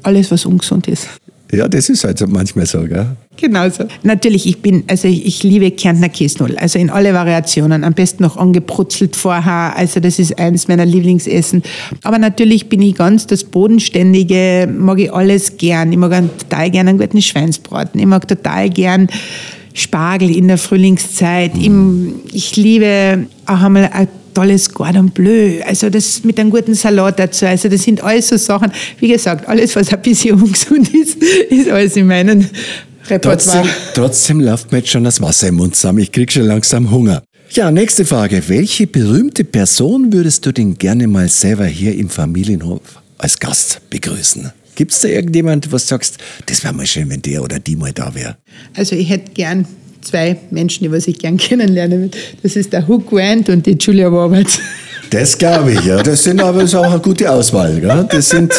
alles, 0.04 0.32
was 0.32 0.46
ungesund 0.46 0.88
ist. 0.88 1.10
Ja, 1.52 1.68
das 1.68 1.90
ist 1.90 2.04
halt 2.04 2.22
manchmal 2.28 2.66
so, 2.66 2.84
gell? 2.84 3.08
Genauso. 3.38 3.86
Natürlich, 4.04 4.48
ich 4.48 4.62
bin, 4.62 4.84
also 4.88 5.08
ich, 5.08 5.26
ich 5.26 5.44
liebe 5.44 5.72
Kärntner 5.72 6.10
Käsnull, 6.10 6.58
also 6.58 6.78
in 6.80 6.90
alle 6.90 7.14
Variationen, 7.14 7.84
am 7.84 7.94
besten 7.94 8.24
noch 8.24 8.36
angebrutzelt 8.36 9.16
vorher, 9.16 9.76
also 9.78 10.00
das 10.00 10.20
ist 10.20 10.38
eines 10.40 10.68
meiner 10.68 10.86
Lieblingsessen. 10.86 11.64
Aber 12.04 12.18
natürlich 12.18 12.68
bin 12.68 12.82
ich 12.82 12.96
ganz 12.96 13.28
das 13.28 13.44
Bodenständige, 13.44 14.68
mag 14.72 15.00
ich 15.00 15.14
alles 15.14 15.58
gern. 15.58 15.92
Ich 15.92 15.98
mag 15.98 16.12
total 16.40 16.72
gern 16.72 16.88
einen 16.88 16.98
guten 16.98 17.22
Schweinsbraten, 17.22 18.00
ich 18.00 18.08
mag 18.08 18.28
total 18.28 18.70
gern 18.70 19.08
Spargel 19.74 20.36
in 20.36 20.48
der 20.48 20.58
Frühlingszeit. 20.58 21.56
Mhm. 21.56 22.16
Ich, 22.28 22.36
ich 22.36 22.56
liebe 22.58 23.28
auch 23.46 23.62
einmal 23.62 23.90
ein 23.94 24.08
tolles 24.34 24.70
Cordon 24.74 25.10
Bleu, 25.10 25.62
also 25.66 25.90
das 25.90 26.24
mit 26.24 26.40
einem 26.40 26.50
guten 26.50 26.76
Salat 26.76 27.20
dazu. 27.20 27.46
Also 27.46 27.70
das 27.70 27.84
sind 27.84 28.04
alles 28.04 28.30
so 28.30 28.38
Sachen, 28.38 28.72
wie 29.00 29.08
gesagt, 29.08 29.48
alles, 29.48 29.76
was 29.76 29.94
ein 29.94 30.02
bisschen 30.02 30.36
ungesund 30.42 30.94
ist, 30.94 31.18
ist 31.50 31.70
alles 31.70 31.96
in 31.96 32.08
meinen 32.08 32.50
Repertoire. 33.10 33.38
Trotzdem, 33.38 33.70
trotzdem 33.94 34.40
läuft 34.42 34.72
mir 34.72 34.80
jetzt 34.80 34.90
schon 34.90 35.04
das 35.04 35.22
Wasser 35.22 35.48
im 35.48 35.56
Mund 35.56 35.76
zusammen. 35.76 36.00
Ich 36.00 36.12
krieg 36.12 36.32
schon 36.32 36.44
langsam 36.44 36.92
Hunger. 36.92 37.24
Ja, 37.52 37.72
nächste 37.72 38.06
Frage. 38.06 38.44
Welche 38.48 38.88
berühmte 38.88 39.44
Person 39.44 40.12
würdest 40.12 40.46
du 40.46 40.52
denn 40.52 40.78
gerne 40.78 41.08
mal 41.08 41.30
selber 41.30 41.66
hier 41.66 41.96
im 41.96 42.10
Familienhof 42.10 42.82
als 43.18 43.40
Gast 43.40 43.82
begrüßen? 43.90 44.52
Gibt 44.76 44.92
es 44.92 45.00
da 45.00 45.08
irgendjemand, 45.08 45.72
was 45.72 45.88
sagst, 45.88 46.18
das 46.46 46.64
wäre 46.64 46.74
mal 46.74 46.86
schön, 46.86 47.10
wenn 47.10 47.22
der 47.22 47.42
oder 47.42 47.58
die 47.58 47.76
mal 47.76 47.94
da 47.94 48.14
wäre? 48.14 48.38
Also 48.76 48.96
ich 48.96 49.10
hätte 49.10 49.32
gern 49.32 49.66
zwei 50.02 50.38
Menschen, 50.52 50.84
die 50.84 50.92
was 50.92 51.08
ich 51.08 51.20
gern 51.20 51.38
kennenlernen 51.38 52.04
will. 52.04 52.12
Das 52.44 52.56
ist 52.56 52.74
der 52.74 52.88
Hugh 52.88 53.04
Grant 53.04 53.50
und 53.50 53.66
die 53.66 53.78
Julia 53.80 54.08
Roberts. 54.08 54.60
Das 55.10 55.38
glaube 55.38 55.72
ich, 55.72 55.86
ja. 55.86 56.04
Das 56.04 56.24
sind 56.24 56.42
aber 56.42 56.64
auch 56.64 56.92
eine 56.92 57.00
gute 57.00 57.32
Auswahl. 57.32 57.80
Gell? 57.80 58.06
Das 58.10 58.28
sind 58.28 58.54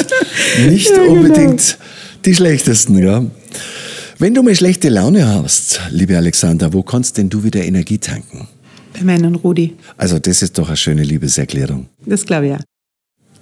nicht 0.66 0.88
ja, 0.90 0.96
genau. 0.96 1.12
unbedingt 1.12 1.76
die 2.24 2.34
schlechtesten. 2.34 2.98
Gell? 2.98 3.30
Wenn 4.18 4.32
du 4.32 4.42
mal 4.42 4.54
schlechte 4.54 4.88
Laune 4.88 5.28
hast, 5.28 5.78
liebe 5.90 6.16
Alexander, 6.16 6.72
wo 6.72 6.82
kannst 6.82 7.18
denn 7.18 7.28
du 7.28 7.44
wieder 7.44 7.62
Energie 7.62 7.98
tanken? 7.98 8.48
Bei 8.94 9.04
meinem 9.04 9.34
Rudi. 9.34 9.76
Also 9.98 10.18
das 10.18 10.40
ist 10.40 10.58
doch 10.58 10.68
eine 10.68 10.76
schöne 10.78 11.02
Liebeserklärung. 11.02 11.86
Das 12.06 12.24
glaube 12.24 12.46
ich 12.46 12.52
ja. 12.52 12.58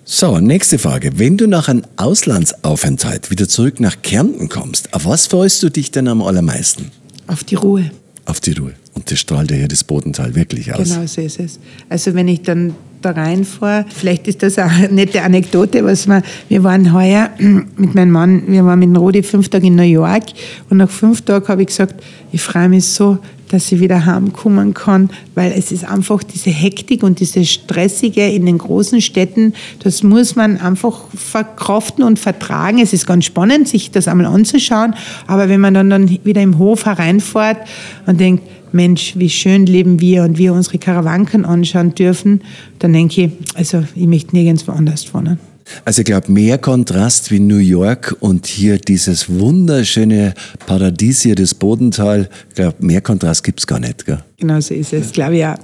So, 0.04 0.38
nächste 0.38 0.78
Frage. 0.78 1.18
Wenn 1.18 1.36
du 1.36 1.48
nach 1.48 1.68
einem 1.68 1.82
Auslandsaufenthalt 1.96 3.30
wieder 3.30 3.48
zurück 3.48 3.80
nach 3.80 4.02
Kärnten 4.02 4.48
kommst, 4.48 4.94
auf 4.94 5.04
was 5.04 5.26
freust 5.26 5.62
du 5.62 5.68
dich 5.68 5.90
denn 5.90 6.06
am 6.06 6.22
allermeisten? 6.22 6.92
Auf 7.26 7.44
die 7.44 7.54
Ruhe. 7.54 7.90
Auf 8.24 8.40
die 8.40 8.52
Ruhe. 8.52 8.72
Und 8.94 9.10
das 9.10 9.18
strahlt 9.18 9.50
ja 9.50 9.56
hier 9.56 9.68
das 9.68 9.84
Bodental 9.84 10.34
wirklich 10.34 10.72
aus. 10.74 10.88
Genau 10.88 11.06
so 11.06 11.20
ist 11.20 11.38
es. 11.38 11.60
Also 11.88 12.14
wenn 12.14 12.28
ich 12.28 12.42
dann 12.42 12.74
da 13.02 13.10
reinfahre, 13.10 13.84
vielleicht 13.88 14.26
ist 14.26 14.42
das 14.42 14.58
auch 14.58 14.70
eine 14.70 14.88
nette 14.88 15.22
Anekdote, 15.22 15.84
was 15.84 16.08
wir, 16.08 16.22
wir 16.48 16.64
waren 16.64 16.92
heuer 16.92 17.30
mit 17.38 17.94
meinem 17.94 18.10
Mann, 18.10 18.42
wir 18.46 18.64
waren 18.64 18.78
mit 18.78 18.88
dem 18.88 18.96
Rodi 18.96 19.22
fünf 19.22 19.48
Tage 19.48 19.66
in 19.66 19.76
New 19.76 19.82
York 19.82 20.24
und 20.70 20.78
nach 20.78 20.90
fünf 20.90 21.22
Tagen 21.22 21.46
habe 21.46 21.62
ich 21.62 21.68
gesagt, 21.68 22.02
ich 22.32 22.40
freue 22.40 22.68
mich 22.68 22.86
so, 22.86 23.18
dass 23.56 23.72
ich 23.72 23.80
wieder 23.80 24.04
heimkommen 24.04 24.74
kann, 24.74 25.08
weil 25.34 25.50
es 25.50 25.72
ist 25.72 25.86
einfach 25.86 26.22
diese 26.22 26.50
Hektik 26.50 27.02
und 27.02 27.20
diese 27.20 27.42
Stressige 27.46 28.28
in 28.28 28.44
den 28.44 28.58
großen 28.58 29.00
Städten, 29.00 29.54
das 29.82 30.02
muss 30.02 30.36
man 30.36 30.58
einfach 30.60 31.04
verkraften 31.14 32.04
und 32.04 32.18
vertragen. 32.18 32.80
Es 32.80 32.92
ist 32.92 33.06
ganz 33.06 33.24
spannend, 33.24 33.66
sich 33.66 33.90
das 33.90 34.08
einmal 34.08 34.26
anzuschauen, 34.26 34.94
aber 35.26 35.48
wenn 35.48 35.62
man 35.62 35.72
dann, 35.72 35.88
dann 35.88 36.18
wieder 36.22 36.42
im 36.42 36.58
Hof 36.58 36.84
hereinfährt 36.84 37.66
und 38.04 38.20
denkt, 38.20 38.42
Mensch, 38.72 39.14
wie 39.16 39.30
schön 39.30 39.64
leben 39.64 40.00
wir 40.00 40.24
und 40.24 40.36
wir 40.36 40.52
unsere 40.52 40.76
Karawanken 40.76 41.46
anschauen 41.46 41.94
dürfen, 41.94 42.42
dann 42.78 42.92
denke 42.92 43.22
ich, 43.22 43.30
also 43.54 43.84
ich 43.94 44.06
möchte 44.06 44.36
nirgends 44.36 44.68
woanders 44.68 45.14
wohnen. 45.14 45.38
Also 45.84 46.00
ich 46.00 46.06
glaube, 46.06 46.30
mehr 46.30 46.58
Kontrast 46.58 47.30
wie 47.30 47.40
New 47.40 47.58
York 47.58 48.16
und 48.20 48.46
hier 48.46 48.78
dieses 48.78 49.28
wunderschöne 49.28 50.34
Paradies 50.66 51.22
hier, 51.22 51.34
das 51.34 51.54
Bodental, 51.54 52.28
ich 52.48 52.54
glaube, 52.54 52.76
mehr 52.80 53.00
Kontrast 53.00 53.44
gibt 53.44 53.60
es 53.60 53.66
gar 53.66 53.80
nicht. 53.80 54.04
Gell? 54.06 54.18
Genau 54.38 54.60
so 54.60 54.74
ist 54.74 54.92
es, 54.92 55.12
glaube 55.12 55.34
ich 55.34 55.40
ja. 55.40 55.56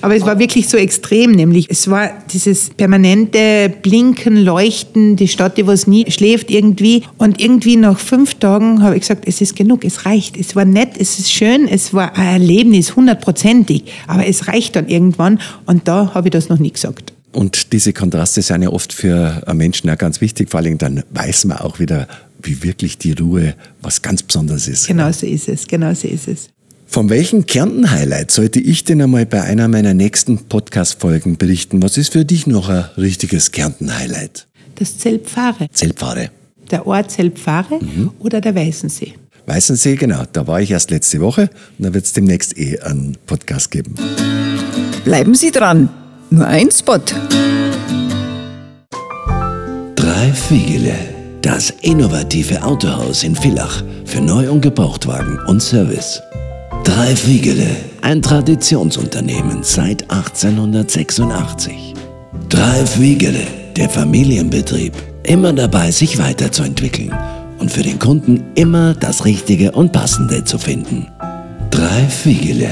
Aber 0.00 0.14
es 0.14 0.24
war 0.26 0.38
wirklich 0.38 0.68
so 0.68 0.76
extrem, 0.76 1.32
nämlich 1.32 1.70
es 1.70 1.88
war 1.88 2.10
dieses 2.32 2.70
permanente 2.70 3.72
Blinken, 3.82 4.36
Leuchten, 4.36 5.16
die 5.16 5.28
Stadt, 5.28 5.56
die 5.56 5.66
was 5.66 5.86
nie 5.86 6.10
schläft 6.10 6.50
irgendwie. 6.50 7.04
Und 7.16 7.40
irgendwie 7.40 7.76
nach 7.76 7.98
fünf 7.98 8.34
Tagen 8.34 8.82
habe 8.82 8.96
ich 8.96 9.02
gesagt, 9.02 9.24
es 9.26 9.40
ist 9.40 9.56
genug, 9.56 9.84
es 9.84 10.04
reicht. 10.04 10.36
Es 10.36 10.54
war 10.56 10.64
nett, 10.64 10.90
es 10.98 11.18
ist 11.18 11.32
schön, 11.32 11.68
es 11.68 11.94
war 11.94 12.16
ein 12.16 12.40
Erlebnis, 12.42 12.96
hundertprozentig. 12.96 13.84
Aber 14.06 14.26
es 14.26 14.48
reicht 14.48 14.76
dann 14.76 14.88
irgendwann 14.88 15.40
und 15.66 15.88
da 15.88 16.14
habe 16.14 16.28
ich 16.28 16.32
das 16.32 16.48
noch 16.48 16.58
nie 16.58 16.72
gesagt. 16.72 17.12
Und 17.32 17.72
diese 17.72 17.92
Kontraste 17.92 18.42
sind 18.42 18.62
ja 18.62 18.68
oft 18.68 18.92
für 18.92 19.42
Menschen 19.54 19.88
auch 19.90 19.98
ganz 19.98 20.20
wichtig. 20.20 20.50
Vor 20.50 20.60
allem 20.60 20.78
dann 20.78 21.02
weiß 21.10 21.46
man 21.46 21.58
auch 21.58 21.78
wieder, 21.78 22.06
wie 22.42 22.62
wirklich 22.62 22.98
die 22.98 23.12
Ruhe 23.12 23.54
was 23.80 24.02
ganz 24.02 24.22
Besonderes 24.22 24.68
ist. 24.68 24.86
Genau 24.86 25.10
so 25.12 25.26
ist 25.26 25.48
es, 25.48 25.66
genau 25.66 25.94
so 25.94 26.08
ist 26.08 26.28
es. 26.28 26.48
Von 26.86 27.08
welchen 27.08 27.46
Kärnten-Highlight 27.46 28.30
sollte 28.30 28.60
ich 28.60 28.84
denn 28.84 29.00
einmal 29.00 29.24
bei 29.24 29.42
einer 29.42 29.66
meiner 29.66 29.94
nächsten 29.94 30.36
Podcast-Folgen 30.36 31.38
berichten? 31.38 31.82
Was 31.82 31.96
ist 31.96 32.12
für 32.12 32.26
dich 32.26 32.46
noch 32.46 32.68
ein 32.68 32.84
richtiges 32.98 33.50
Kärnten-Highlight? 33.50 34.46
Das 34.74 34.98
Zeltpfarre. 34.98 35.68
Zeltpfarre. 35.72 36.30
Der 36.70 36.86
Ort 36.86 37.10
Zeltpfarre 37.10 37.78
mhm. 37.80 38.10
oder 38.18 38.42
der 38.42 38.54
Weißensee. 38.54 39.14
Weißensee, 39.46 39.96
genau. 39.96 40.24
Da 40.32 40.46
war 40.46 40.60
ich 40.60 40.70
erst 40.70 40.90
letzte 40.90 41.20
Woche 41.20 41.48
und 41.78 41.86
da 41.86 41.94
wird 41.94 42.04
es 42.04 42.12
demnächst 42.12 42.58
eh 42.58 42.78
einen 42.80 43.16
Podcast 43.26 43.70
geben. 43.70 43.94
Bleiben 45.04 45.34
Sie 45.34 45.50
dran. 45.50 45.88
Nur 46.32 46.46
ein 46.46 46.70
Spot. 46.70 46.98
Drei 49.94 50.32
Fiegele. 50.32 50.94
Das 51.42 51.68
innovative 51.82 52.62
Autohaus 52.62 53.22
in 53.22 53.36
Villach 53.36 53.82
für 54.06 54.22
Neu- 54.22 54.50
und 54.50 54.62
Gebrauchtwagen 54.62 55.38
und 55.46 55.60
Service. 55.60 56.22
Drei 56.84 57.14
Fiegele, 57.14 57.66
ein 58.00 58.22
Traditionsunternehmen 58.22 59.62
seit 59.62 60.10
1886. 60.10 61.92
Drei 62.48 62.86
Fiegele, 62.86 63.46
der 63.76 63.90
Familienbetrieb, 63.90 64.94
immer 65.24 65.52
dabei, 65.52 65.90
sich 65.90 66.16
weiterzuentwickeln 66.18 67.14
und 67.58 67.70
für 67.70 67.82
den 67.82 67.98
Kunden 67.98 68.42
immer 68.54 68.94
das 68.94 69.26
Richtige 69.26 69.72
und 69.72 69.92
Passende 69.92 70.42
zu 70.44 70.56
finden. 70.56 71.08
Drei 71.70 72.04
Fiegele. 72.08 72.70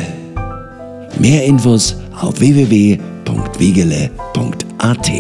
Mehr 1.19 1.45
Infos 1.45 1.97
auf 2.19 2.41
www.wiegele.at. 3.41 5.11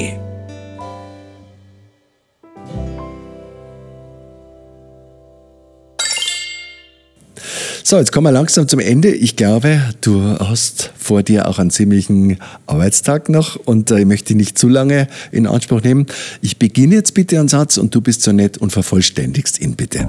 So, 7.82 7.98
jetzt 7.98 8.12
kommen 8.12 8.26
wir 8.26 8.32
langsam 8.32 8.68
zum 8.68 8.78
Ende. 8.78 9.10
Ich 9.10 9.34
glaube, 9.34 9.82
du 10.00 10.38
hast 10.38 10.92
vor 10.96 11.24
dir 11.24 11.48
auch 11.48 11.58
einen 11.58 11.70
ziemlichen 11.70 12.38
Arbeitstag 12.66 13.28
noch 13.28 13.56
und 13.56 13.90
äh, 13.90 14.00
ich 14.00 14.06
möchte 14.06 14.36
nicht 14.36 14.56
zu 14.58 14.68
lange 14.68 15.08
in 15.32 15.48
Anspruch 15.48 15.82
nehmen. 15.82 16.06
Ich 16.40 16.58
beginne 16.58 16.94
jetzt 16.94 17.14
bitte 17.14 17.40
einen 17.40 17.48
Satz 17.48 17.78
und 17.78 17.92
du 17.92 18.00
bist 18.00 18.22
so 18.22 18.30
nett 18.30 18.58
und 18.58 18.70
vervollständigst 18.70 19.60
ihn 19.60 19.74
bitte. 19.74 20.08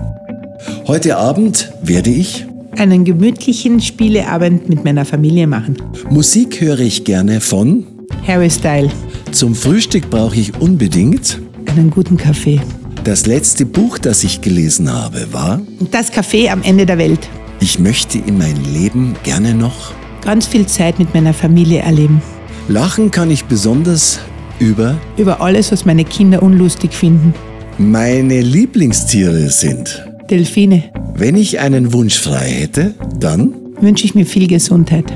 Heute 0.85 1.17
Abend 1.17 1.71
werde 1.81 2.11
ich 2.11 2.45
einen 2.77 3.03
gemütlichen 3.03 3.81
Spieleabend 3.81 4.69
mit 4.69 4.83
meiner 4.83 5.05
Familie 5.05 5.47
machen. 5.47 5.77
Musik 6.09 6.61
höre 6.61 6.79
ich 6.79 7.03
gerne 7.03 7.41
von 7.41 7.87
Harry 8.27 8.49
Style. 8.49 8.89
Zum 9.31 9.55
Frühstück 9.55 10.09
brauche 10.09 10.35
ich 10.35 10.59
unbedingt 10.59 11.39
einen 11.67 11.89
guten 11.89 12.17
Kaffee. 12.17 12.59
Das 13.03 13.25
letzte 13.25 13.65
Buch, 13.65 13.97
das 13.97 14.23
ich 14.23 14.41
gelesen 14.41 14.91
habe, 14.91 15.27
war 15.31 15.61
Das 15.91 16.11
Café 16.11 16.49
am 16.49 16.61
Ende 16.61 16.85
der 16.85 16.97
Welt. 16.97 17.27
Ich 17.59 17.79
möchte 17.79 18.17
in 18.19 18.37
meinem 18.37 18.63
Leben 18.73 19.15
gerne 19.23 19.53
noch 19.53 19.91
ganz 20.23 20.45
viel 20.45 20.67
Zeit 20.67 20.99
mit 20.99 21.13
meiner 21.13 21.33
Familie 21.33 21.79
erleben. 21.79 22.21
Lachen 22.67 23.09
kann 23.09 23.31
ich 23.31 23.45
besonders 23.45 24.19
über 24.59 24.95
über 25.17 25.41
alles, 25.41 25.71
was 25.71 25.85
meine 25.85 26.05
Kinder 26.05 26.43
unlustig 26.43 26.93
finden. 26.93 27.33
Meine 27.77 28.41
Lieblingstiere 28.41 29.49
sind 29.49 30.05
Delfine. 30.29 30.83
Wenn 31.15 31.35
ich 31.35 31.59
einen 31.59 31.93
Wunsch 31.93 32.19
frei 32.19 32.49
hätte, 32.49 32.93
dann 33.19 33.53
wünsche 33.79 34.05
ich 34.05 34.15
mir 34.15 34.25
viel 34.25 34.47
Gesundheit. 34.47 35.11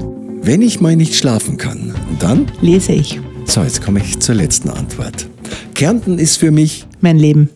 Wenn 0.45 0.61
ich 0.61 0.79
mal 0.79 0.95
nicht 0.95 1.15
schlafen 1.15 1.57
kann, 1.57 1.95
dann 2.19 2.45
lese 2.61 2.91
ich. 2.91 3.19
So, 3.45 3.63
jetzt 3.63 3.81
komme 3.81 3.99
ich 3.99 4.19
zur 4.19 4.35
letzten 4.35 4.69
Antwort. 4.69 5.27
Kärnten 5.73 6.19
ist 6.19 6.37
für 6.37 6.51
mich 6.51 6.85
mein 7.01 7.17
Leben. 7.17 7.49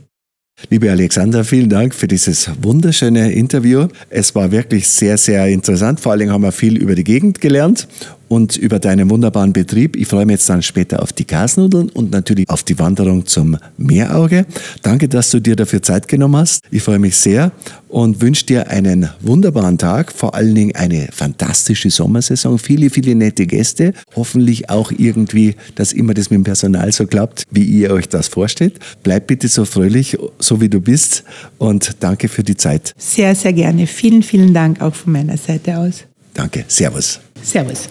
Liebe 0.71 0.89
Alexander, 0.89 1.43
vielen 1.43 1.69
Dank 1.69 1.93
für 1.93 2.07
dieses 2.07 2.49
wunderschöne 2.63 3.31
Interview. 3.31 3.89
Es 4.09 4.33
war 4.33 4.51
wirklich 4.51 4.87
sehr, 4.87 5.19
sehr 5.19 5.45
interessant. 5.49 5.99
Vor 5.99 6.13
allem 6.13 6.31
haben 6.31 6.41
wir 6.41 6.51
viel 6.51 6.77
über 6.77 6.95
die 6.95 7.03
Gegend 7.03 7.39
gelernt 7.39 7.87
und 8.29 8.55
über 8.55 8.79
deinen 8.79 9.09
wunderbaren 9.09 9.51
Betrieb. 9.51 9.97
Ich 9.97 10.07
freue 10.07 10.25
mich 10.25 10.35
jetzt 10.35 10.49
dann 10.49 10.61
später 10.61 11.01
auf 11.01 11.11
die 11.11 11.25
Kasnudeln 11.25 11.89
und 11.89 12.11
natürlich 12.11 12.47
auf 12.49 12.63
die 12.63 12.79
Wanderung 12.79 13.25
zum 13.25 13.57
Meerauge. 13.77 14.45
Danke, 14.81 15.09
dass 15.09 15.31
du 15.31 15.41
dir 15.41 15.57
dafür 15.57 15.81
Zeit 15.81 16.07
genommen 16.07 16.37
hast. 16.37 16.63
Ich 16.71 16.83
freue 16.83 16.99
mich 16.99 17.17
sehr 17.17 17.51
und 17.89 18.21
wünsche 18.21 18.45
dir 18.45 18.69
einen 18.69 19.09
wunderbaren 19.19 19.77
Tag, 19.77 20.11
vor 20.11 20.35
allen 20.35 20.55
Dingen 20.55 20.75
eine 20.75 21.09
fantastische 21.11 21.89
Sommersaison, 21.89 22.59
viele, 22.59 22.89
viele 22.89 23.15
nette 23.15 23.47
Gäste, 23.47 23.93
hoffentlich 24.15 24.69
auch 24.69 24.91
irgendwie, 24.95 25.55
dass 25.75 25.91
immer 25.91 26.13
das 26.13 26.29
mit 26.29 26.37
dem 26.37 26.43
Personal 26.43 26.91
so 26.91 27.07
klappt, 27.07 27.43
wie 27.51 27.63
ihr 27.63 27.91
euch 27.91 28.07
das 28.07 28.27
vorstellt. 28.27 28.79
Bleib 29.03 29.27
bitte 29.27 29.47
so 29.47 29.65
fröhlich, 29.65 30.17
so 30.37 30.61
wie 30.61 30.69
du 30.69 30.79
bist 30.79 31.23
und 31.57 31.95
danke 31.99 32.29
für 32.29 32.43
die 32.43 32.55
Zeit. 32.55 32.93
Sehr, 32.97 33.33
sehr 33.33 33.53
gerne. 33.53 33.87
Vielen, 33.87 34.21
vielen 34.21 34.53
Dank 34.53 34.81
auch 34.81 34.93
von 34.93 35.13
meiner 35.13 35.37
Seite 35.37 35.77
aus. 35.77 36.03
Danke. 36.33 36.63
Servus. 36.67 37.19
Servus. 37.43 37.89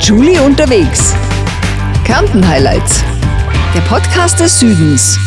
Julie 0.00 0.40
unterwegs. 0.40 1.14
Kärnten 2.04 2.46
Highlights. 2.46 3.02
Der 3.74 3.80
Podcast 3.82 4.40
des 4.40 4.58
Südens. 4.58 5.18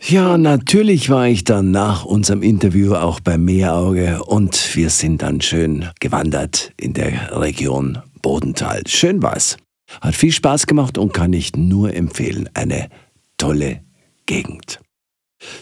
Ja, 0.00 0.36
natürlich 0.36 1.10
war 1.10 1.28
ich 1.28 1.44
dann 1.44 1.70
nach 1.70 2.04
unserem 2.04 2.42
Interview 2.42 2.94
auch 2.94 3.20
beim 3.20 3.44
Meerauge 3.44 4.22
und 4.24 4.74
wir 4.76 4.90
sind 4.90 5.22
dann 5.22 5.40
schön 5.40 5.88
gewandert 6.00 6.72
in 6.76 6.92
der 6.92 7.40
Region 7.40 7.98
Bodental. 8.20 8.82
Schön 8.86 9.22
war's. 9.22 9.56
Hat 10.00 10.14
viel 10.14 10.32
Spaß 10.32 10.66
gemacht 10.66 10.98
und 10.98 11.12
kann 11.12 11.32
ich 11.32 11.56
nur 11.56 11.94
empfehlen. 11.94 12.48
Eine 12.54 12.88
tolle 13.36 13.82
Gegend. 14.26 14.80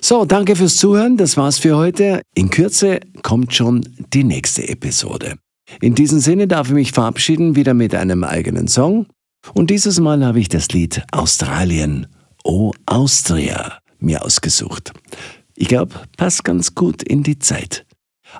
So, 0.01 0.25
danke 0.25 0.57
fürs 0.57 0.77
Zuhören. 0.77 1.17
Das 1.17 1.37
war's 1.37 1.59
für 1.59 1.77
heute. 1.77 2.23
In 2.35 2.51
Kürze 2.51 3.01
kommt 3.23 3.55
schon 3.55 3.83
die 4.13 4.25
nächste 4.25 4.69
Episode. 4.69 5.37
In 5.81 5.95
diesem 5.95 6.21
Sinne 6.21 6.49
darf 6.49 6.69
ich 6.69 6.75
mich 6.75 6.93
verabschieden, 6.93 7.57
wieder 7.57 7.75
mit 7.75 7.95
einem 7.95 8.25
eigenen 8.25 8.69
Song. 8.69 9.07
Und 9.55 9.71
dieses 9.71 10.01
Mal 10.01 10.25
habe 10.25 10.41
ich 10.41 10.49
das 10.49 10.69
Lied 10.69 11.03
Australien, 11.13 12.07
Oh 12.45 12.73
Austria, 12.87 13.79
mir 13.99 14.25
ausgesucht. 14.25 14.93
Ich 15.57 15.69
glaube, 15.69 15.95
passt 16.17 16.45
ganz 16.45 16.75
gut 16.75 17.03
in 17.03 17.23
die 17.23 17.39
Zeit. 17.39 17.85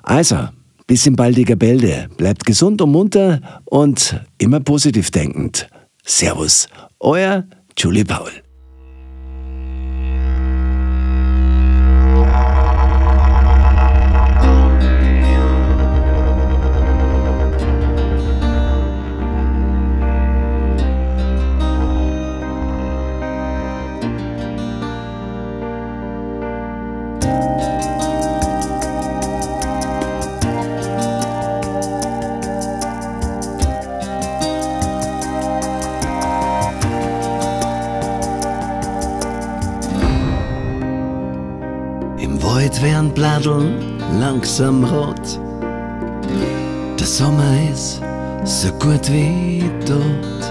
Also, 0.03 0.49
bis 0.87 1.05
in 1.05 1.15
baldiger 1.15 1.55
Bälde. 1.55 2.09
Bleibt 2.17 2.45
gesund 2.45 2.81
und 2.81 2.91
munter 2.91 3.61
und 3.65 4.19
immer 4.37 4.59
positiv 4.59 5.11
denkend. 5.11 5.69
Servus, 6.03 6.67
euer 6.99 7.45
Julie 7.77 8.05
Paul. 8.05 8.31
Langsam 44.41 44.83
rot. 44.83 45.39
Der 46.99 47.05
Sommer 47.05 47.53
ist 47.71 48.01
so 48.43 48.69
gut 48.79 49.07
wie 49.11 49.63
tot. 49.85 50.41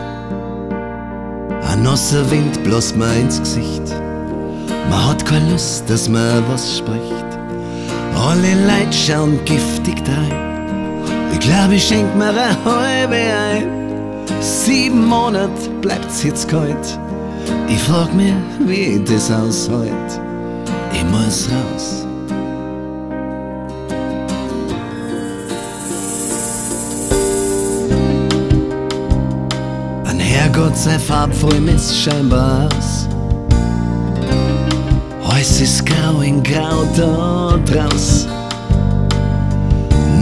Ein 1.69 1.83
nasser 1.83 2.31
Wind 2.31 2.63
bloß 2.63 2.95
mir 2.95 3.13
ins 3.17 3.41
Gesicht. 3.41 3.83
Man 4.89 5.09
hat 5.09 5.27
keine 5.27 5.51
Lust, 5.51 5.91
dass 5.91 6.09
man 6.09 6.45
was 6.49 6.79
spricht. 6.79 7.31
Alle 8.15 8.55
Leute 8.67 8.93
schauen 8.93 9.41
giftig 9.45 10.05
drein. 10.05 11.03
Ich 11.33 11.41
glaub, 11.41 11.73
ich 11.73 11.83
schenk 11.83 12.15
mir 12.17 12.29
eine 12.29 12.65
halbe 12.65 13.17
ein. 13.17 13.67
Sieben 14.41 15.05
Monate 15.07 15.69
bleibt's 15.81 16.23
jetzt 16.23 16.49
kalt. 16.49 16.99
Ich 17.69 17.81
frag 17.81 18.15
mich, 18.15 18.35
wie 18.61 19.03
das 19.05 19.33
aushält. 19.33 20.21
Ich 20.93 21.05
muss 21.11 21.49
raus. 21.51 22.00
Sei 30.75 30.99
farbvoll 30.99 31.61
misst 31.61 31.95
scheinbar 31.95 32.67
aus. 32.67 33.07
Alles 35.29 35.61
ist 35.61 35.85
grau 35.85 36.21
in 36.23 36.43
grau 36.43 36.85
da 36.97 37.59
draus. 37.67 38.27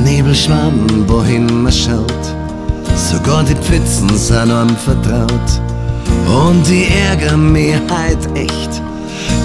Nebelschwamm, 0.05 1.05
wohin 1.07 1.63
man 1.63 1.73
schaut. 1.73 2.25
Sogar 2.97 3.45
die 3.45 3.55
Pfützen 3.55 4.09
sind 4.17 4.51
einem 4.51 4.77
vertraut. 4.77 5.51
Und 6.27 6.69
ich 6.69 6.91
ärger 6.91 7.37
mich 7.37 7.75
halt 7.89 8.27
echt. 8.35 8.83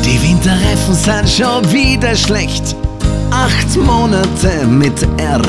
Die 0.04 0.22
Winterreifen 0.22 0.96
sind 0.96 1.30
schon 1.30 1.72
wieder 1.72 2.16
schlecht. 2.16 2.76
Acht 3.30 3.78
Monate 3.78 4.66
mit 4.68 5.04
R. 5.18 5.42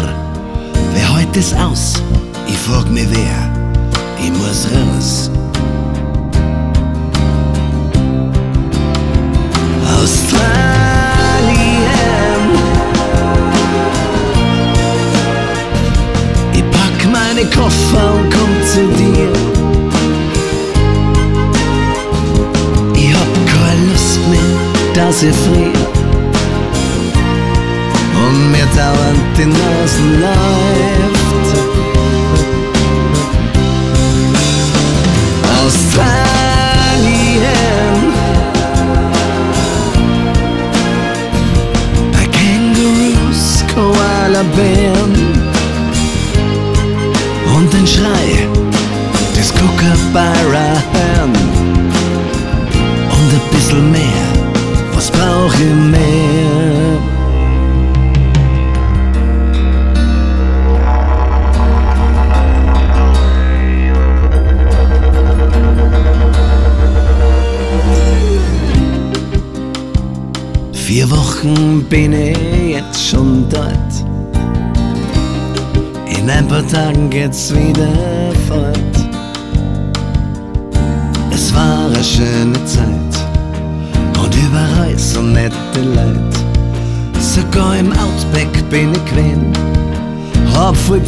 Wer 0.93 1.17
hält 1.17 1.37
es 1.37 1.55
aus? 1.55 1.95
Ich 2.47 2.59
frag 2.59 2.91
mich 2.91 3.07
wer. 3.11 3.51
Ich 4.23 4.31
muss 4.31 4.69
raus. 4.73 5.31
Koffer 17.57 18.15
und 18.15 18.31
komm 18.35 18.53
zu 18.73 18.87
dir. 18.99 19.33
Ich 22.95 23.15
hab 23.15 23.33
keine 23.47 23.87
Lust 23.91 24.21
mehr, 24.29 24.59
dass 24.95 25.23
ich 25.23 25.35
frier. 25.35 25.73
Und 28.27 28.51
mir 28.53 28.67
dauernd 28.77 29.39
die 29.39 29.47
Nasen 29.47 30.21
läuft. 30.21 31.25
Australien. 35.65 36.44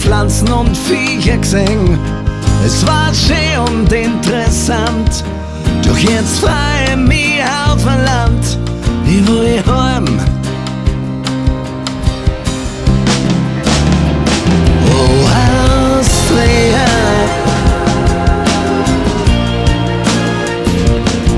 Pflanzen 0.06 0.52
und 0.52 0.76
Viecher 0.76 1.36
gesehen. 1.36 1.98
Es 2.64 2.86
war 2.86 3.12
schön 3.12 3.58
und 3.58 3.92
interessant. 3.92 5.24
Doch 5.84 5.98
jetzt 5.98 6.38
freu 6.38 6.50
ich 6.88 6.96
mich 6.96 7.42
auf 7.42 7.84
ein 7.84 8.04
Land. 8.04 8.58
Ich 9.04 9.26
will 9.26 9.60
heim. 9.66 10.06
Oh, 14.92 15.98
Austria. 15.98 16.86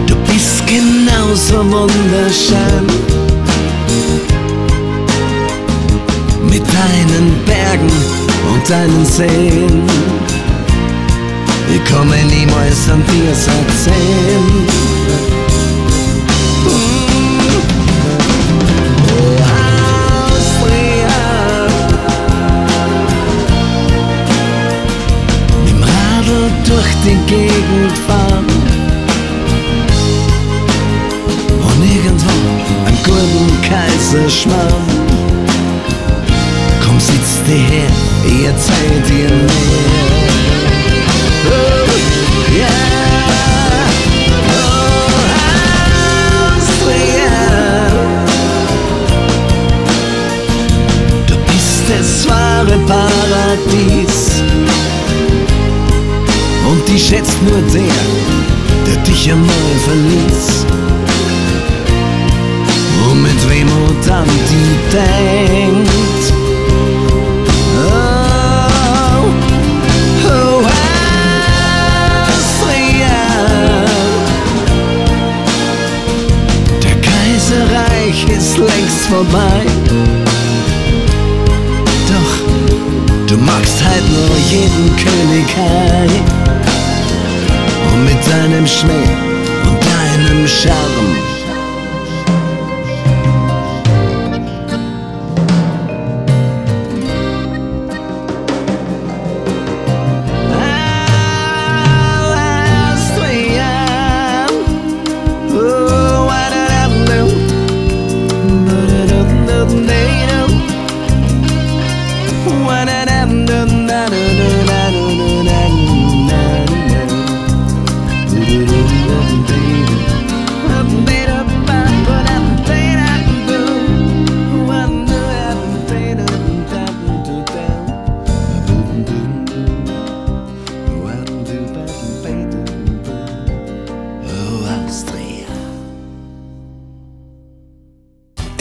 Du 0.07 0.15
bist 0.31 0.63
genauso 0.67 1.65
wunderschön. 1.65 2.87
Mit 6.51 6.65
deinen 6.67 7.45
Bergen 7.47 8.18
und 8.53 8.69
deinen 8.69 9.05
Sehen. 9.05 9.83
Ich 11.75 11.85
komme 11.93 12.17
niemals 12.25 12.89
an 12.91 13.03
dir's 13.07 13.47
erzählen. 13.47 14.67
Oh, 16.67 16.71
Austria. 20.33 21.19
Dem 25.67 25.83
Radl 25.83 26.51
durch 26.65 26.93
die 27.05 27.19
Gegend 27.27 27.99
fahren. 28.07 28.47
Und 31.61 31.81
irgendwo 31.85 32.31
am 32.87 32.97
guten 33.05 33.49
Kaiserschmarrn. 33.69 34.87
Komm, 36.85 36.99
sitz 36.99 37.43
dir 37.47 37.65
her, 37.77 37.91
ihr 38.29 38.57
Zeit 38.57 39.11
ihr 39.11 39.31
mehr. 39.31 40.29
Oh, 41.47 41.89
yeah. 42.55 42.69
Oh, 44.51 45.17
Austria. 46.55 47.39
Du 51.27 51.35
bist 51.47 51.83
das 51.89 52.11
wahre 52.29 52.79
Paradies. 52.87 54.43
Und 56.71 56.87
die 56.87 56.99
schätzt 56.99 57.43
nur 57.43 57.63
der, 57.73 58.01
der 58.87 58.97
dich 59.05 59.31
einmal 59.33 59.75
verließ. 59.85 60.67
Und 63.11 63.23
mit 63.23 63.41
Wehmut 63.49 64.11
an 64.11 64.29
die 64.51 64.77
denkt. 64.95 66.48
Vorbei. 79.09 79.65
Doch 82.09 83.27
du 83.27 83.37
magst 83.39 83.83
halt 83.85 84.05
nur 84.11 84.37
jeden 84.51 84.97
Königreich. 84.97 86.23
Und 87.93 88.05
mit 88.05 88.21
deinem 88.27 88.67
Schmäh 88.67 89.09
und 89.67 89.79
deinem 89.83 90.47
Charme. 90.47 91.38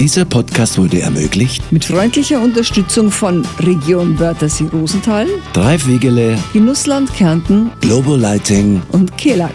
Dieser 0.07 0.23
Podcast 0.23 0.77
wurde 0.77 1.01
ermöglicht 1.01 1.69
Mit 1.69 1.83
freundlicher 1.83 2.39
Unterstützung 2.39 3.11
von 3.11 3.45
Region 3.59 4.17
Wörthersee-Rosenthal, 4.17 5.27
Dreif 5.51 5.85
Wegele, 5.85 6.39
Genussland 6.53 7.13
Kärnten 7.13 7.71
Global 7.81 8.17
Lighting 8.17 8.81
und 8.93 9.17
Kelak. 9.17 9.51